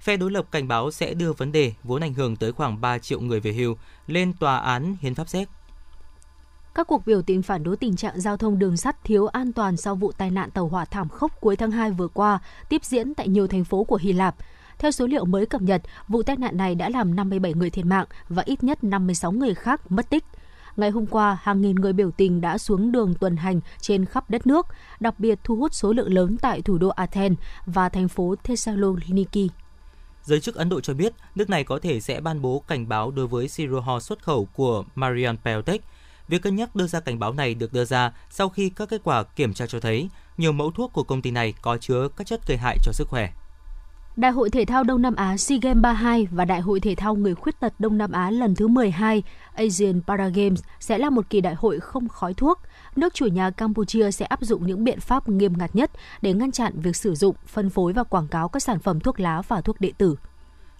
Phe 0.00 0.16
đối 0.16 0.30
lập 0.30 0.46
cảnh 0.50 0.68
báo 0.68 0.90
sẽ 0.90 1.14
đưa 1.14 1.32
vấn 1.32 1.52
đề 1.52 1.72
vốn 1.84 2.02
ảnh 2.02 2.14
hưởng 2.14 2.36
tới 2.36 2.52
khoảng 2.52 2.80
3 2.80 2.98
triệu 2.98 3.20
người 3.20 3.40
về 3.40 3.52
hưu 3.52 3.76
lên 4.06 4.32
tòa 4.32 4.58
án 4.58 4.96
hiến 5.00 5.14
pháp 5.14 5.28
Séc. 5.28 5.48
Các 6.74 6.86
cuộc 6.86 7.06
biểu 7.06 7.22
tình 7.22 7.42
phản 7.42 7.62
đối 7.62 7.76
tình 7.76 7.96
trạng 7.96 8.20
giao 8.20 8.36
thông 8.36 8.58
đường 8.58 8.76
sắt 8.76 9.04
thiếu 9.04 9.26
an 9.26 9.52
toàn 9.52 9.76
sau 9.76 9.94
vụ 9.94 10.12
tai 10.12 10.30
nạn 10.30 10.50
tàu 10.50 10.68
hỏa 10.68 10.84
thảm 10.84 11.08
khốc 11.08 11.40
cuối 11.40 11.56
tháng 11.56 11.70
2 11.70 11.90
vừa 11.90 12.08
qua 12.08 12.38
tiếp 12.68 12.84
diễn 12.84 13.14
tại 13.14 13.28
nhiều 13.28 13.46
thành 13.46 13.64
phố 13.64 13.84
của 13.84 13.98
Hy 14.02 14.12
Lạp. 14.12 14.36
Theo 14.78 14.90
số 14.90 15.06
liệu 15.06 15.24
mới 15.24 15.46
cập 15.46 15.62
nhật, 15.62 15.82
vụ 16.08 16.22
tai 16.22 16.36
nạn 16.36 16.56
này 16.56 16.74
đã 16.74 16.88
làm 16.88 17.16
57 17.16 17.54
người 17.54 17.70
thiệt 17.70 17.84
mạng 17.84 18.06
và 18.28 18.42
ít 18.46 18.64
nhất 18.64 18.84
56 18.84 19.32
người 19.32 19.54
khác 19.54 19.92
mất 19.92 20.10
tích. 20.10 20.24
Ngày 20.76 20.90
hôm 20.90 21.06
qua, 21.06 21.38
hàng 21.42 21.60
nghìn 21.60 21.76
người 21.76 21.92
biểu 21.92 22.10
tình 22.10 22.40
đã 22.40 22.58
xuống 22.58 22.92
đường 22.92 23.14
tuần 23.14 23.36
hành 23.36 23.60
trên 23.80 24.04
khắp 24.04 24.30
đất 24.30 24.46
nước, 24.46 24.66
đặc 25.00 25.20
biệt 25.20 25.38
thu 25.44 25.56
hút 25.56 25.74
số 25.74 25.92
lượng 25.92 26.14
lớn 26.14 26.36
tại 26.40 26.62
thủ 26.62 26.78
đô 26.78 26.88
Athens 26.88 27.38
và 27.66 27.88
thành 27.88 28.08
phố 28.08 28.34
Thessaloniki. 28.44 29.50
Giới 30.24 30.40
chức 30.40 30.54
Ấn 30.54 30.68
Độ 30.68 30.80
cho 30.80 30.94
biết 30.94 31.12
nước 31.34 31.50
này 31.50 31.64
có 31.64 31.78
thể 31.82 32.00
sẽ 32.00 32.20
ban 32.20 32.42
bố 32.42 32.62
cảnh 32.68 32.88
báo 32.88 33.10
đối 33.10 33.26
với 33.26 33.48
siro 33.48 33.80
ho 33.80 34.00
xuất 34.00 34.22
khẩu 34.22 34.44
của 34.44 34.84
Marian 34.94 35.36
Biotech. 35.44 35.84
Việc 36.28 36.42
cân 36.42 36.56
nhắc 36.56 36.76
đưa 36.76 36.86
ra 36.86 37.00
cảnh 37.00 37.18
báo 37.18 37.32
này 37.32 37.54
được 37.54 37.72
đưa 37.72 37.84
ra 37.84 38.12
sau 38.30 38.48
khi 38.48 38.70
các 38.70 38.88
kết 38.88 39.00
quả 39.04 39.22
kiểm 39.22 39.54
tra 39.54 39.66
cho 39.66 39.80
thấy 39.80 40.08
nhiều 40.36 40.52
mẫu 40.52 40.70
thuốc 40.70 40.92
của 40.92 41.02
công 41.02 41.22
ty 41.22 41.30
này 41.30 41.54
có 41.62 41.76
chứa 41.76 42.08
các 42.16 42.26
chất 42.26 42.46
gây 42.46 42.56
hại 42.56 42.78
cho 42.82 42.92
sức 42.92 43.08
khỏe. 43.08 43.32
Đại 44.16 44.32
hội 44.32 44.50
thể 44.50 44.64
thao 44.64 44.84
Đông 44.84 45.02
Nam 45.02 45.14
Á 45.14 45.36
SEA 45.36 45.58
Games 45.62 45.82
32 45.82 46.26
và 46.30 46.44
Đại 46.44 46.60
hội 46.60 46.80
thể 46.80 46.94
thao 46.94 47.14
người 47.14 47.34
khuyết 47.34 47.60
tật 47.60 47.74
Đông 47.78 47.98
Nam 47.98 48.12
Á 48.12 48.30
lần 48.30 48.54
thứ 48.54 48.68
12 48.68 49.22
Asian 49.54 50.00
Para 50.06 50.28
Games 50.28 50.62
sẽ 50.80 50.98
là 50.98 51.10
một 51.10 51.30
kỳ 51.30 51.40
đại 51.40 51.54
hội 51.54 51.80
không 51.80 52.08
khói 52.08 52.34
thuốc. 52.34 52.60
Nước 52.96 53.14
chủ 53.14 53.26
nhà 53.26 53.50
Campuchia 53.50 54.10
sẽ 54.10 54.24
áp 54.24 54.40
dụng 54.42 54.66
những 54.66 54.84
biện 54.84 55.00
pháp 55.00 55.28
nghiêm 55.28 55.58
ngặt 55.58 55.76
nhất 55.76 55.90
để 56.22 56.32
ngăn 56.32 56.52
chặn 56.52 56.80
việc 56.80 56.96
sử 56.96 57.14
dụng, 57.14 57.36
phân 57.46 57.70
phối 57.70 57.92
và 57.92 58.04
quảng 58.04 58.28
cáo 58.28 58.48
các 58.48 58.62
sản 58.62 58.78
phẩm 58.78 59.00
thuốc 59.00 59.20
lá 59.20 59.42
và 59.48 59.60
thuốc 59.60 59.80
điện 59.80 59.94
tử. 59.98 60.16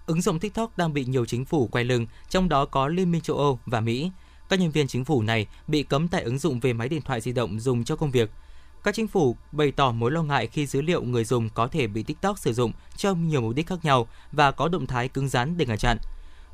Ứng 0.05 0.21
dụng 0.21 0.39
TikTok 0.39 0.77
đang 0.77 0.93
bị 0.93 1.05
nhiều 1.05 1.25
chính 1.25 1.45
phủ 1.45 1.67
quay 1.67 1.85
lưng, 1.85 2.07
trong 2.29 2.49
đó 2.49 2.65
có 2.65 2.87
Liên 2.87 3.11
minh 3.11 3.21
châu 3.21 3.37
Âu 3.37 3.59
và 3.65 3.81
Mỹ. 3.81 4.11
Các 4.49 4.59
nhân 4.59 4.71
viên 4.71 4.87
chính 4.87 5.05
phủ 5.05 5.21
này 5.21 5.47
bị 5.67 5.83
cấm 5.83 6.07
tải 6.07 6.21
ứng 6.21 6.37
dụng 6.37 6.59
về 6.59 6.73
máy 6.73 6.89
điện 6.89 7.01
thoại 7.01 7.21
di 7.21 7.31
động 7.31 7.59
dùng 7.59 7.83
cho 7.83 7.95
công 7.95 8.11
việc– 8.11 8.31
các 8.83 8.95
chính 8.95 9.07
phủ 9.07 9.35
bày 9.51 9.71
tỏ 9.71 9.91
mối 9.91 10.11
lo 10.11 10.23
ngại 10.23 10.47
khi 10.47 10.65
dữ 10.65 10.81
liệu 10.81 11.03
người 11.03 11.23
dùng 11.23 11.49
có 11.49 11.67
thể 11.67 11.87
bị 11.87 12.03
TikTok 12.03 12.39
sử 12.39 12.53
dụng 12.53 12.71
cho 12.97 13.13
nhiều 13.13 13.41
mục 13.41 13.55
đích 13.55 13.67
khác 13.67 13.79
nhau 13.83 14.07
và 14.31 14.51
có 14.51 14.67
động 14.67 14.87
thái 14.87 15.07
cứng 15.07 15.29
rắn 15.29 15.57
để 15.57 15.65
ngăn 15.65 15.77
chặn. 15.77 15.97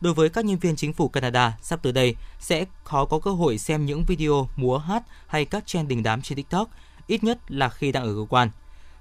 Đối 0.02 0.14
với 0.14 0.30
các 0.30 0.46
nhân 0.46 0.58
viên 0.58 0.76
chính 0.76 0.94
phủ 0.94 1.08
Canada, 1.08 1.58
sắp 1.62 1.80
tới 1.84 1.94
đây 1.94 2.16
sẽ 2.40 2.66
khó 2.84 3.06
có 3.06 3.20
cơ 3.20 3.32
hội 3.32 3.58
xem 3.58 3.86
những 3.86 4.04
video 4.08 4.50
múa 4.56 4.78
hát 4.78 5.04
hay 5.28 5.46
các 5.46 5.68
trend 5.68 5.90
đình 5.90 6.04
đám 6.04 6.22
trên 6.22 6.36
TikTok, 6.36 6.70
ít 7.08 7.24
nhất 7.24 7.40
là 7.48 7.70
khi 7.70 7.92
đang 7.92 8.04
ở 8.04 8.14
cơ 8.14 8.26
quan. 8.30 8.50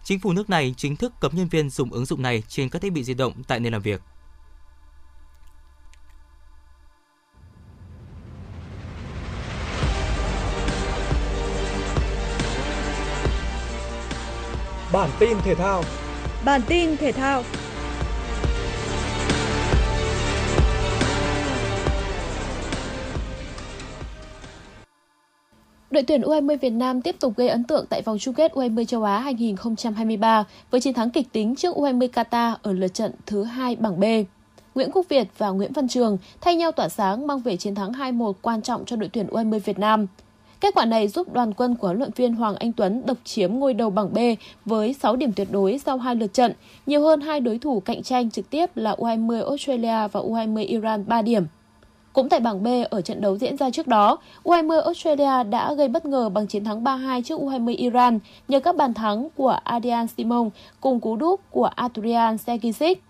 Chính 0.04 0.20
phủ 0.20 0.32
nước 0.32 0.50
này 0.50 0.74
chính 0.76 0.96
thức 0.96 1.12
cấm 1.20 1.32
nhân 1.36 1.48
viên 1.48 1.70
dùng 1.70 1.92
ứng 1.92 2.04
dụng 2.04 2.22
này 2.22 2.42
trên 2.48 2.68
các 2.68 2.82
thiết 2.82 2.92
bị 2.92 3.04
di 3.04 3.14
động 3.14 3.32
tại 3.48 3.60
nơi 3.60 3.70
làm 3.70 3.82
việc. 3.82 4.00
Bản 14.92 15.11
tin 15.18 15.38
thể 15.44 15.55
thao. 15.55 15.83
Bản 16.44 16.61
tin 16.68 16.96
thể 16.96 17.12
thao. 17.12 17.42
Đội 25.90 26.03
tuyển 26.03 26.20
U20 26.20 26.59
Việt 26.59 26.70
Nam 26.70 27.03
tiếp 27.03 27.16
tục 27.20 27.33
gây 27.37 27.48
ấn 27.48 27.64
tượng 27.64 27.87
tại 27.87 28.03
vòng 28.03 28.18
chung 28.18 28.35
kết 28.35 28.53
U20 28.53 28.85
châu 28.85 29.03
Á 29.03 29.18
2023 29.18 30.44
với 30.70 30.81
chiến 30.81 30.94
thắng 30.94 31.11
kịch 31.11 31.27
tính 31.33 31.55
trước 31.55 31.77
U20 31.77 32.09
Qatar 32.09 32.55
ở 32.62 32.72
lượt 32.72 32.94
trận 32.94 33.12
thứ 33.27 33.44
hai 33.44 33.77
bảng 33.77 34.01
B. 34.01 34.05
Nguyễn 34.74 34.90
Quốc 34.92 35.07
Việt 35.09 35.29
và 35.38 35.51
Nguyễn 35.51 35.72
Văn 35.72 35.88
Trường 35.88 36.18
thay 36.40 36.57
nhau 36.57 36.72
tỏa 36.72 36.88
sáng 36.88 37.27
mang 37.27 37.38
về 37.38 37.57
chiến 37.57 37.74
thắng 37.74 37.92
2-1 37.92 38.33
quan 38.42 38.62
trọng 38.62 38.85
cho 38.85 38.96
đội 38.96 39.09
tuyển 39.12 39.27
U20 39.27 39.59
Việt 39.59 39.79
Nam. 39.79 40.07
Kết 40.61 40.75
quả 40.75 40.85
này 40.85 41.09
giúp 41.09 41.33
đoàn 41.33 41.55
quân 41.55 41.75
của 41.75 41.87
huấn 41.87 41.99
luyện 41.99 42.11
viên 42.16 42.35
Hoàng 42.35 42.55
Anh 42.57 42.73
Tuấn 42.73 43.03
độc 43.07 43.16
chiếm 43.25 43.55
ngôi 43.55 43.75
đầu 43.75 43.90
bảng 43.90 44.12
B 44.12 44.18
với 44.64 44.94
6 44.94 45.16
điểm 45.16 45.33
tuyệt 45.33 45.49
đối 45.51 45.79
sau 45.79 45.99
hai 45.99 46.14
lượt 46.14 46.33
trận, 46.33 46.53
nhiều 46.87 47.01
hơn 47.01 47.21
hai 47.21 47.40
đối 47.40 47.59
thủ 47.59 47.81
cạnh 47.81 48.03
tranh 48.03 48.31
trực 48.31 48.51
tiếp 48.51 48.77
là 48.77 48.94
U20 48.94 49.44
Australia 49.49 50.09
và 50.12 50.21
U20 50.21 50.66
Iran 50.66 51.05
3 51.07 51.23
điểm. 51.23 51.47
Cũng 52.12 52.29
tại 52.29 52.40
bảng 52.40 52.62
B 52.62 52.66
ở 52.90 53.01
trận 53.01 53.21
đấu 53.21 53.38
diễn 53.38 53.57
ra 53.57 53.71
trước 53.71 53.87
đó, 53.87 54.18
U20 54.44 54.83
Australia 54.83 55.44
đã 55.51 55.75
gây 55.75 55.88
bất 55.88 56.07
ngờ 56.07 56.29
bằng 56.29 56.47
chiến 56.47 56.64
thắng 56.64 56.85
3-2 56.85 57.23
trước 57.23 57.40
U20 57.40 57.77
Iran 57.77 58.18
nhờ 58.49 58.61
các 58.61 58.77
bàn 58.77 58.94
thắng 58.94 59.29
của 59.37 59.59
Adrian 59.64 60.07
Simon 60.07 60.51
cùng 60.81 61.01
cú 61.01 61.16
đúp 61.16 61.40
của 61.51 61.71
Adrian 61.75 62.38
Segisic. 62.38 63.03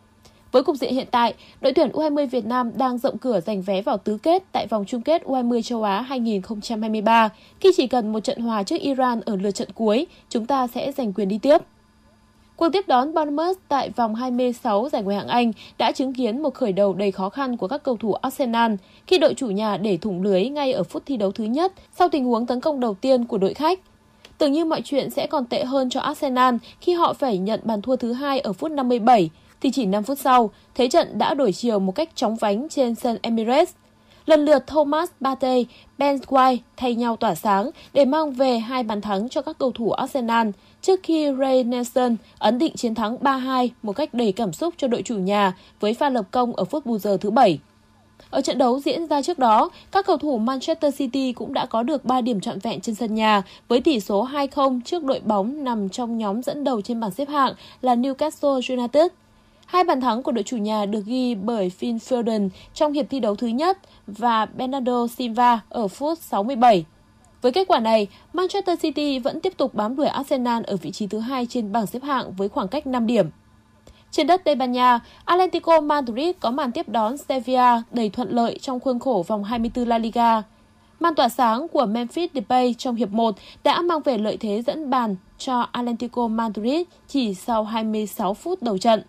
Với 0.53 0.63
cục 0.63 0.77
diện 0.77 0.95
hiện 0.95 1.07
tại, 1.11 1.35
đội 1.61 1.73
tuyển 1.73 1.89
U20 1.89 2.27
Việt 2.27 2.47
Nam 2.47 2.71
đang 2.77 2.99
rộng 2.99 3.19
cửa 3.19 3.41
giành 3.41 3.63
vé 3.63 3.83
vào 3.83 3.99
tứ 3.99 4.19
kết 4.23 4.43
tại 4.53 4.67
vòng 4.67 4.85
chung 4.89 5.03
kết 5.03 5.23
U20 5.25 5.63
châu 5.63 5.83
Á 5.83 6.01
2023. 6.01 7.29
Khi 7.61 7.71
chỉ 7.77 7.87
cần 7.87 8.13
một 8.13 8.21
trận 8.21 8.39
hòa 8.41 8.63
trước 8.63 8.81
Iran 8.81 9.21
ở 9.21 9.37
lượt 9.37 9.51
trận 9.51 9.69
cuối, 9.75 10.07
chúng 10.29 10.47
ta 10.47 10.67
sẽ 10.67 10.93
giành 10.93 11.13
quyền 11.13 11.29
đi 11.29 11.39
tiếp. 11.39 11.59
Cuộc 12.57 12.69
tiếp 12.73 12.89
đón 12.89 13.15
Bournemouth 13.15 13.59
tại 13.69 13.91
vòng 13.91 14.15
26 14.15 14.89
giải 14.89 15.03
Ngoại 15.03 15.17
hạng 15.17 15.29
Anh 15.29 15.53
đã 15.79 15.93
chứng 15.93 16.15
kiến 16.15 16.43
một 16.43 16.55
khởi 16.55 16.73
đầu 16.73 16.95
đầy 16.95 17.13
khó 17.13 17.29
khăn 17.29 17.57
của 17.57 17.69
các 17.69 17.83
cầu 17.83 17.97
thủ 17.97 18.13
Arsenal 18.13 18.75
khi 19.07 19.19
đội 19.19 19.35
chủ 19.35 19.47
nhà 19.47 19.77
để 19.77 19.97
thủng 19.97 20.23
lưới 20.23 20.49
ngay 20.49 20.73
ở 20.73 20.83
phút 20.83 21.03
thi 21.07 21.17
đấu 21.17 21.33
thứ 21.33 21.45
nhất 21.45 21.73
sau 21.99 22.09
tình 22.09 22.25
huống 22.25 22.47
tấn 22.47 22.61
công 22.61 22.81
đầu 22.81 22.95
tiên 22.95 23.25
của 23.25 23.39
đội 23.39 23.55
khách. 23.55 23.81
Tưởng 24.39 24.53
như 24.53 24.65
mọi 24.65 24.83
chuyện 24.85 25.11
sẽ 25.11 25.27
còn 25.27 25.47
tệ 25.47 25.65
hơn 25.65 25.91
cho 25.91 26.01
Arsenal 26.01 26.55
khi 26.81 26.93
họ 26.93 27.13
phải 27.13 27.39
nhận 27.39 27.61
bàn 27.65 27.83
thua 27.83 27.97
thứ 27.97 28.13
hai 28.13 28.41
ở 28.41 28.53
phút 28.53 28.71
57 28.71 29.31
thì 29.61 29.71
chỉ 29.71 29.87
5 29.87 30.03
phút 30.03 30.18
sau, 30.18 30.51
thế 30.75 30.88
trận 30.88 31.18
đã 31.18 31.35
đổi 31.35 31.53
chiều 31.53 31.79
một 31.79 31.92
cách 31.92 32.09
chóng 32.14 32.37
vánh 32.37 32.68
trên 32.68 32.94
sân 32.94 33.18
Emirates. 33.23 33.75
Lần 34.27 34.44
lượt 34.44 34.66
Thomas 34.66 35.11
Partey, 35.21 35.66
Ben 35.99 36.16
White 36.16 36.57
thay 36.77 36.94
nhau 36.94 37.16
tỏa 37.16 37.35
sáng 37.35 37.71
để 37.92 38.05
mang 38.05 38.33
về 38.33 38.59
hai 38.59 38.83
bàn 38.83 39.01
thắng 39.01 39.29
cho 39.29 39.42
các 39.42 39.59
cầu 39.59 39.73
thủ 39.73 39.90
Arsenal 39.90 40.49
trước 40.83 41.01
khi 41.03 41.33
Ray 41.38 41.64
Nelson 41.64 42.16
ấn 42.38 42.59
định 42.59 42.77
chiến 42.77 42.94
thắng 42.94 43.16
3-2 43.16 43.68
một 43.83 43.92
cách 43.92 44.14
đầy 44.14 44.33
cảm 44.33 44.53
xúc 44.53 44.75
cho 44.77 44.88
đội 44.88 45.03
chủ 45.03 45.16
nhà 45.16 45.53
với 45.81 45.94
pha 45.94 46.11
lập 46.11 46.25
công 46.31 46.57
ở 46.57 46.64
phút 46.64 46.87
bù 46.87 46.99
giờ 46.99 47.16
thứ 47.21 47.31
bảy. 47.31 47.59
Ở 48.31 48.40
trận 48.40 48.59
đấu 48.59 48.81
diễn 48.81 49.07
ra 49.07 49.23
trước 49.23 49.38
đó, 49.38 49.71
các 49.92 50.07
cầu 50.07 50.16
thủ 50.16 50.38
Manchester 50.38 50.97
City 50.97 51.33
cũng 51.33 51.53
đã 51.53 51.66
có 51.66 51.83
được 51.83 52.05
3 52.05 52.21
điểm 52.21 52.40
trọn 52.40 52.59
vẹn 52.59 52.81
trên 52.81 52.94
sân 52.94 53.14
nhà 53.14 53.42
với 53.68 53.81
tỷ 53.81 54.01
số 54.01 54.29
2-0 54.33 54.81
trước 54.85 55.05
đội 55.05 55.21
bóng 55.21 55.64
nằm 55.64 55.88
trong 55.88 56.18
nhóm 56.18 56.42
dẫn 56.42 56.64
đầu 56.64 56.81
trên 56.81 57.01
bảng 57.01 57.11
xếp 57.11 57.29
hạng 57.29 57.55
là 57.83 57.94
Newcastle 57.94 58.77
United. 58.77 59.07
Hai 59.68 59.85
bàn 59.85 60.00
thắng 60.00 60.22
của 60.22 60.33
đội 60.33 60.42
chủ 60.44 60.57
nhà 60.57 60.87
được 60.87 61.04
ghi 61.07 61.35
bởi 61.35 61.70
Phil 61.70 61.96
Foden 61.96 62.48
trong 62.74 62.92
hiệp 62.92 63.07
thi 63.11 63.20
đấu 63.20 63.37
thứ 63.37 63.46
nhất 63.46 63.78
và 64.07 64.46
Bernardo 64.46 65.07
Silva 65.07 65.61
ở 65.68 65.88
phút 65.88 66.18
67. 66.18 66.85
Với 67.42 67.52
kết 67.52 67.68
quả 67.68 67.78
này, 67.78 68.07
Manchester 68.33 68.81
City 68.81 69.18
vẫn 69.18 69.40
tiếp 69.40 69.52
tục 69.57 69.74
bám 69.74 69.96
đuổi 69.96 70.07
Arsenal 70.07 70.62
ở 70.66 70.76
vị 70.76 70.90
trí 70.90 71.07
thứ 71.07 71.18
hai 71.18 71.46
trên 71.46 71.72
bảng 71.72 71.87
xếp 71.87 72.02
hạng 72.02 72.33
với 72.33 72.48
khoảng 72.48 72.68
cách 72.68 72.87
5 72.87 73.07
điểm. 73.07 73.26
Trên 74.11 74.26
đất 74.26 74.44
Tây 74.44 74.54
Ban 74.54 74.72
Nha, 74.72 75.00
Atlético 75.24 75.81
Madrid 75.81 76.37
có 76.40 76.50
màn 76.50 76.72
tiếp 76.72 76.88
đón 76.88 77.16
Sevilla 77.16 77.83
đầy 77.90 78.09
thuận 78.09 78.31
lợi 78.31 78.59
trong 78.62 78.81
khuôn 78.81 78.98
khổ 78.98 79.24
vòng 79.26 79.44
24 79.44 79.88
La 79.88 79.98
Liga. 79.98 80.42
Màn 81.00 81.14
tỏa 81.14 81.28
sáng 81.28 81.68
của 81.68 81.87
Memphis 81.87 82.31
Depay 82.35 82.74
trong 82.78 82.94
hiệp 82.94 83.11
1 83.11 83.35
đã 83.64 83.83
mang 83.83 84.00
về 84.00 84.18
lợi 84.18 84.37
thế 84.37 84.62
dẫn 84.66 84.90
bàn 84.90 85.16
cho 85.38 85.66
Atlético 85.72 86.28
Madrid 86.28 86.87
chỉ 87.09 87.35
sau 87.35 87.64
26 87.64 88.35
phút 88.35 88.62
đầu 88.62 88.78
trận. 88.78 89.02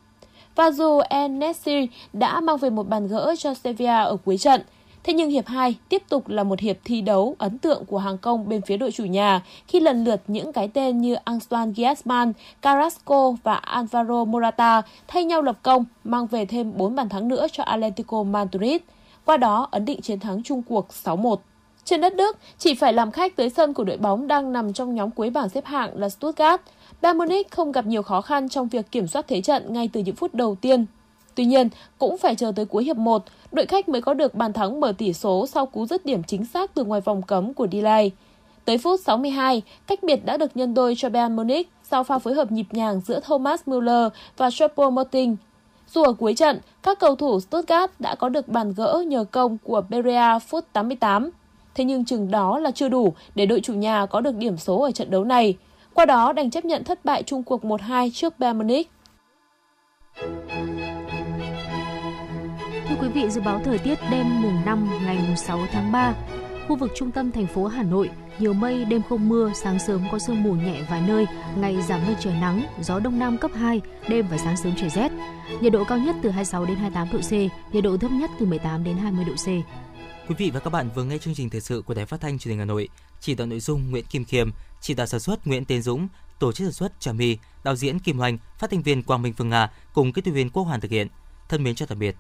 Và 0.59 0.71
dù 0.71 0.99
Enesi 1.09 1.87
đã 2.13 2.39
mang 2.39 2.57
về 2.57 2.69
một 2.69 2.87
bàn 2.87 3.07
gỡ 3.07 3.35
cho 3.37 3.53
Sevilla 3.53 4.01
ở 4.01 4.17
cuối 4.25 4.37
trận, 4.37 4.61
Thế 5.03 5.13
nhưng 5.13 5.29
hiệp 5.29 5.47
2 5.47 5.75
tiếp 5.89 6.03
tục 6.09 6.27
là 6.27 6.43
một 6.43 6.59
hiệp 6.59 6.77
thi 6.83 7.01
đấu 7.01 7.35
ấn 7.37 7.57
tượng 7.57 7.85
của 7.85 7.97
hàng 7.97 8.17
công 8.17 8.49
bên 8.49 8.61
phía 8.61 8.77
đội 8.77 8.91
chủ 8.91 9.05
nhà 9.05 9.41
khi 9.67 9.79
lần 9.79 10.03
lượt 10.03 10.21
những 10.27 10.53
cái 10.53 10.67
tên 10.67 11.01
như 11.01 11.15
Antoine 11.23 11.71
Griezmann, 11.71 12.31
Carrasco 12.61 13.31
và 13.43 13.53
Alvaro 13.53 14.25
Morata 14.25 14.81
thay 15.07 15.25
nhau 15.25 15.41
lập 15.41 15.57
công 15.63 15.85
mang 16.03 16.27
về 16.27 16.45
thêm 16.45 16.77
4 16.77 16.95
bàn 16.95 17.09
thắng 17.09 17.27
nữa 17.27 17.47
cho 17.51 17.63
Atletico 17.63 18.23
Madrid. 18.23 18.81
Qua 19.25 19.37
đó 19.37 19.67
ấn 19.71 19.85
định 19.85 20.01
chiến 20.01 20.19
thắng 20.19 20.43
chung 20.43 20.61
cuộc 20.61 20.87
6-1. 21.03 21.35
Trên 21.83 22.01
đất 22.01 22.15
Đức, 22.15 22.37
chỉ 22.57 22.73
phải 22.73 22.93
làm 22.93 23.11
khách 23.11 23.35
tới 23.35 23.49
sân 23.49 23.73
của 23.73 23.83
đội 23.83 23.97
bóng 23.97 24.27
đang 24.27 24.53
nằm 24.53 24.73
trong 24.73 24.95
nhóm 24.95 25.11
cuối 25.11 25.29
bảng 25.29 25.49
xếp 25.49 25.65
hạng 25.65 25.97
là 25.97 26.09
Stuttgart. 26.09 26.61
Bayern 27.01 27.17
Munich 27.17 27.51
không 27.51 27.71
gặp 27.71 27.85
nhiều 27.85 28.03
khó 28.03 28.21
khăn 28.21 28.49
trong 28.49 28.67
việc 28.67 28.91
kiểm 28.91 29.07
soát 29.07 29.27
thế 29.27 29.41
trận 29.41 29.73
ngay 29.73 29.89
từ 29.93 30.01
những 30.01 30.15
phút 30.15 30.33
đầu 30.33 30.55
tiên. 30.55 30.85
Tuy 31.35 31.45
nhiên, 31.45 31.69
cũng 31.97 32.17
phải 32.17 32.35
chờ 32.35 32.51
tới 32.55 32.65
cuối 32.65 32.83
hiệp 32.83 32.97
1, 32.97 33.23
đội 33.51 33.65
khách 33.65 33.89
mới 33.89 34.01
có 34.01 34.13
được 34.13 34.35
bàn 34.35 34.53
thắng 34.53 34.79
mở 34.79 34.93
tỷ 34.97 35.13
số 35.13 35.47
sau 35.47 35.65
cú 35.65 35.85
dứt 35.85 36.05
điểm 36.05 36.23
chính 36.23 36.45
xác 36.45 36.73
từ 36.73 36.83
ngoài 36.83 37.01
vòng 37.01 37.21
cấm 37.21 37.53
của 37.53 37.67
Delay. 37.71 38.12
Tới 38.65 38.77
phút 38.77 38.99
62, 38.99 39.62
cách 39.88 40.03
biệt 40.03 40.25
đã 40.25 40.38
được 40.38 40.57
nhân 40.57 40.73
đôi 40.73 40.93
cho 40.97 41.09
Bayern 41.09 41.35
Munich 41.35 41.69
sau 41.83 42.03
pha 42.03 42.19
phối 42.19 42.33
hợp 42.33 42.51
nhịp 42.51 42.67
nhàng 42.71 43.01
giữa 43.05 43.19
Thomas 43.19 43.62
Müller 43.65 44.09
và 44.38 44.49
Choupo-Moting. 44.49 45.35
Dù 45.93 46.03
ở 46.03 46.13
cuối 46.13 46.33
trận, 46.33 46.59
các 46.83 46.99
cầu 46.99 47.15
thủ 47.15 47.39
Stuttgart 47.39 47.91
đã 47.99 48.15
có 48.15 48.29
được 48.29 48.47
bàn 48.47 48.73
gỡ 48.73 49.03
nhờ 49.07 49.23
công 49.31 49.57
của 49.63 49.81
Berea 49.89 50.39
phút 50.39 50.65
88. 50.73 51.29
Thế 51.75 51.83
nhưng 51.83 52.05
chừng 52.05 52.31
đó 52.31 52.59
là 52.59 52.71
chưa 52.71 52.89
đủ 52.89 53.13
để 53.35 53.45
đội 53.45 53.59
chủ 53.62 53.73
nhà 53.73 54.05
có 54.05 54.21
được 54.21 54.35
điểm 54.35 54.57
số 54.57 54.81
ở 54.81 54.91
trận 54.91 55.12
đấu 55.12 55.23
này. 55.23 55.57
Qua 55.99 56.05
đó 56.05 56.33
đành 56.33 56.51
chấp 56.51 56.65
nhận 56.65 56.83
thất 56.83 57.05
bại 57.05 57.23
chung 57.23 57.43
cuộc 57.43 57.63
1-2 57.63 58.09
trước 58.13 58.39
Bayern 58.39 58.57
Munich. 58.57 58.89
Thưa 62.89 62.95
quý 63.01 63.09
vị, 63.13 63.29
dự 63.29 63.41
báo 63.41 63.62
thời 63.65 63.77
tiết 63.77 63.99
đêm 64.12 64.41
mùng 64.41 64.65
5 64.65 64.89
ngày 65.05 65.17
mùng 65.27 65.35
6 65.35 65.67
tháng 65.71 65.91
3, 65.91 66.13
khu 66.67 66.75
vực 66.75 66.91
trung 66.95 67.12
tâm 67.12 67.31
thành 67.31 67.47
phố 67.47 67.65
Hà 67.65 67.83
Nội 67.83 68.09
nhiều 68.39 68.53
mây, 68.53 68.85
đêm 68.85 69.01
không 69.09 69.29
mưa, 69.29 69.51
sáng 69.55 69.79
sớm 69.79 70.01
có 70.12 70.19
sương 70.19 70.43
mù 70.43 70.53
nhẹ 70.53 70.81
vài 70.89 71.01
nơi, 71.07 71.25
ngày 71.57 71.81
giảm 71.81 72.05
mây 72.05 72.15
trời 72.19 72.33
nắng, 72.41 72.63
gió 72.81 72.99
đông 72.99 73.19
nam 73.19 73.38
cấp 73.38 73.51
2, 73.53 73.81
đêm 74.09 74.27
và 74.31 74.38
sáng 74.38 74.57
sớm 74.57 74.73
trời 74.77 74.89
rét. 74.89 75.12
Nhiệt 75.62 75.71
độ 75.71 75.83
cao 75.83 75.97
nhất 75.97 76.15
từ 76.21 76.29
26 76.29 76.65
đến 76.65 76.75
28 76.75 77.07
độ 77.13 77.19
C, 77.19 77.31
nhiệt 77.73 77.83
độ 77.83 77.97
thấp 77.97 78.12
nhất 78.12 78.29
từ 78.39 78.45
18 78.45 78.83
đến 78.83 78.97
20 78.97 79.25
độ 79.25 79.33
C. 79.33 79.47
Quý 80.29 80.35
vị 80.38 80.51
và 80.53 80.59
các 80.59 80.69
bạn 80.69 80.89
vừa 80.95 81.03
nghe 81.03 81.17
chương 81.17 81.35
trình 81.35 81.49
thời 81.49 81.62
sự 81.62 81.83
của 81.85 81.93
Đài 81.93 82.05
Phát 82.05 82.21
thanh 82.21 82.39
Truyền 82.39 82.49
hình 82.49 82.59
Hà 82.59 82.65
Nội. 82.65 82.89
Chỉ 83.19 83.35
đạo 83.35 83.47
nội 83.47 83.59
dung 83.59 83.91
Nguyễn 83.91 84.05
Kim 84.05 84.25
Khiêm, 84.25 84.49
chỉ 84.81 84.93
đạo 84.93 85.07
sản 85.07 85.19
xuất 85.19 85.47
Nguyễn 85.47 85.65
Tiến 85.65 85.81
Dũng, 85.81 86.07
tổ 86.39 86.51
chức 86.51 86.65
sản 86.65 86.73
xuất 86.73 86.99
Trà 86.99 87.11
My, 87.11 87.37
đạo 87.63 87.75
diễn 87.75 87.99
Kim 87.99 88.17
Hoành, 88.17 88.37
phát 88.57 88.69
thanh 88.71 88.81
viên 88.81 89.03
Quang 89.03 89.21
Minh 89.21 89.33
Phương 89.33 89.49
Nga 89.49 89.71
cùng 89.93 90.13
kỹ 90.13 90.21
thuật 90.21 90.35
viên 90.35 90.49
Quốc 90.49 90.63
Hoàn 90.63 90.81
thực 90.81 90.91
hiện. 90.91 91.07
Thân 91.49 91.63
mến 91.63 91.75
chào 91.75 91.87
tạm 91.87 91.99
biệt. 91.99 92.15